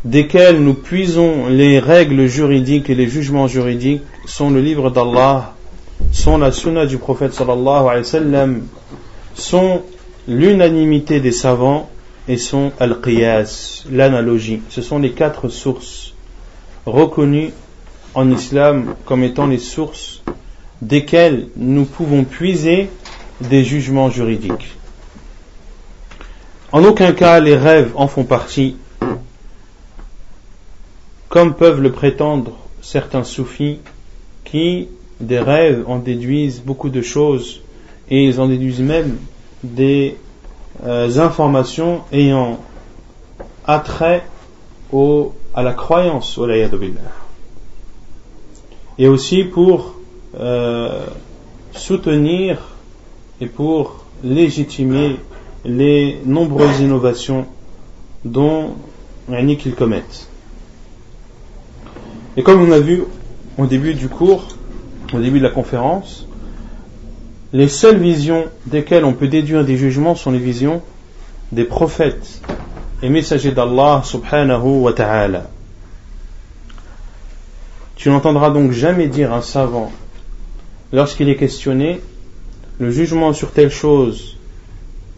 desquelles 0.04 0.60
nous 0.60 0.74
puisons 0.74 1.46
les 1.48 1.78
règles 1.78 2.26
juridiques 2.26 2.90
et 2.90 2.94
les 2.94 3.08
jugements 3.08 3.46
juridiques 3.46 4.02
sont 4.26 4.50
le 4.50 4.60
livre 4.60 4.90
d'Allah, 4.90 5.54
sont 6.12 6.38
la 6.38 6.50
sunna 6.50 6.86
du 6.86 6.98
prophète 6.98 7.34
sallallahu 7.34 7.88
alayhi 7.88 8.32
wa 8.32 8.46
sont 9.34 9.82
l'unanimité 10.26 11.20
des 11.20 11.32
savants 11.32 11.88
et 12.26 12.36
sont 12.36 12.72
al-qiyas, 12.80 13.84
l'analogie. 13.90 14.60
Ce 14.68 14.82
sont 14.82 14.98
les 14.98 15.12
quatre 15.12 15.48
sources 15.48 16.14
reconnues 16.86 17.52
en 18.14 18.30
islam 18.30 18.94
comme 19.04 19.22
étant 19.22 19.46
les 19.46 19.58
sources 19.58 20.17
desquelles 20.82 21.48
nous 21.56 21.84
pouvons 21.84 22.24
puiser 22.24 22.90
des 23.40 23.64
jugements 23.64 24.10
juridiques. 24.10 24.76
En 26.72 26.84
aucun 26.84 27.12
cas 27.12 27.40
les 27.40 27.56
rêves 27.56 27.92
en 27.94 28.08
font 28.08 28.24
partie, 28.24 28.76
comme 31.28 31.54
peuvent 31.54 31.80
le 31.80 31.92
prétendre 31.92 32.52
certains 32.80 33.24
soufis 33.24 33.78
qui 34.44 34.88
des 35.20 35.38
rêves 35.38 35.84
en 35.86 35.98
déduisent 35.98 36.60
beaucoup 36.60 36.90
de 36.90 37.02
choses 37.02 37.62
et 38.10 38.24
ils 38.24 38.40
en 38.40 38.48
déduisent 38.48 38.80
même 38.80 39.18
des 39.62 40.16
euh, 40.84 41.18
informations 41.18 42.02
ayant 42.12 42.60
attrait 43.66 44.24
à 45.54 45.62
la 45.62 45.72
croyance 45.72 46.38
au 46.38 46.48
et 48.98 49.06
aussi 49.06 49.44
pour 49.44 49.97
euh, 50.36 51.06
soutenir 51.72 52.58
et 53.40 53.46
pour 53.46 54.04
légitimer 54.22 55.16
les 55.64 56.20
nombreuses 56.24 56.80
innovations 56.80 57.46
dont 58.24 58.74
qu'ils 59.58 59.74
commettent. 59.74 60.28
Et 62.36 62.42
comme 62.42 62.62
on 62.62 62.72
a 62.72 62.78
vu 62.78 63.04
au 63.58 63.66
début 63.66 63.94
du 63.94 64.08
cours, 64.08 64.48
au 65.12 65.18
début 65.18 65.38
de 65.38 65.44
la 65.44 65.50
conférence, 65.50 66.26
les 67.52 67.68
seules 67.68 67.98
visions 67.98 68.46
desquelles 68.66 69.04
on 69.04 69.12
peut 69.12 69.28
déduire 69.28 69.64
des 69.64 69.76
jugements 69.76 70.14
sont 70.14 70.30
les 70.30 70.38
visions 70.38 70.82
des 71.52 71.64
prophètes 71.64 72.40
et 73.02 73.08
messagers 73.08 73.52
d'Allah 73.52 74.02
subhanahu 74.04 74.80
wa 74.80 74.92
ta'ala. 74.92 75.50
Tu 77.96 78.10
n'entendras 78.10 78.50
donc 78.50 78.72
jamais 78.72 79.08
dire 79.08 79.32
un 79.32 79.42
savant, 79.42 79.90
lorsqu'il 80.92 81.28
est 81.28 81.36
questionné, 81.36 82.00
le 82.78 82.90
jugement 82.90 83.32
sur 83.32 83.52
telle 83.52 83.70
chose, 83.70 84.36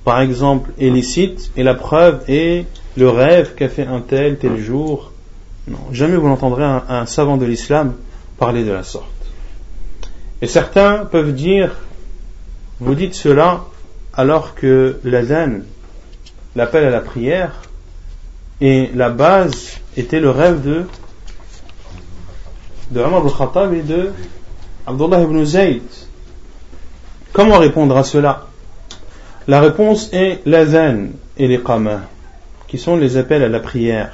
par 0.04 0.20
exemple, 0.20 0.70
est 0.78 0.90
licite, 0.90 1.50
et 1.56 1.62
la 1.62 1.74
preuve 1.74 2.22
est 2.28 2.66
le 2.96 3.08
rêve 3.08 3.54
qu'a 3.54 3.68
fait 3.68 3.86
un 3.86 4.00
tel 4.00 4.38
tel 4.38 4.56
jour. 4.58 5.12
Non, 5.68 5.78
jamais 5.92 6.16
vous 6.16 6.28
n'entendrez 6.28 6.64
un, 6.64 7.06
savant 7.06 7.36
de 7.36 7.44
l'islam 7.44 7.94
parler 8.38 8.64
de 8.64 8.72
la 8.72 8.82
sorte. 8.82 9.06
Et 10.42 10.46
certains 10.46 11.04
peuvent 11.04 11.34
dire 11.34 11.76
vous 12.80 12.94
dites 12.94 13.14
cela 13.14 13.64
alors 14.14 14.54
que 14.54 14.98
l'azan, 15.04 15.60
l'appel 16.56 16.84
à 16.84 16.90
la 16.90 17.00
prière, 17.00 17.60
et 18.62 18.90
la 18.94 19.10
base 19.10 19.78
était 19.96 20.20
le 20.20 20.30
rêve 20.30 20.62
de 20.62 20.84
de 22.90 23.00
Omar 23.00 23.24
al-Khattab 23.24 23.72
et 23.74 23.82
de 23.82 24.10
Abdullah 24.90 25.22
ibn 25.22 25.44
Zayd. 25.44 25.82
Comment 27.32 27.58
répondre 27.58 27.96
à 27.96 28.02
cela? 28.02 28.46
La 29.46 29.60
réponse 29.60 30.10
est 30.12 30.40
l'azan 30.46 31.10
et 31.36 31.46
les 31.46 31.60
qama, 31.60 32.00
qui 32.66 32.76
sont 32.76 32.96
les 32.96 33.16
appels 33.16 33.44
à 33.44 33.48
la 33.48 33.60
prière. 33.60 34.10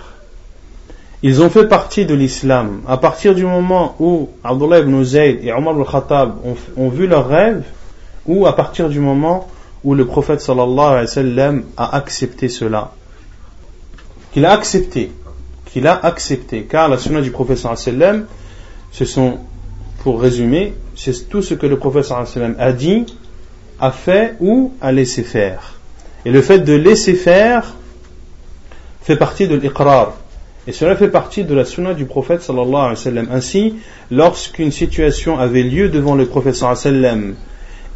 Ils 1.22 1.42
ont 1.42 1.48
fait 1.48 1.66
partie 1.66 2.04
de 2.04 2.14
l'islam. 2.14 2.82
À 2.86 2.98
partir 2.98 3.34
du 3.34 3.46
moment 3.46 3.96
où 4.00 4.28
Abdullah 4.44 4.80
ibn 4.80 5.02
Zayd 5.02 5.40
et 5.42 5.50
Omar 5.50 5.78
al-Khattab 5.78 6.34
ont, 6.76 6.88
vu 6.90 7.06
leur 7.06 7.26
rêve, 7.26 7.64
ou 8.26 8.46
à 8.46 8.54
partir 8.54 8.90
du 8.90 9.00
moment 9.00 9.48
où 9.82 9.94
le 9.94 10.04
prophète 10.04 10.42
sallallahu 10.42 10.78
alayhi 10.78 11.06
wa 11.06 11.06
sallam 11.06 11.64
a 11.78 11.96
accepté 11.96 12.50
cela. 12.50 12.92
Qu'il 14.32 14.44
a 14.44 14.52
accepté. 14.52 15.10
Qu'il 15.72 15.86
a 15.86 15.98
accepté. 16.04 16.64
Car 16.64 16.90
la 16.90 16.98
sunna 16.98 17.22
du 17.22 17.30
prophète 17.30 17.56
sallallahu 17.56 17.82
alayhi 17.82 17.98
wa 17.98 18.06
sallam, 18.06 18.26
ce 18.92 19.04
sont, 19.06 19.38
pour 20.06 20.20
résumer, 20.20 20.72
c'est 20.94 21.28
tout 21.28 21.42
ce 21.42 21.54
que 21.54 21.66
le 21.66 21.78
prophète 21.78 22.04
sallallahu 22.04 22.54
a 22.60 22.70
dit, 22.70 23.06
a 23.80 23.90
fait 23.90 24.36
ou 24.38 24.72
a 24.80 24.92
laissé 24.92 25.24
faire. 25.24 25.80
Et 26.24 26.30
le 26.30 26.42
fait 26.42 26.60
de 26.60 26.74
laisser 26.74 27.14
faire 27.14 27.74
fait 29.02 29.16
partie 29.16 29.48
de 29.48 29.56
l'iqrar. 29.56 30.14
Et 30.68 30.70
cela 30.70 30.94
fait 30.94 31.08
partie 31.08 31.42
de 31.42 31.52
la 31.56 31.64
sunna 31.64 31.92
du 31.92 32.04
prophète 32.04 32.42
sallallahu. 32.42 32.94
Ainsi, 33.32 33.74
lorsqu'une 34.12 34.70
situation 34.70 35.40
avait 35.40 35.64
lieu 35.64 35.88
devant 35.88 36.14
le 36.14 36.26
prophète 36.26 36.54
sallallahu 36.54 37.34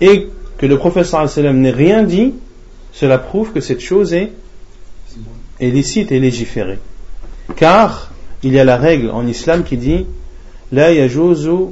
et 0.01 0.27
que 0.59 0.67
le 0.67 0.79
professeur 0.79 1.25
n'ait 1.53 1.71
rien 1.71 2.03
dit, 2.03 2.35
cela 2.93 3.19
prouve 3.19 3.53
que 3.53 3.61
cette 3.61 3.83
chose 3.83 4.15
est, 4.15 4.33
licite 5.61 6.11
et 6.11 6.19
légiférée. 6.19 6.81
Car 7.55 8.11
il 8.43 8.53
y 8.53 8.59
a 8.59 8.65
la 8.65 8.79
règle 8.79 9.11
en 9.11 9.29
islam 9.29 9.63
qui 9.63 9.77
dit 9.77 10.07
La 10.73 10.91
yajuzu 10.93 11.71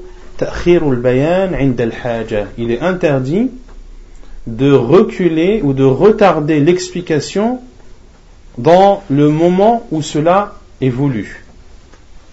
Il 2.59 2.71
est 2.71 2.81
interdit 2.81 3.51
de 4.47 4.73
reculer 4.73 5.61
ou 5.63 5.73
de 5.73 5.85
retarder 5.85 6.61
l'explication 6.61 7.61
dans 8.57 9.03
le 9.11 9.29
moment 9.29 9.87
où 9.91 10.03
cela 10.03 10.55
est 10.81 10.89
voulu 10.91 11.45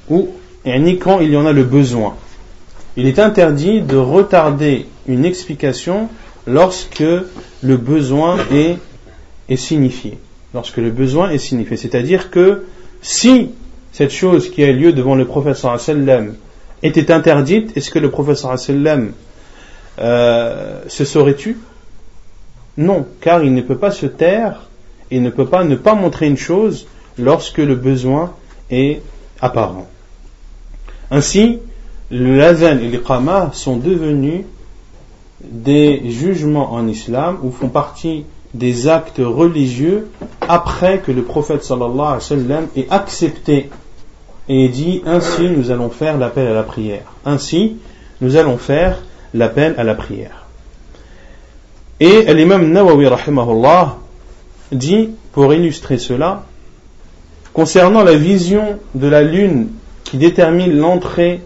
ou 0.10 0.30
ni 0.66 0.98
quand 0.98 1.20
il 1.20 1.32
y 1.32 1.38
en 1.38 1.46
a 1.46 1.54
le 1.54 1.64
besoin. 1.64 2.16
Il 2.98 3.08
est 3.08 3.20
interdit 3.20 3.82
de 3.82 3.98
retarder 3.98 4.88
une 5.08 5.26
explication 5.26 6.10
lorsque 6.48 7.04
le 7.62 7.78
besoin 7.78 8.38
est, 8.52 8.78
signifié. 9.56 10.18
C'est-à-dire 10.54 12.32
que 12.32 12.64
si 13.02 13.50
cette 13.92 14.12
chose 14.12 14.50
qui 14.50 14.64
a 14.64 14.72
lieu 14.72 14.94
devant 14.94 15.16
le 15.16 15.26
professeur 15.26 15.80
sallam 15.80 16.36
était 16.86 17.12
interdite, 17.12 17.76
est-ce 17.76 17.90
que 17.90 18.00
le 18.00 18.10
professeur 18.10 18.58
se 18.58 19.06
saurait-tu 20.88 21.58
Non, 22.78 23.06
car 23.22 23.44
il 23.44 23.54
ne 23.54 23.62
peut 23.62 23.78
pas 23.78 23.92
se 23.92 24.06
taire 24.06 24.68
et 25.12 25.20
ne 25.20 25.30
peut 25.30 25.46
pas 25.46 25.64
ne 25.64 25.76
pas 25.76 25.96
montrer 25.96 26.28
une 26.28 26.38
chose 26.38 26.88
lorsque 27.18 27.60
le 27.60 27.76
besoin 27.76 28.34
est 28.70 29.02
apparent. 29.42 29.88
Ainsi, 31.12 31.60
l'azan 32.12 32.78
et 32.80 32.88
l'iqama 32.88 33.52
sont 33.54 33.78
devenus 33.78 34.44
des 35.44 36.10
jugements 36.10 36.74
en 36.74 36.88
islam 36.88 37.38
ou 37.44 37.52
font 37.52 37.70
partie 37.70 38.26
des 38.54 38.88
actes 38.88 39.22
religieux 39.24 40.08
après 40.42 41.00
que 41.00 41.12
le 41.12 41.24
prophète 41.24 41.64
sallallahu 41.64 42.00
alayhi 42.00 42.14
wa 42.14 42.20
sallam 42.20 42.68
ait 42.76 42.88
accepté 42.90 43.70
et 44.48 44.70
dit 44.70 45.02
ainsi 45.06 45.50
nous 45.50 45.72
allons 45.72 45.90
faire 45.90 46.18
l'appel 46.18 46.48
à 46.48 46.54
la 46.54 46.64
prière. 46.64 47.14
Ainsi 47.26 47.78
nous 48.22 48.36
allons 48.36 48.58
faire 48.58 49.02
l'appel 49.34 49.76
à 49.78 49.84
la 49.84 49.96
prière. 49.96 50.46
Et 52.00 52.34
l'imam 52.34 52.72
Nawawi 52.72 53.08
rahimahullah 53.08 53.98
dit 54.72 55.10
pour 55.32 55.54
illustrer 55.54 55.98
cela 55.98 56.44
concernant 57.54 58.04
la 58.04 58.16
vision 58.16 58.80
de 58.96 59.08
la 59.08 59.24
lune 59.24 59.70
qui 60.04 60.18
détermine 60.18 60.78
l'entrée 60.78 61.42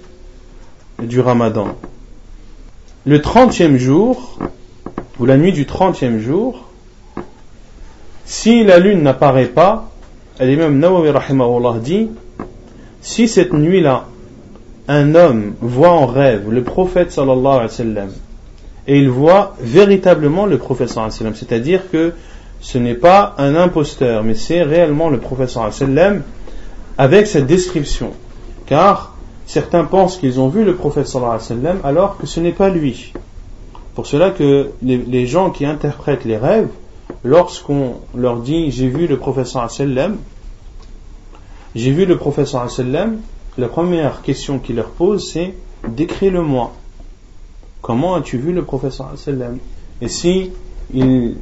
du 1.02 1.20
ramadan. 1.20 1.76
Le 3.06 3.22
trentième 3.22 3.78
jour, 3.78 4.38
ou 5.20 5.26
la 5.26 5.38
nuit 5.38 5.54
du 5.54 5.66
trentième 5.66 6.20
jour, 6.20 6.68
si 8.26 8.64
la 8.64 8.80
lune 8.80 9.02
n'apparaît 9.02 9.46
pas, 9.46 9.90
l'imam 10.40 10.78
Nawawi 10.78 11.12
rahimahullah 11.12 11.80
dit, 11.80 12.10
si 13.02 13.28
cette 13.28 13.54
nuit-là, 13.54 14.06
un 14.88 15.16
homme 15.16 15.54
voit 15.62 15.92
en 15.92 16.06
rêve 16.06 16.50
le 16.50 16.64
prophète 16.64 17.12
sallallahu 17.12 17.46
alayhi 17.46 17.64
wa 17.64 17.70
sallam, 17.70 18.10
et 18.88 18.98
il 18.98 19.10
voit 19.10 19.56
véritablement 19.60 20.46
le 20.46 20.58
prophète 20.58 20.90
sallallahu 20.90 21.10
alayhi 21.10 21.14
wa 21.14 21.20
sallam, 21.20 21.36
c'est-à-dire 21.36 21.92
que 21.92 22.14
ce 22.62 22.78
n'est 22.78 22.96
pas 22.96 23.36
un 23.38 23.56
imposteur, 23.56 24.24
mais 24.24 24.36
c'est 24.36 24.64
réellement 24.64 25.10
le 25.10 25.20
prophète 25.20 25.50
sallallahu 25.50 25.76
alayhi 25.76 25.92
wa 25.92 26.02
sallam, 26.02 26.24
avec 26.98 27.28
cette 27.28 27.48
description. 27.48 28.12
Car 28.66 29.16
certains 29.46 29.86
pensent 29.86 30.18
qu'ils 30.18 30.40
ont 30.40 30.50
vu 30.50 30.64
le 30.64 30.76
prophète 30.76 31.08
sallallahu 31.08 31.36
alayhi 31.36 31.50
wa 31.50 31.56
sallam 31.56 31.80
alors 31.84 32.18
que 32.18 32.28
ce 32.28 32.40
n'est 32.40 32.52
pas 32.52 32.70
lui. 32.70 33.14
Pour 33.96 34.08
cela 34.08 34.32
que 34.32 34.72
les, 34.82 35.26
gens 35.26 35.50
qui 35.50 35.66
interprètent 35.66 36.26
les 36.26 36.38
rêves, 36.38 36.70
lorsqu'on 37.24 37.96
leur 38.16 38.38
dit 38.38 38.72
j'ai 38.72 38.88
vu 38.88 39.08
le 39.08 39.18
prophète 39.18 39.48
sallallahu 39.48 39.74
alayhi 39.74 39.90
wa 39.90 39.96
sallam, 39.96 40.18
j'ai 41.76 41.92
vu 41.92 42.06
le 42.06 42.18
professeur 42.18 42.70
sallam, 42.70 43.18
la 43.58 43.68
première 43.68 44.22
question 44.22 44.60
qu'il 44.60 44.78
leur 44.78 44.90
pose 44.90 45.32
c'est 45.32 45.54
décris-le-moi. 45.88 46.74
Comment 47.82 48.16
as-tu 48.16 48.38
vu 48.38 48.52
le 48.52 48.64
professeur 48.64 49.12
sallam? 49.16 49.58
Et 50.02 50.08
si 50.08 50.52
il 50.94 51.36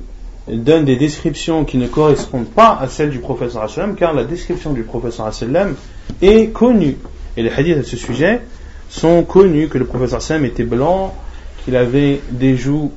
donne 0.47 0.85
des 0.85 0.95
descriptions 0.95 1.65
qui 1.65 1.77
ne 1.77 1.87
correspondent 1.87 2.47
pas 2.47 2.77
à 2.79 2.87
celles 2.87 3.09
du 3.09 3.19
professeur 3.19 3.69
sallam, 3.69 3.95
car 3.95 4.13
la 4.13 4.23
description 4.23 4.73
du 4.73 4.83
professeur 4.83 5.33
sallam 5.33 5.75
est 6.21 6.53
connue. 6.53 6.97
Et 7.35 7.43
les 7.43 7.49
hadiths 7.49 7.77
à 7.77 7.83
ce 7.83 7.97
sujet 7.97 8.41
sont 8.89 9.23
connus 9.23 9.67
que 9.67 9.77
le 9.77 9.85
professeur 9.85 10.21
sallam 10.21 10.45
était 10.45 10.63
blanc, 10.63 11.13
qu'il 11.63 11.75
avait 11.75 12.21
des 12.31 12.55
joues 12.55 12.91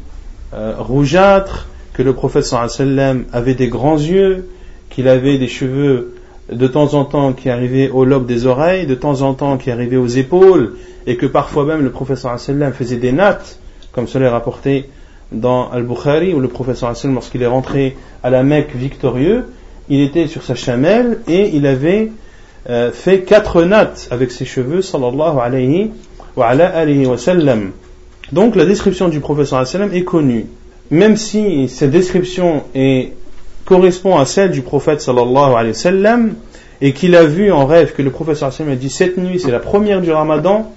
euh, 0.52 0.74
rougeâtres, 0.78 1.68
que 1.92 2.02
le 2.02 2.14
professeur 2.14 2.70
sallam 2.70 3.24
avait 3.32 3.54
des 3.54 3.68
grands 3.68 3.98
yeux, 3.98 4.48
qu'il 4.88 5.08
avait 5.08 5.38
des 5.38 5.48
cheveux 5.48 6.14
de 6.50 6.66
temps 6.66 6.94
en 6.94 7.04
temps 7.04 7.32
qui 7.32 7.48
arrivait 7.48 7.90
au 7.90 8.04
lobe 8.04 8.26
des 8.26 8.46
oreilles, 8.46 8.86
de 8.86 8.94
temps 8.94 9.22
en 9.22 9.34
temps 9.34 9.56
qui 9.56 9.70
arrivait 9.70 9.96
aux 9.96 10.06
épaules, 10.06 10.76
et 11.06 11.16
que 11.16 11.26
parfois 11.26 11.64
même 11.64 11.82
le 11.82 11.90
professeur 11.90 12.38
sallam 12.38 12.72
faisait 12.72 12.96
des 12.96 13.12
nattes, 13.12 13.58
comme 13.92 14.06
cela 14.06 14.26
est 14.26 14.30
rapporté 14.30 14.86
dans 15.32 15.70
Al-Bukhari, 15.70 16.34
où 16.34 16.40
le 16.40 16.48
professeur 16.48 16.96
sallam, 16.96 17.14
lorsqu'il 17.14 17.42
est 17.42 17.46
rentré 17.46 17.96
à 18.22 18.30
la 18.30 18.42
Mecque 18.42 18.74
victorieux, 18.74 19.46
il 19.88 20.00
était 20.00 20.26
sur 20.26 20.42
sa 20.42 20.54
chamelle 20.54 21.20
et 21.28 21.50
il 21.54 21.66
avait 21.66 22.10
euh, 22.68 22.92
fait 22.92 23.20
quatre 23.22 23.62
nattes 23.62 24.08
avec 24.10 24.30
ses 24.30 24.44
cheveux, 24.44 24.82
sallallahu 24.82 25.38
alayhi 25.40 25.90
wa, 26.36 26.46
alayhi 26.48 27.06
wa 27.06 27.18
sallam. 27.18 27.70
Donc 28.32 28.54
la 28.54 28.64
description 28.64 29.08
du 29.08 29.20
professeur 29.20 29.66
sallam 29.66 29.92
est 29.92 30.04
connue. 30.04 30.46
Même 30.90 31.16
si 31.16 31.68
cette 31.68 31.90
description 31.90 32.64
est 32.74 33.12
correspond 33.70 34.18
à 34.18 34.26
celle 34.26 34.50
du 34.50 34.62
prophète 34.62 35.00
sallallahu 35.00 35.52
alayhi 35.54 35.68
wa 35.68 35.74
sallam 35.74 36.34
et 36.80 36.92
qu'il 36.92 37.14
a 37.14 37.24
vu 37.24 37.52
en 37.52 37.66
rêve 37.66 37.92
que 37.92 38.02
le 38.02 38.10
prophète 38.10 38.34
sallallahu 38.34 38.62
alayhi 38.62 38.72
wa 38.72 38.72
sallam 38.72 38.72
a 38.72 38.76
dit 38.76 38.90
cette 38.90 39.16
nuit 39.16 39.38
c'est 39.38 39.52
la 39.52 39.60
première 39.60 40.00
du 40.00 40.10
ramadan. 40.10 40.74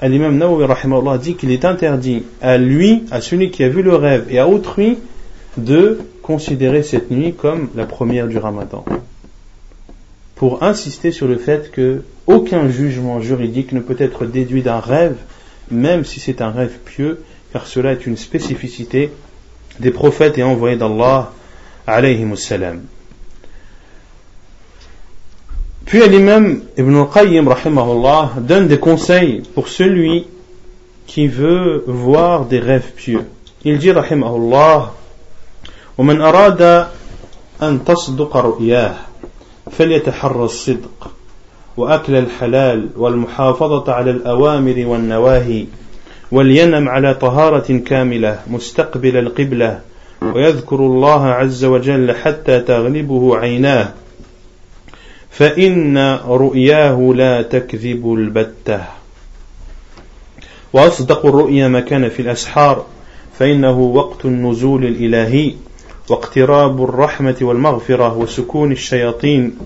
L'imam 0.00 0.38
Nawawi 0.38 0.64
rahimahullah 0.66 1.18
dit 1.18 1.34
qu'il 1.34 1.50
est 1.50 1.64
interdit 1.64 2.22
à 2.40 2.56
lui, 2.56 3.02
à 3.10 3.20
celui 3.20 3.50
qui 3.50 3.64
a 3.64 3.68
vu 3.68 3.82
le 3.82 3.96
rêve 3.96 4.26
et 4.30 4.38
à 4.38 4.46
autrui 4.46 4.98
de 5.56 5.98
considérer 6.22 6.84
cette 6.84 7.10
nuit 7.10 7.32
comme 7.32 7.68
la 7.74 7.84
première 7.84 8.28
du 8.28 8.38
ramadan. 8.38 8.84
Pour 10.36 10.62
insister 10.62 11.10
sur 11.10 11.26
le 11.26 11.38
fait 11.38 11.72
que 11.72 12.02
aucun 12.28 12.68
jugement 12.68 13.20
juridique 13.20 13.72
ne 13.72 13.80
peut 13.80 13.96
être 13.98 14.24
déduit 14.24 14.62
d'un 14.62 14.78
rêve 14.78 15.16
même 15.72 16.04
si 16.04 16.20
c'est 16.20 16.40
un 16.40 16.52
rêve 16.52 16.78
pieux 16.84 17.24
car 17.52 17.66
cela 17.66 17.90
est 17.90 18.06
une 18.06 18.16
spécificité 18.16 19.10
des 19.80 19.90
prophètes 19.90 20.38
et 20.38 20.44
envoyés 20.44 20.76
d'Allah 20.76 21.32
alayhim 21.86 22.36
salam. 22.36 22.82
Puis 25.84 26.08
l'imam 26.08 26.62
Ibn 26.76 26.96
al-Qayyim 26.96 27.48
rahimahullah 27.48 28.32
donne 28.40 28.66
des 28.68 28.78
conseils 28.78 29.42
pour 29.54 29.68
celui 29.68 30.26
qui 31.06 31.28
veut 31.28 31.84
voir 31.86 32.46
des 32.46 32.58
rêves 32.58 32.92
pieux. 32.96 33.24
Il 33.64 33.78
dit 33.78 33.92
rahimahullah 33.92 34.92
ومن 35.98 36.20
أراد 36.20 36.86
أن 37.62 37.84
تصدق 37.84 38.36
رؤياه 38.36 38.94
فليتحرى 39.70 40.44
الصدق 40.44 41.10
وأكل 41.76 42.14
الحلال 42.14 42.88
والمحافظة 42.96 43.92
على 43.92 44.10
الأوامر 44.10 44.86
والنواهي 44.86 45.66
ولينم 46.32 46.88
على 46.88 47.14
طهارة 47.14 47.78
كاملة 47.78 48.40
مستقبل 48.46 49.16
القبلة 49.16 49.80
ويذكر 50.22 50.76
الله 50.76 51.26
عز 51.26 51.64
وجل 51.64 52.16
حتى 52.16 52.60
تغلبه 52.60 53.36
عيناه 53.36 53.92
فإن 55.30 55.98
رؤياه 56.26 57.12
لا 57.16 57.42
تكذب 57.42 58.14
البتة. 58.14 58.80
وأصدق 60.72 61.26
الرؤيا 61.26 61.68
ما 61.68 61.80
كان 61.80 62.08
في 62.08 62.22
الأسحار 62.22 62.86
فإنه 63.38 63.78
وقت 63.78 64.24
النزول 64.24 64.84
الإلهي 64.84 65.54
واقتراب 66.10 66.84
الرحمة 66.84 67.36
والمغفرة 67.40 68.16
وسكون 68.16 68.72
الشياطين 68.72 69.58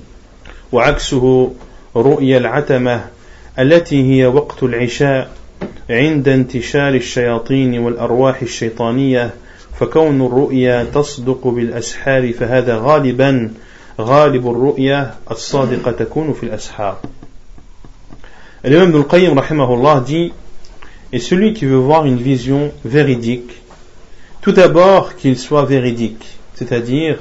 وعكسه 0.73 1.53
رؤيا 1.97 2.39
العتمة 2.39 3.05
التي 3.59 4.13
هي 4.13 4.27
وقت 4.27 4.63
العشاء 4.63 5.31
عند 5.91 6.29
انتشار 6.29 6.95
الشياطين 6.95 7.79
والأرواح 7.79 8.43
الشيطانية 8.43 9.31
فكون 9.80 10.26
الرؤيا 10.26 10.84
تصدق 10.84 11.48
بالأسحار 11.48 12.34
فهذا 12.34 12.78
غالبا 12.78 13.52
غالب 14.02 14.50
الرؤيا 14.50 15.16
الصادقة 15.32 15.92
تكون 15.92 16.34
في 16.34 16.44
الأسحار 16.44 16.98
L'imam 18.66 18.90
Ibn 18.90 19.04
Qayyim 19.04 19.38
rahimahullah 19.38 20.00
dit 20.00 20.34
Et 21.12 21.20
celui 21.20 21.54
qui 21.54 21.66
veut 21.66 21.78
voir 21.78 22.06
une 22.06 22.18
vision 22.18 22.72
véridique, 22.84 23.62
tout 24.42 24.54
d'abord 24.54 25.16
qu'il 25.16 25.38
soit 25.38 25.66
véridique, 25.66 26.26
c'est-à-dire 26.56 27.20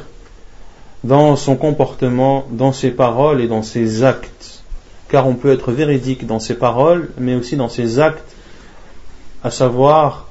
dans 1.05 1.37
son 1.37 1.57
comportement, 1.57 2.47
dans 2.51 2.73
ses 2.73 2.91
paroles 2.91 3.43
et 3.43 3.47
dans 3.47 3.63
ses 3.63 4.05
actes. 4.05 4.63
Car 5.11 5.29
on 5.29 5.35
peut 5.35 5.53
être 5.53 5.71
véridique 5.71 6.27
dans 6.27 6.41
ses 6.41 6.55
paroles, 6.55 7.11
mais 7.19 7.35
aussi 7.35 7.57
dans 7.57 7.69
ses 7.69 8.01
actes, 8.01 8.35
à 9.43 9.51
savoir 9.51 10.28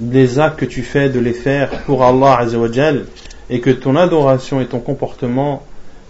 les 0.00 0.38
actes 0.38 0.58
que 0.58 0.64
tu 0.64 0.82
fais 0.82 1.08
de 1.08 1.20
les 1.20 1.32
faire 1.32 1.82
pour 1.84 2.04
Allah 2.04 2.38
Azzawajal 2.38 3.06
et 3.50 3.60
que 3.60 3.70
ton 3.70 3.96
adoration 3.96 4.60
et 4.60 4.66
ton 4.66 4.80
comportement 4.80 5.62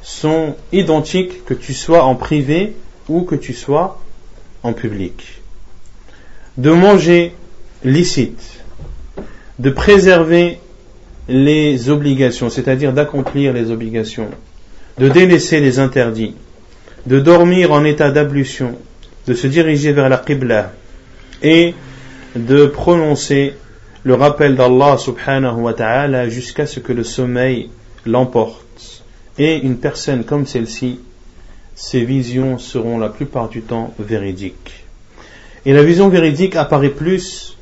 sont 0.02 0.56
identiques 0.72 1.44
que 1.44 1.54
tu 1.54 1.74
sois 1.74 2.04
en 2.04 2.14
privé 2.14 2.74
ou 3.08 3.22
que 3.22 3.34
tu 3.34 3.52
sois 3.52 4.00
en 4.62 4.72
public. 4.72 5.42
De 6.56 6.70
manger 6.70 7.32
licite, 7.84 8.62
de 9.58 9.70
préserver 9.70 10.58
les 11.28 11.88
obligations, 11.88 12.50
c'est-à-dire 12.50 12.92
d'accomplir 12.92 13.52
les 13.52 13.70
obligations, 13.70 14.28
de 14.98 15.08
délaisser 15.08 15.60
les 15.60 15.78
interdits, 15.78 16.34
de 17.06 17.20
dormir 17.20 17.72
en 17.72 17.84
état 17.84 18.10
d'ablution, 18.10 18.76
de 19.26 19.34
se 19.34 19.46
diriger 19.46 19.92
vers 19.92 20.08
la 20.08 20.18
Qibla 20.18 20.72
et 21.42 21.74
de 22.34 22.66
prononcer 22.66 23.54
le 24.04 24.14
rappel 24.14 24.56
d'Allah 24.56 24.96
subhanahu 24.98 25.60
wa 25.60 25.74
ta'ala 25.74 26.28
jusqu'à 26.28 26.66
ce 26.66 26.80
que 26.80 26.92
le 26.92 27.04
sommeil 27.04 27.70
l'emporte. 28.06 29.04
Et 29.38 29.58
une 29.58 29.76
personne 29.76 30.24
comme 30.24 30.46
celle-ci, 30.46 31.00
ses 31.74 32.04
visions 32.04 32.58
seront 32.58 32.98
la 32.98 33.08
plupart 33.08 33.48
du 33.48 33.62
temps 33.62 33.94
véridiques. 33.98 34.84
Et 35.64 35.72
la 35.72 35.82
vision 35.82 36.08
véridique 36.08 36.56
apparaît 36.56 36.90
plus 36.90 37.56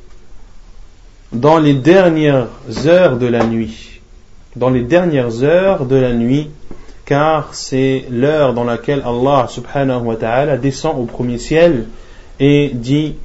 dans 1.31 1.59
les 1.59 1.73
dernières 1.73 2.47
heures 2.85 3.17
de 3.17 3.27
la 3.27 3.45
nuit. 3.45 4.01
Dans 4.55 4.69
les 4.69 4.81
dernières 4.81 5.43
heures 5.43 5.85
de 5.85 5.95
la 5.95 6.13
nuit, 6.13 6.49
car 7.05 7.53
c'est 7.53 8.05
l'heure 8.09 8.53
dans 8.53 8.63
laquelle 8.63 9.03
Allah 9.05 9.47
subhanahu 9.49 10.03
wa 10.03 10.15
ta'ala 10.15 10.57
descend 10.57 10.99
au 10.99 11.05
premier 11.05 11.37
ciel 11.37 11.85
et 12.39 12.71
dit 12.73 13.15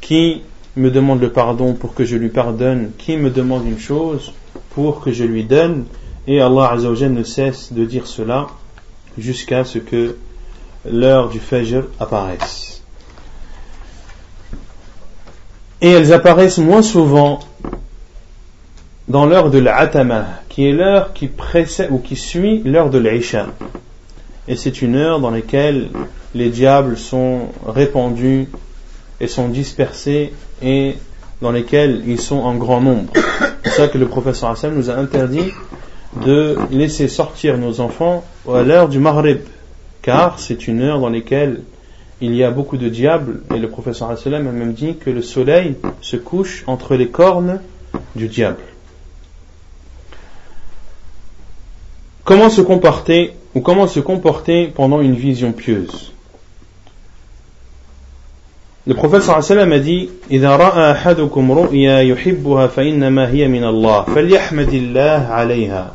qui 0.00 0.42
me 0.76 0.90
demande 0.90 1.20
le 1.20 1.30
pardon 1.30 1.74
pour 1.74 1.94
que 1.94 2.04
je 2.04 2.16
lui 2.16 2.28
pardonne, 2.28 2.90
qui 2.98 3.16
me 3.16 3.30
demande 3.30 3.66
une 3.66 3.78
chose 3.78 4.32
pour 4.70 5.00
que 5.00 5.12
je 5.12 5.24
lui 5.24 5.44
donne, 5.44 5.84
et 6.26 6.40
Allah 6.40 6.70
Azzawajal 6.72 7.12
ne 7.12 7.22
cesse 7.22 7.72
de 7.72 7.84
dire 7.84 8.06
cela 8.06 8.48
jusqu'à 9.18 9.64
ce 9.64 9.78
que 9.78 10.16
l'heure 10.90 11.28
du 11.28 11.38
Fajr 11.38 11.84
apparaisse. 12.00 12.82
Et 15.80 15.90
elles 15.90 16.12
apparaissent 16.12 16.58
moins 16.58 16.82
souvent 16.82 17.40
dans 19.06 19.26
l'heure 19.26 19.50
de 19.50 19.58
l'Atama, 19.58 20.26
qui 20.48 20.66
est 20.66 20.72
l'heure 20.72 21.12
qui 21.12 21.28
précède 21.28 21.90
ou 21.90 21.98
qui 21.98 22.16
suit 22.16 22.62
l'heure 22.64 22.90
de 22.90 22.98
l'Isha. 22.98 23.48
Et 24.48 24.56
c'est 24.56 24.82
une 24.82 24.96
heure 24.96 25.20
dans 25.20 25.30
laquelle 25.30 25.88
les 26.34 26.48
diables 26.48 26.96
sont 26.96 27.48
répandus 27.66 28.48
sont 29.28 29.48
dispersés 29.48 30.32
et 30.62 30.96
dans 31.40 31.52
lesquels 31.52 32.02
ils 32.06 32.20
sont 32.20 32.38
en 32.38 32.54
grand 32.54 32.80
nombre. 32.80 33.12
C'est 33.64 33.70
ça 33.70 33.88
que 33.88 33.98
le 33.98 34.06
professeur 34.06 34.50
Hassan 34.50 34.74
nous 34.74 34.90
a 34.90 34.94
interdit 34.94 35.52
de 36.24 36.56
laisser 36.70 37.08
sortir 37.08 37.58
nos 37.58 37.80
enfants 37.80 38.24
à 38.50 38.62
l'heure 38.62 38.88
du 38.88 38.98
Maghrib, 38.98 39.40
car 40.02 40.38
c'est 40.38 40.68
une 40.68 40.80
heure 40.80 41.00
dans 41.00 41.10
laquelle 41.10 41.62
il 42.20 42.34
y 42.34 42.44
a 42.44 42.50
beaucoup 42.50 42.76
de 42.76 42.88
diables, 42.88 43.42
et 43.54 43.58
le 43.58 43.68
professeur 43.68 44.10
Hassan 44.10 44.34
a 44.34 44.40
même 44.40 44.72
dit 44.72 44.96
que 44.96 45.10
le 45.10 45.22
soleil 45.22 45.74
se 46.00 46.16
couche 46.16 46.64
entre 46.66 46.94
les 46.94 47.08
cornes 47.08 47.60
du 48.14 48.28
diable. 48.28 48.62
Comment 52.24 52.48
se 52.48 52.62
comporter 52.62 53.32
ou 53.54 53.60
comment 53.60 53.86
se 53.86 54.00
comporter 54.00 54.68
pendant 54.68 55.02
une 55.02 55.14
vision 55.14 55.52
pieuse? 55.52 56.13
Le 58.86 58.94
prophète 58.94 59.22
sallallahu 59.22 59.72
a 59.72 59.78
dit 59.78 60.10
إذا 60.30 60.56
رأى 60.56 60.92
أحدكم 60.92 61.52
رؤيا 61.52 62.00
يحبها 62.00 62.66
فإنما 62.66 63.30
هي 63.30 63.48
من 63.48 63.64
الله 63.64 64.02
فليحمد 64.02 64.74
الله 64.74 65.26
عليها 65.30 65.94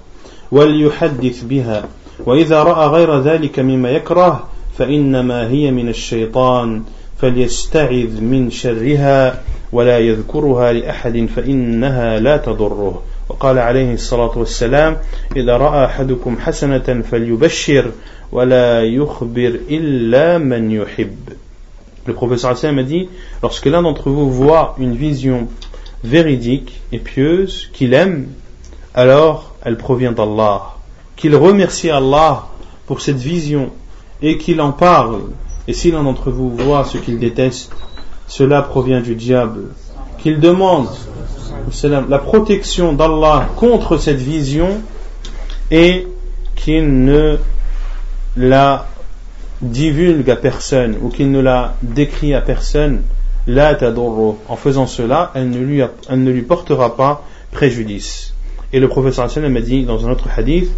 وليحدث 0.51 1.43
بها 1.43 1.83
وإذا 2.25 2.63
رأى 2.63 2.87
غير 2.87 3.19
ذلك 3.19 3.59
مما 3.59 3.89
يكره 3.89 4.47
فإنما 4.77 5.49
هي 5.49 5.71
من 5.71 5.89
الشيطان 5.89 6.83
فليستعذ 7.17 8.21
من 8.21 8.49
شرها 8.49 9.41
ولا 9.71 9.99
يذكرها 9.99 10.73
لأحد 10.73 11.27
فإنها 11.35 12.19
لا 12.19 12.37
تضره 12.37 13.01
وقال 13.29 13.59
عليه 13.59 13.93
الصلاة 13.93 14.37
والسلام 14.37 14.97
إذا 15.35 15.57
رأى 15.57 15.85
أحدكم 15.85 16.37
حسنة 16.39 17.03
فليبشر 17.11 17.91
ولا 18.31 18.83
يخبر 18.83 19.59
إلا 19.69 20.37
من 20.37 20.71
يحب 20.71 21.17
Le 22.05 22.13
professeur 22.13 22.51
Hassan 22.51 22.77
a 22.79 22.83
dit, 22.83 23.09
lorsque 23.43 23.65
l'un 23.65 23.81
d'entre 23.81 24.09
vous 24.09 24.31
voit 24.31 24.75
une 24.77 24.95
vision 24.95 25.47
véridique 26.03 26.81
et 26.91 26.99
pieuse 26.99 27.69
qu'il 27.73 27.93
aime, 27.93 28.27
alors 28.93 29.55
elle 29.63 29.77
provient 29.77 30.11
d'Allah. 30.11 30.75
Qu'il 31.15 31.35
remercie 31.35 31.89
Allah 31.89 32.47
pour 32.85 33.01
cette 33.01 33.17
vision 33.17 33.71
et 34.21 34.37
qu'il 34.37 34.61
en 34.61 34.71
parle. 34.71 35.21
Et 35.67 35.73
si 35.73 35.91
l'un 35.91 36.03
d'entre 36.03 36.31
vous 36.31 36.49
voit 36.55 36.85
ce 36.85 36.97
qu'il 36.97 37.19
déteste, 37.19 37.71
cela 38.27 38.61
provient 38.61 39.01
du 39.01 39.15
diable. 39.15 39.69
Qu'il 40.17 40.39
demande 40.39 40.87
la 42.09 42.19
protection 42.19 42.93
d'Allah 42.93 43.49
contre 43.57 43.97
cette 43.97 44.19
vision 44.19 44.81
et 45.71 46.07
qu'il 46.55 47.03
ne 47.03 47.37
la 48.37 48.87
divulgue 49.61 50.29
à 50.29 50.35
personne 50.35 50.97
ou 51.01 51.09
qu'il 51.09 51.31
ne 51.31 51.39
la 51.39 51.75
décrit 51.81 52.33
à 52.33 52.41
personne, 52.41 53.01
la 53.47 53.75
tadorro. 53.75 54.39
En 54.47 54.55
faisant 54.55 54.87
cela, 54.87 55.31
elle 55.35 55.49
ne, 55.49 55.59
lui, 55.59 55.81
elle 56.09 56.23
ne 56.23 56.31
lui 56.31 56.41
portera 56.41 56.95
pas 56.95 57.25
préjudice. 57.51 58.33
Et 58.71 58.79
le 58.79 58.87
professeur 58.87 59.29
sallam 59.29 59.53
m'a 59.53 59.61
dit 59.61 59.83
dans 59.83 60.07
un 60.07 60.11
autre 60.11 60.27
hadith, 60.35 60.69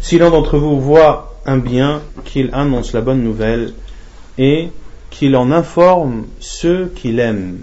si 0.00 0.18
l'un 0.18 0.30
d'entre 0.30 0.58
vous 0.58 0.80
voit 0.80 1.34
un 1.46 1.58
bien, 1.58 2.00
qu'il 2.24 2.50
annonce 2.52 2.92
la 2.92 3.00
bonne 3.00 3.22
nouvelle 3.22 3.72
et 4.38 4.70
qu'il 5.10 5.36
en 5.36 5.50
informe 5.50 6.24
ceux 6.40 6.92
qu'il 6.94 7.18
aime. 7.20 7.58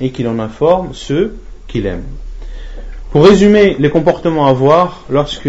Et 0.00 0.10
qu'il 0.10 0.26
en 0.28 0.38
informe 0.38 0.90
ceux 0.92 1.36
qu'il 1.68 1.86
aime. 1.86 2.04
Pour 3.12 3.24
résumer 3.24 3.76
les 3.78 3.90
comportements 3.90 4.46
à 4.46 4.52
voir 4.52 5.04
lorsque 5.08 5.48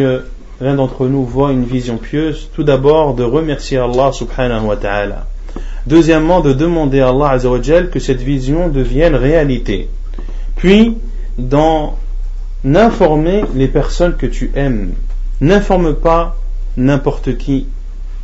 l'un 0.62 0.76
d'entre 0.76 1.08
nous 1.08 1.26
voit 1.26 1.52
une 1.52 1.66
vision 1.66 1.98
pieuse, 1.98 2.50
tout 2.54 2.64
d'abord 2.64 3.14
de 3.14 3.24
remercier 3.24 3.78
Allah 3.78 4.12
subhanahu 4.12 4.66
wa 4.66 4.78
ta'ala. 4.78 5.28
Deuxièmement, 5.88 6.42
de 6.42 6.54
demander 6.54 7.02
à 7.02 7.10
Allah 7.10 7.30
azawajal 7.32 7.90
que 7.90 8.00
cette 8.00 8.22
vision 8.22 8.70
devienne 8.70 9.16
réalité. 9.16 9.90
Puis, 10.56 10.98
d'en 11.38 11.98
informer 12.74 13.44
les 13.54 13.68
personnes 13.68 14.16
que 14.16 14.26
tu 14.26 14.52
aimes. 14.56 14.94
N'informe 15.42 15.96
pas 15.96 16.36
n'importe 16.78 17.38
qui, 17.38 17.68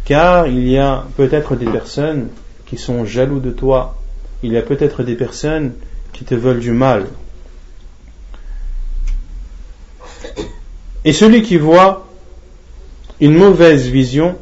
car 0.05 0.47
il 0.47 0.67
y 0.67 0.77
a 0.77 1.03
peut-être 1.17 1.55
des 1.55 1.65
personnes 1.65 2.29
qui 2.65 2.77
sont 2.77 3.05
jaloux 3.05 3.39
de 3.39 3.51
toi. 3.51 3.97
Il 4.43 4.53
y 4.53 4.57
a 4.57 4.61
peut-être 4.61 5.03
des 5.03 5.15
personnes 5.15 5.73
qui 6.13 6.23
te 6.23 6.33
veulent 6.33 6.59
du 6.59 6.71
mal. 6.71 7.05
Et 11.03 11.13
celui 11.13 11.43
qui 11.43 11.57
voit 11.57 12.07
une 13.21 13.35
mauvaise 13.35 13.87
vision, 13.87 14.35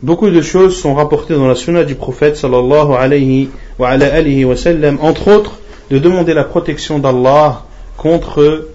beaucoup 0.00 0.30
de 0.30 0.40
choses 0.40 0.80
sont 0.80 0.94
rapportées 0.94 1.34
dans 1.34 1.48
la 1.48 1.56
sunna 1.56 1.82
du 1.82 1.96
prophète 1.96 2.36
sallallahu 2.36 2.92
alayhi 2.92 3.50
wa, 3.78 3.88
alayhi 3.88 4.44
wa 4.44 4.56
sallam, 4.56 4.98
entre 5.02 5.28
autres 5.32 5.58
de 5.90 5.98
demander 5.98 6.32
la 6.32 6.44
protection 6.44 7.00
d'Allah 7.00 7.64
contre 7.96 8.68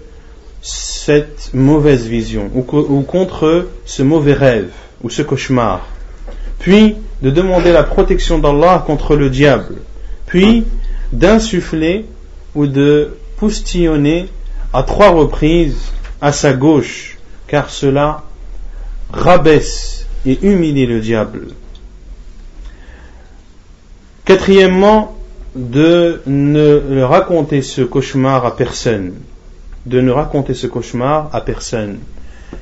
cette 0.60 1.50
mauvaise 1.54 2.06
vision 2.06 2.50
ou, 2.54 2.64
ou, 2.76 3.02
contre 3.02 3.68
ce 3.86 4.02
mauvais 4.02 4.34
rêve 4.34 4.70
ou 5.02 5.10
ce 5.10 5.22
cauchemar. 5.22 5.86
Puis 6.58 6.96
de 7.22 7.30
demander 7.30 7.72
la 7.72 7.82
protection 7.82 8.38
d'Allah 8.38 8.84
contre 8.86 9.16
le 9.16 9.30
diable. 9.30 9.76
Puis 10.26 10.64
d'insuffler 11.12 12.04
ou 12.54 12.66
de 12.66 13.16
poustillonner 13.36 14.28
à 14.72 14.82
trois 14.82 15.10
reprises 15.10 15.92
à 16.20 16.32
sa 16.32 16.52
gauche, 16.52 17.18
car 17.48 17.70
cela 17.70 18.22
rabaisse 19.12 20.06
et 20.26 20.38
humilie 20.42 20.86
le 20.86 21.00
diable. 21.00 21.48
Quatrièmement, 24.24 25.16
de 25.54 26.22
ne 26.26 27.02
raconter 27.02 27.60
ce 27.62 27.82
cauchemar 27.82 28.46
à 28.46 28.56
personne. 28.56 29.14
De 29.84 30.00
ne 30.00 30.10
raconter 30.10 30.54
ce 30.54 30.66
cauchemar 30.66 31.28
à 31.32 31.40
personne. 31.40 31.98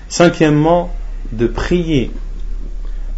Cinquièmement, 0.08 0.92
de 1.32 1.46
prier. 1.46 2.10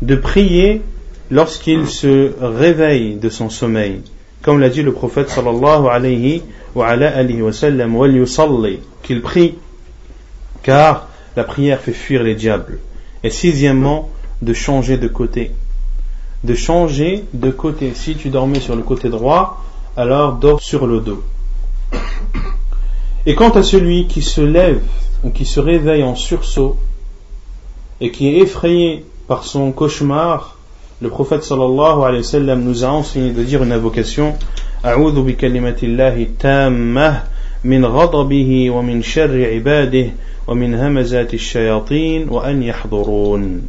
De 0.02 0.16
prier 0.16 0.82
lorsqu'il 1.30 1.86
se 1.86 2.32
réveille 2.40 3.14
de 3.14 3.28
son 3.28 3.48
sommeil. 3.48 4.02
Comme 4.42 4.60
l'a 4.60 4.68
dit 4.68 4.82
le 4.82 4.92
prophète 4.92 5.30
sallallahu 5.30 5.86
alayhi 5.88 6.42
wa, 6.74 6.88
alayhi 6.88 7.40
wa 7.40 7.52
sallam, 7.52 7.96
qu'il 9.02 9.22
prie, 9.22 9.54
car 10.62 11.08
la 11.36 11.44
prière 11.44 11.80
fait 11.80 11.92
fuir 11.92 12.22
les 12.22 12.34
diables. 12.34 12.78
Et 13.24 13.30
sixièmement, 13.30 14.10
de 14.40 14.52
changer 14.52 14.98
de 14.98 15.08
côté. 15.08 15.52
De 16.44 16.54
changer 16.54 17.24
de 17.32 17.50
côté. 17.50 17.92
Si 17.94 18.16
tu 18.16 18.28
dormais 18.30 18.60
sur 18.60 18.74
le 18.74 18.82
côté 18.82 19.08
droit, 19.08 19.62
alors 19.96 20.34
dors 20.34 20.60
sur 20.60 20.86
le 20.86 21.00
dos. 21.00 21.22
Et 23.26 23.34
quant 23.34 23.50
à 23.50 23.62
celui 23.62 24.06
qui 24.06 24.22
se 24.22 24.40
lève 24.40 24.82
ou 25.22 25.30
qui 25.30 25.44
se 25.44 25.60
réveille 25.60 26.02
en 26.02 26.16
sursaut 26.16 26.76
et 28.00 28.10
qui 28.10 28.28
est 28.28 28.38
effrayé 28.38 29.04
par 29.28 29.44
son 29.44 29.70
cauchemar, 29.70 30.56
le 31.00 31.08
prophète 31.08 31.44
sallallahu 31.44 32.02
alayhi 32.02 32.22
wa 32.22 32.28
sallam 32.28 32.64
nous 32.64 32.84
a 32.84 32.88
enseigné 32.88 33.30
de 33.30 33.42
dire 33.44 33.62
une 33.62 33.72
invocation 33.72 34.34
ومن 40.47 40.75
همزات 40.75 41.33
الشياطين 41.33 42.29
وأن 42.29 42.63
يحضرون 42.63 43.61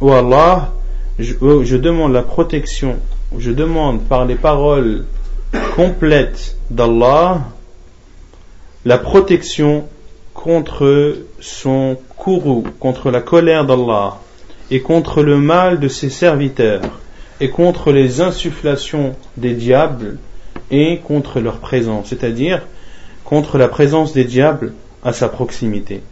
Oh 0.00 0.12
Allah, 0.12 0.72
je, 1.18 1.32
je 1.62 1.76
demande 1.76 2.12
la 2.12 2.22
protection, 2.22 2.96
je 3.38 3.50
demande 3.50 4.02
par 4.02 4.26
les 4.26 4.34
paroles 4.34 5.06
complètes 5.74 6.56
d'Allah 6.70 7.40
la 8.86 8.98
protection 8.98 9.84
contre 10.32 11.16
son 11.40 11.96
courroux, 12.16 12.64
contre 12.78 13.10
la 13.10 13.20
colère 13.20 13.66
d'Allah 13.66 14.18
et 14.70 14.80
contre 14.80 15.22
le 15.22 15.38
mal 15.38 15.80
de 15.80 15.88
ses 15.88 16.08
serviteurs 16.08 17.00
et 17.40 17.50
contre 17.50 17.90
les 17.90 18.20
insufflations 18.20 19.16
des 19.36 19.54
diables 19.54 20.18
et 20.70 20.98
contre 20.98 21.40
leur 21.40 21.58
présence, 21.58 22.08
c'est-à-dire 22.10 22.62
contre 23.24 23.58
la 23.58 23.66
présence 23.66 24.12
des 24.12 24.24
diables 24.24 24.72
à 25.02 25.12
sa 25.12 25.28
proximité. 25.28 26.02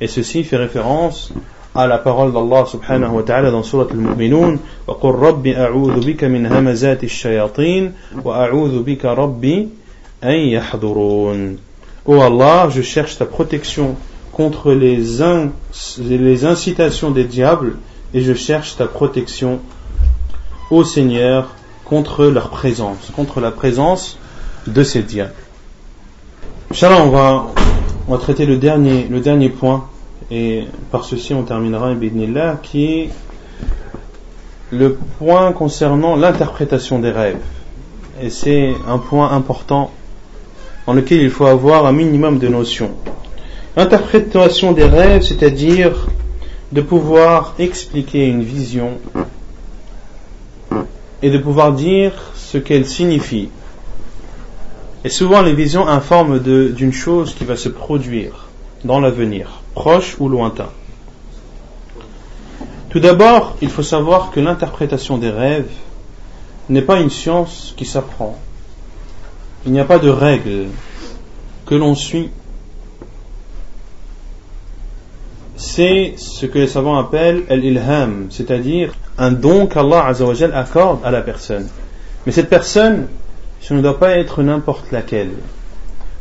Et 0.00 0.08
ceci 0.08 0.44
fait 0.44 0.56
référence 0.56 1.32
à 1.74 1.86
la 1.86 1.98
parole 1.98 2.32
d'Allah 2.32 2.64
subhanahu 2.66 3.12
wa 3.12 3.22
ta'ala 3.22 3.50
dans 3.50 3.62
Surat 3.62 3.86
al-Mu'minun 3.90 4.58
وَقُلْ 4.86 5.14
رَبِّ 5.14 5.46
أَعُوذُ 5.46 6.04
بِكَ 6.04 6.24
مِنْ 6.24 6.46
هَمَزَاتِ 6.46 7.04
الشَّيَاطِينَ 7.04 7.92
وَأَعُوذُ 8.24 8.82
بِكَ 8.82 9.04
رَبِّ 9.04 9.68
أَنْ 10.22 10.38
يَحْضُرُونَ 10.56 11.56
Oh 12.04 12.20
Allah, 12.20 12.68
je 12.68 12.82
cherche 12.82 13.16
ta 13.16 13.24
protection 13.26 13.96
contre 14.32 14.72
les, 14.72 15.22
in, 15.22 15.52
les 15.98 16.44
incitations 16.44 17.10
des 17.10 17.24
diables 17.24 17.76
et 18.12 18.20
je 18.20 18.34
cherche 18.34 18.76
ta 18.76 18.86
protection, 18.86 19.60
ô 20.70 20.84
Seigneur, 20.84 21.54
contre 21.84 22.26
leur 22.26 22.50
présence, 22.50 23.12
contre 23.14 23.40
la 23.40 23.50
présence 23.50 24.18
de 24.66 24.82
ces 24.82 25.02
diables. 25.02 25.32
Inch'Allah, 26.70 27.02
on 27.04 27.10
va, 27.10 27.46
on 28.07 28.13
va 28.13 28.17
traiter 28.17 28.45
le 28.45 28.57
dernier, 28.57 29.49
point 29.49 29.85
et 30.31 30.65
par 30.91 31.03
ceci 31.03 31.33
on 31.33 31.43
terminera 31.43 31.93
qui 32.63 32.85
est 32.85 33.09
le 34.71 34.93
point 35.19 35.51
concernant 35.51 36.15
l'interprétation 36.15 36.99
des 36.99 37.11
rêves. 37.11 37.39
Et 38.21 38.29
c'est 38.29 38.73
un 38.87 38.97
point 38.97 39.31
important 39.31 39.91
dans 40.85 40.93
lequel 40.93 41.21
il 41.21 41.29
faut 41.29 41.45
avoir 41.45 41.85
un 41.85 41.91
minimum 41.91 42.39
de 42.39 42.47
notions. 42.47 42.91
L'interprétation 43.75 44.71
des 44.71 44.85
rêves, 44.85 45.21
c'est-à-dire 45.21 46.07
de 46.71 46.81
pouvoir 46.81 47.55
expliquer 47.59 48.27
une 48.27 48.41
vision 48.41 48.97
et 51.21 51.29
de 51.29 51.37
pouvoir 51.37 51.73
dire 51.73 52.13
ce 52.35 52.57
qu'elle 52.57 52.85
signifie. 52.85 53.49
Et 55.07 55.09
souvent 55.09 55.41
les 55.41 55.53
visions 55.53 55.87
informent 55.87 56.37
d'une 56.37 56.91
chose 56.91 57.33
qui 57.33 57.45
va 57.45 57.55
se 57.55 57.69
produire 57.69 58.49
dans 58.83 58.99
l'avenir 58.99 59.61
proche 59.73 60.17
ou 60.19 60.27
lointain. 60.27 60.67
Tout 62.89 62.99
d'abord, 62.99 63.55
il 63.61 63.69
faut 63.69 63.83
savoir 63.83 64.31
que 64.31 64.41
l'interprétation 64.41 65.17
des 65.17 65.29
rêves 65.29 65.71
n'est 66.67 66.81
pas 66.81 66.99
une 66.99 67.09
science 67.09 67.73
qui 67.77 67.85
s'apprend. 67.85 68.37
Il 69.65 69.71
n'y 69.71 69.79
a 69.79 69.85
pas 69.85 69.97
de 69.97 70.09
règles 70.09 70.65
que 71.65 71.75
l'on 71.75 71.95
suit. 71.95 72.29
C'est 75.55 76.15
ce 76.17 76.45
que 76.45 76.59
les 76.59 76.67
savants 76.67 76.97
appellent 76.97 77.45
l'ilham, 77.49 78.27
c'est-à-dire 78.29 78.93
un 79.17 79.31
don 79.31 79.67
qu'Allah 79.67 80.11
accorde 80.53 80.99
à 81.05 81.11
la 81.11 81.21
personne. 81.21 81.69
Mais 82.25 82.33
cette 82.33 82.49
personne, 82.49 83.07
ce 83.61 83.73
ne 83.73 83.81
doit 83.81 83.99
pas 83.99 84.17
être 84.17 84.43
n'importe 84.43 84.91
laquelle. 84.91 85.31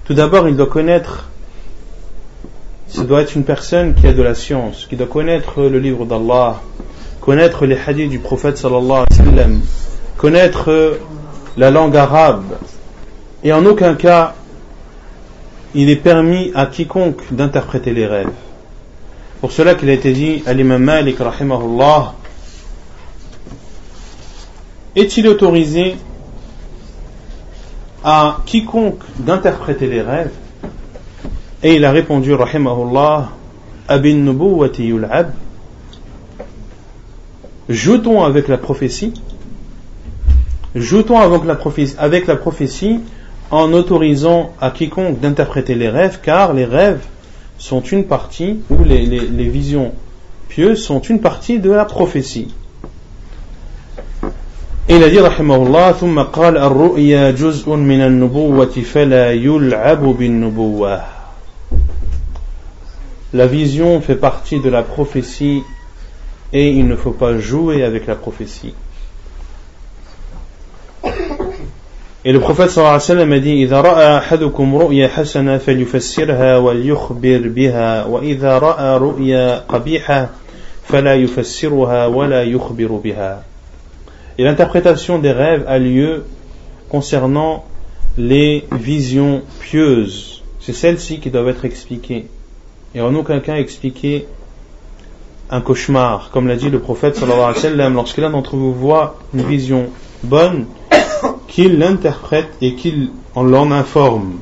Tout 0.05 0.14
d'abord, 0.14 0.49
il 0.49 0.57
doit 0.57 0.66
connaître 0.66 1.28
ce 2.89 3.03
doit 3.03 3.22
être 3.22 3.34
une 3.34 3.45
personne 3.45 3.95
qui 3.95 4.07
a 4.07 4.12
de 4.12 4.22
la 4.22 4.34
science, 4.34 4.87
qui 4.89 4.97
doit 4.97 5.07
connaître 5.09 5.62
le 5.62 5.78
livre 5.78 6.07
d'Allah, 6.07 6.61
connaître 7.20 7.66
les 7.66 7.76
hadiths 7.76 8.09
du 8.09 8.20
prophète 8.20 8.57
sallallahu 8.57 9.05
alayhi 9.18 9.37
wa 9.37 9.59
connaître 10.16 10.99
la 11.57 11.70
langue 11.70 11.97
arabe. 11.97 12.57
Et 13.43 13.53
en 13.53 13.66
aucun 13.66 13.95
cas, 13.95 14.34
il 15.74 15.91
est 15.91 15.97
permis 15.97 16.53
à 16.55 16.66
quiconque 16.66 17.22
d'interpréter 17.32 17.93
les 17.93 18.07
rêves. 18.07 18.30
Pour 19.41 19.53
cela 19.53 19.74
qu'il 19.74 19.91
a 19.91 19.93
été 19.93 20.12
dit 20.12 20.43
à 20.47 20.55
l'imam 20.55 20.82
Malik 20.82 21.18
est-il 24.95 25.28
autorisé 25.28 25.97
à 28.05 28.38
quiconque 28.47 29.03
d'interpréter 29.18 29.88
les 29.88 30.03
rêves 30.03 30.32
et 31.62 31.74
il 31.74 31.84
a 31.84 31.90
répondu, 31.90 32.34
rahimahullah, 32.34 33.30
Abin 33.88 34.16
nubuwati 34.16 34.84
yul'ab. 34.84 35.32
Joutons 37.68 38.24
avec 38.24 38.49
la 38.49 38.59
prophétie? 38.59 39.14
Joutons 40.74 41.18
avec 41.18 42.26
la 42.26 42.36
prophétie, 42.36 43.01
en 43.51 43.72
autorisant 43.72 44.53
à 44.61 44.70
quiconque 44.70 45.20
d'interpréter 45.20 45.74
les 45.74 45.88
rêves, 45.88 46.20
car 46.22 46.53
les 46.53 46.64
rêves 46.64 47.05
sont 47.59 47.80
une 47.80 48.05
partie, 48.05 48.59
ou 48.70 48.84
les, 48.84 49.07
les, 49.07 49.20
les 49.20 49.49
visions 49.49 49.92
pieuses 50.49 50.84
sont 50.84 51.01
une 51.01 51.20
partie 51.20 51.59
de 51.59 51.70
la 51.70 51.84
prophétie. 51.84 52.55
Il 54.89 55.03
a 55.03 55.09
dit, 55.09 55.18
rahimahullah, 55.18 55.93
ثم 55.93 56.22
قال 56.22 56.57
الرؤيا 56.57 57.30
جزء 57.30 57.70
من 57.70 58.01
النبوة 58.01 58.74
فلا 58.82 59.32
يلعب 59.32 60.03
بالنبوة 60.03 61.16
la 63.37 63.47
vision 63.47 64.01
fait 64.01 64.16
partie 64.16 64.61
de 64.61 64.70
la 64.70 64.82
prophétie 64.82 65.62
et 66.53 66.70
il 66.70 66.87
ne 66.87 66.97
faut 66.97 67.11
pas 67.11 67.39
jouer 67.39 67.82
avec 67.82 68.07
la 68.07 68.14
prophétie. 68.14 68.74
Et 72.24 72.32
le 72.32 72.41
prophète 72.41 72.70
sallallahu 72.70 72.95
alayhi 72.95 73.11
wa 73.11 73.14
sallam 73.14 73.32
a 73.32 73.39
dit 73.39 73.62
إذا 73.62 73.80
رأى 73.80 74.18
أحدكم 74.18 74.76
رؤيا 74.76 75.09
حسنة 75.09 75.59
فليفسرها 75.59 76.57
وليخبر 76.59 77.49
بها 77.49 78.05
وإذا 78.05 78.59
رأى 78.59 78.99
رؤيا 78.99 79.59
قبيحة 79.68 80.30
فلا 80.84 81.14
يفسرها 81.14 82.07
ولا 82.07 82.43
يخبر 82.43 82.87
بها 83.05 83.43
Et 84.39 84.45
l'interprétation 84.45 85.18
des 85.18 85.32
rêves 85.32 85.64
a 85.66 85.78
lieu 85.78 86.24
concernant 86.89 87.64
les 88.18 88.64
visions 88.72 89.43
pieuses. 89.61 90.43
C'est 90.61 90.72
celles-ci 90.72 91.20
qui 91.20 91.30
doivent 91.30 91.49
être 91.49 91.64
expliquées 91.64 92.26
et 92.97 93.01
en 93.03 93.14
aucun 93.14 93.41
cas 93.41 93.57
expliquer 93.57 94.26
un 95.51 95.61
cauchemar, 95.61 96.30
comme 96.32 96.49
l'a 96.49 96.57
dit 96.57 96.70
le 96.70 96.80
prophète 96.80 97.14
sallallahu 97.14 97.41
alayhi 97.41 97.57
wa 97.57 97.62
sallam, 97.62 97.95
lorsque 97.95 98.16
l'un 98.16 98.30
d'entre 98.30 98.57
vous 98.57 98.72
voit 98.72 99.18
une 99.34 99.43
vision 99.43 99.91
bonne, 100.22 100.66
qu'il 101.47 101.78
l'interprète 101.78 102.49
et 102.62 102.74
qu'il 102.74 103.11
en 103.34 103.43
l'en 103.43 103.70
informe. 103.70 104.39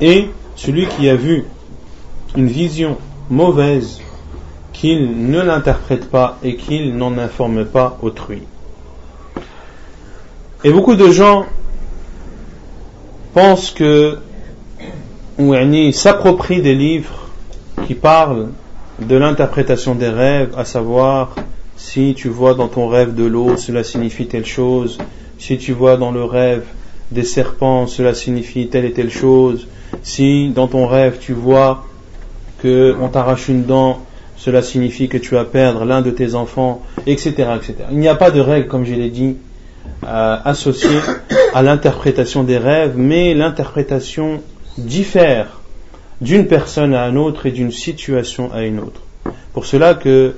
Et 0.00 0.28
celui 0.54 0.86
qui 0.86 1.08
a 1.08 1.16
vu 1.16 1.44
une 2.36 2.46
vision 2.46 2.98
mauvaise, 3.30 4.00
qu'il 4.72 5.28
ne 5.28 5.40
l'interprète 5.40 6.08
pas 6.08 6.38
et 6.42 6.56
qu'il 6.56 6.96
n'en 6.96 7.18
informe 7.18 7.64
pas 7.64 7.98
autrui. 8.00 8.42
Et 10.64 10.70
beaucoup 10.70 10.94
de 10.94 11.10
gens 11.10 11.46
pensent 13.34 13.72
que, 13.72 14.18
ou 15.38 15.54
s'approprient 15.92 16.62
des 16.62 16.76
livres 16.76 17.28
qui 17.86 17.94
parle 17.94 18.50
de 19.00 19.16
l'interprétation 19.16 19.96
des 19.96 20.08
rêves, 20.08 20.54
à 20.56 20.64
savoir 20.64 21.34
si 21.76 22.14
tu 22.16 22.28
vois 22.28 22.54
dans 22.54 22.68
ton 22.68 22.86
rêve 22.86 23.14
de 23.16 23.24
l'eau, 23.24 23.56
cela 23.56 23.82
signifie 23.82 24.26
telle 24.26 24.46
chose, 24.46 24.98
si 25.38 25.58
tu 25.58 25.72
vois 25.72 25.96
dans 25.96 26.12
le 26.12 26.22
rêve 26.22 26.62
des 27.10 27.24
serpents, 27.24 27.88
cela 27.88 28.14
signifie 28.14 28.68
telle 28.68 28.84
et 28.84 28.92
telle 28.92 29.10
chose, 29.10 29.66
si 30.04 30.50
dans 30.50 30.68
ton 30.68 30.86
rêve 30.86 31.18
tu 31.20 31.32
vois 31.32 31.84
que 32.62 32.94
on 33.00 33.08
t'arrache 33.08 33.48
une 33.48 33.64
dent, 33.64 33.98
cela 34.36 34.62
signifie 34.62 35.08
que 35.08 35.18
tu 35.18 35.34
vas 35.34 35.44
perdre 35.44 35.84
l'un 35.84 36.02
de 36.02 36.12
tes 36.12 36.36
enfants, 36.36 36.82
etc., 37.06 37.30
etc. 37.56 37.74
Il 37.90 37.98
n'y 37.98 38.08
a 38.08 38.14
pas 38.14 38.30
de 38.30 38.40
règle, 38.40 38.68
comme 38.68 38.84
je 38.84 38.94
l'ai 38.94 39.10
dit, 39.10 39.36
euh, 40.04 40.36
associée 40.44 41.00
à 41.54 41.62
l'interprétation 41.62 42.42
des 42.42 42.58
rêves, 42.58 42.94
mais 42.96 43.34
l'interprétation 43.34 44.42
diffère 44.78 45.60
d'une 46.20 46.46
personne 46.46 46.94
à 46.94 47.08
une 47.08 47.18
autre 47.18 47.46
et 47.46 47.50
d'une 47.50 47.72
situation 47.72 48.52
à 48.52 48.62
une 48.62 48.78
autre. 48.78 49.00
Pour 49.52 49.66
cela 49.66 49.94
que 49.94 50.34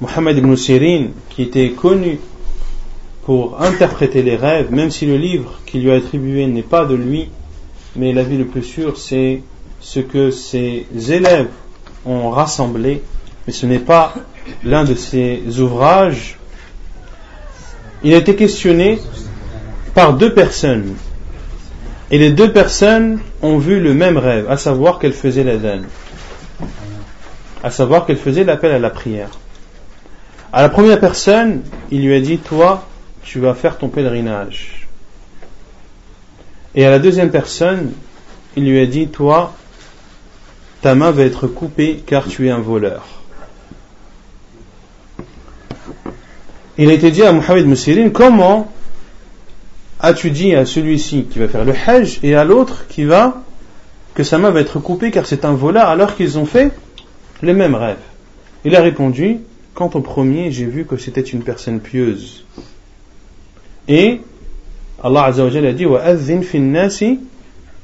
Mohammed 0.00 0.38
ibn 0.38 0.56
Sirin, 0.56 1.08
qui 1.30 1.42
était 1.42 1.70
connu 1.70 2.18
pour 3.24 3.62
interpréter 3.62 4.22
les 4.22 4.36
rêves, 4.36 4.70
même 4.70 4.90
si 4.90 5.06
le 5.06 5.16
livre 5.16 5.60
qui 5.66 5.78
lui 5.78 5.90
a 5.90 5.94
attribué 5.94 6.46
n'est 6.46 6.62
pas 6.62 6.84
de 6.84 6.94
lui, 6.94 7.30
mais 7.96 8.12
l'avis 8.12 8.36
le 8.36 8.44
plus 8.44 8.62
sûr, 8.62 8.98
c'est 8.98 9.42
ce 9.80 10.00
que 10.00 10.30
ses 10.30 10.86
élèves 11.08 11.48
ont 12.04 12.30
rassemblé, 12.30 13.02
mais 13.46 13.52
ce 13.52 13.66
n'est 13.66 13.78
pas 13.78 14.14
l'un 14.62 14.84
de 14.84 14.94
ses 14.94 15.42
ouvrages. 15.60 16.38
Il 18.04 18.12
a 18.12 18.18
été 18.18 18.36
questionné 18.36 18.98
par 19.94 20.12
deux 20.12 20.34
personnes 20.34 20.94
et 22.10 22.18
les 22.18 22.30
deux 22.30 22.52
personnes 22.52 23.18
ont 23.40 23.56
vu 23.56 23.80
le 23.80 23.94
même 23.94 24.18
rêve, 24.18 24.48
à 24.50 24.58
savoir 24.58 24.98
qu'elle 24.98 25.14
faisait 25.14 25.42
l'adhan, 25.42 25.80
à 27.62 27.70
savoir 27.70 28.04
qu'elle 28.04 28.18
faisait 28.18 28.44
l'appel 28.44 28.72
à 28.72 28.78
la 28.78 28.90
prière. 28.90 29.30
À 30.52 30.60
la 30.62 30.68
première 30.68 31.00
personne, 31.00 31.62
il 31.90 32.04
lui 32.04 32.14
a 32.14 32.20
dit, 32.20 32.38
toi, 32.38 32.86
tu 33.22 33.40
vas 33.40 33.54
faire 33.54 33.78
ton 33.78 33.88
pèlerinage. 33.88 34.86
Et 36.74 36.84
à 36.84 36.90
la 36.90 36.98
deuxième 36.98 37.30
personne, 37.30 37.92
il 38.54 38.64
lui 38.64 38.80
a 38.80 38.86
dit, 38.86 39.08
toi, 39.08 39.54
ta 40.82 40.94
main 40.94 41.10
va 41.10 41.22
être 41.22 41.46
coupée 41.46 42.02
car 42.06 42.28
tu 42.28 42.48
es 42.48 42.50
un 42.50 42.60
voleur. 42.60 43.23
Il 46.76 46.90
a 46.90 46.92
été 46.92 47.10
dit 47.10 47.22
à 47.22 47.32
Mohamed 47.32 47.66
Moussirin, 47.66 48.10
comment 48.10 48.72
as-tu 50.00 50.30
dit 50.30 50.54
à 50.54 50.66
celui-ci 50.66 51.24
qui 51.24 51.38
va 51.38 51.48
faire 51.48 51.64
le 51.64 51.72
hajj 51.86 52.18
et 52.22 52.34
à 52.34 52.44
l'autre 52.44 52.86
qui 52.88 53.04
va 53.04 53.42
que 54.14 54.22
sa 54.22 54.38
main 54.38 54.50
va 54.50 54.60
être 54.60 54.80
coupée 54.80 55.10
car 55.10 55.26
c'est 55.26 55.44
un 55.44 55.54
voleur 55.54 55.88
alors 55.88 56.14
qu'ils 56.16 56.38
ont 56.38 56.46
fait 56.46 56.72
les 57.42 57.52
mêmes 57.52 57.74
rêves 57.74 57.96
Il 58.64 58.74
a 58.76 58.80
répondu 58.80 59.38
Quant 59.74 59.90
au 59.94 60.00
premier, 60.00 60.52
j'ai 60.52 60.66
vu 60.66 60.84
que 60.84 60.96
c'était 60.96 61.20
une 61.20 61.42
personne 61.42 61.80
pieuse. 61.80 62.44
Et 63.88 64.20
Allah 65.02 65.24
Azza 65.24 65.44
wa 65.44 65.50
a 65.50 65.72
dit 65.72 67.18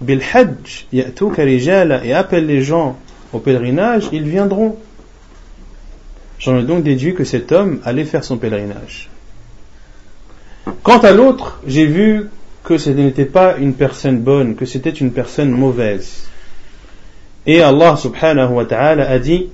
bil 0.01 0.22
hajj 0.32 0.86
et 0.93 2.12
appelle 2.14 2.47
les 2.47 2.62
gens 2.62 2.97
au 3.32 3.41
pèlerinage, 3.41 4.09
ils 4.12 4.22
viendront. 4.22 4.76
J'en 6.39 6.58
ai 6.58 6.64
donc 6.64 6.84
déduit 6.84 7.16
que 7.16 7.24
cet 7.24 7.52
homme 7.52 7.80
allait 7.86 8.06
faire 8.06 8.24
son 8.24 8.38
pèlerinage. 8.38 9.10
Quant 10.84 11.00
à 11.00 11.12
l'autre, 11.12 11.60
j'ai 11.66 11.86
vu 11.86 12.30
que 12.64 12.78
ce 12.78 12.89
n'était 12.89 13.26
pas 13.26 13.58
une 13.58 13.74
personne 13.74 14.20
bonne, 14.20 14.56
que 14.56 14.66
c'était 14.66 14.89
une 14.89 15.12
personne 15.12 15.52
mauvaise. 15.52 16.28
Et 17.46 17.62
Allah 17.62 17.96
subhanahu 17.96 18.54
wa 18.54 18.66
ta'ala 18.66 19.08
a 19.10 19.20
dit 19.20 19.48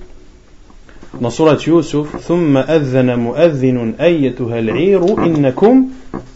dans 1.20 1.30
Surat 1.30 1.58
Yusuf 1.66 2.16
ثم 2.16 2.56
أذن 2.56 3.18
مؤذن 3.18 3.94
أيتها 4.00 4.58
العير 4.58 5.24
إنكم 5.26 5.88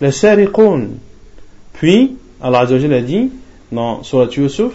لسارقون 0.03 0.99
Puis 1.73 2.17
Allah 2.43 2.61
Azza 2.61 2.77
wa 2.77 2.95
a 2.95 3.01
dit 3.01 3.31
dans 3.73 4.03
Surat 4.03 4.29
Yusuf 4.37 4.73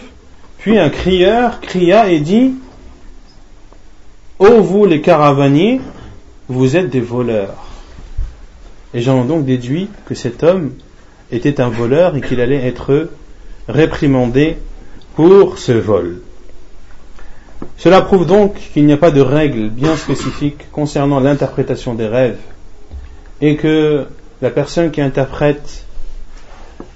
puis 0.58 0.78
un 0.78 0.90
crieur 0.90 1.60
cria 1.60 2.10
et 2.10 2.20
dit 2.20 2.52
Ô 4.39 4.61
vous 4.61 4.85
les 4.85 5.01
caravaniers, 5.01 5.81
vous 6.47 6.77
êtes 6.77 6.91
des 6.91 6.99
voleurs. 6.99 7.55
Et 8.93 9.01
j'en 9.01 9.23
ai 9.23 9.27
donc 9.27 9.45
déduit 9.45 9.89
que 10.05 10.13
cet 10.13 10.43
homme 10.43 10.73
était 11.31 11.59
un 11.59 11.69
voleur 11.69 12.15
et 12.15 12.21
qu'il 12.21 12.39
allait 12.39 12.67
être 12.67 13.09
réprimandé 13.67 14.57
pour 15.15 15.57
ce 15.57 15.71
vol. 15.71 16.21
Cela 17.77 18.03
prouve 18.03 18.27
donc 18.27 18.53
qu'il 18.73 18.85
n'y 18.85 18.93
a 18.93 18.97
pas 18.97 19.09
de 19.09 19.21
règle 19.21 19.69
bien 19.69 19.97
spécifique 19.97 20.69
concernant 20.71 21.19
l'interprétation 21.19 21.95
des 21.95 22.07
rêves 22.07 22.37
et 23.41 23.55
que 23.55 24.05
la 24.43 24.51
personne 24.51 24.91
qui 24.91 25.01
interprète 25.01 25.83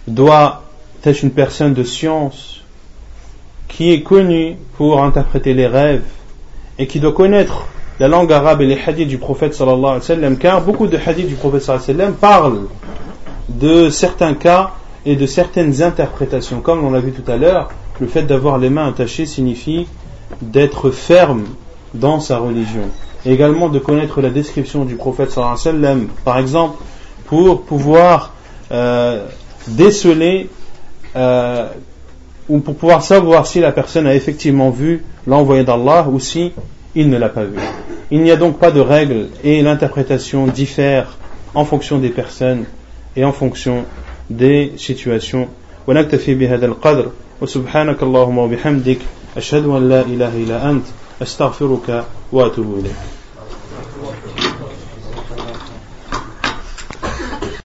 doit 0.08 0.64
être 1.04 1.24
une 1.24 1.32
personne 1.32 1.74
de 1.74 1.84
science 1.84 2.62
qui 3.68 3.92
est 3.94 4.04
connue 4.04 4.58
pour 4.78 5.02
interpréter 5.02 5.56
les 5.56 5.66
rêves 5.66 6.04
et 6.82 6.88
qui 6.88 7.00
doit 7.00 7.14
connaître 7.14 7.68
la 8.00 8.08
langue 8.08 8.34
arabe 8.34 8.64
et 8.64 8.66
les 8.66 8.80
hadiths 8.84 9.08
du 9.08 9.20
prophète 9.20 9.54
sallallahu 9.54 10.02
alayhi 10.10 10.34
wa 10.34 10.36
car 10.36 10.62
beaucoup 10.62 10.88
de 10.88 10.98
hadiths 10.98 11.28
du 11.28 11.36
prophète 11.36 11.62
sallallahu 11.62 11.84
alayhi 11.92 12.00
wa 12.00 12.06
sallam 12.06 12.16
parlent 12.16 12.68
de 13.50 13.90
certains 13.92 14.34
cas 14.34 14.72
et 15.06 15.16
de 15.16 15.28
certaines 15.28 15.84
interprétations 15.84 16.60
comme 16.60 16.84
on 16.84 16.90
l'a 16.90 17.00
vu 17.00 17.12
tout 17.12 17.32
à 17.32 17.38
l'heure 17.38 17.70
le 18.00 18.08
fait 18.08 18.24
d'avoir 18.24 18.58
les 18.58 18.72
mains 18.72 18.88
attachées 18.88 19.28
signifie 19.28 19.86
d'être 20.42 20.90
ferme 20.90 21.44
dans 21.94 22.20
sa 22.20 22.40
religion. 22.40 22.90
également 23.28 23.70
de 23.70 23.78
connaître 23.78 24.20
la 24.20 24.32
description 24.32 24.84
du 24.84 24.96
prophète 24.96 25.30
sallallahu 25.30 25.60
alayhi 25.64 25.78
wa 25.78 25.88
sallam, 25.88 26.08
par 26.26 26.40
exemple, 26.40 26.78
pour 27.28 27.62
pouvoir 27.62 28.34
euh, 28.72 29.28
déceler 29.68 30.50
euh, 31.16 31.68
ou 32.50 32.58
pour 32.58 32.74
pouvoir 32.74 33.04
savoir 33.04 33.46
si 33.46 33.60
la 33.60 33.72
personne 33.72 34.08
a 34.08 34.16
effectivement 34.16 34.72
vu 34.72 35.04
l'envoyé 35.27 35.65
d'Allah 35.65 36.09
ou 36.11 36.19
si 36.21 36.53
il 36.95 37.11
ne 37.11 37.19
l'a 37.19 37.29
pas 37.29 37.45
vu. 37.45 37.59
Il 38.11 38.23
n'y 38.23 38.31
a 38.31 38.37
donc 38.37 38.59
pas 38.59 38.71
de 38.71 38.81
règle 38.81 39.29
et 39.45 39.63
l'interprétation 39.63 40.47
diffère 40.47 41.17
en 41.55 41.65
fonction 41.65 41.99
des 41.99 42.11
personnes 42.11 42.65
et 43.17 43.25
en 43.25 43.33
fonction 43.33 43.85
des 44.31 44.73
situations. 44.77 45.49
ونكتفي 45.87 46.35
بهذا 46.35 46.67
القدر 46.67 47.11
وسبحانك 47.41 48.03
اللهم 48.03 48.39
وبحمدك 48.39 48.99
أشهد 49.37 49.67
أن 49.67 49.89
لا 49.89 50.01
إله 50.01 50.37
إلا 50.37 50.71
أنت 50.71 50.87
أستغفرك 51.23 52.05
وأتوب 52.33 52.79
إليك 52.79 53.20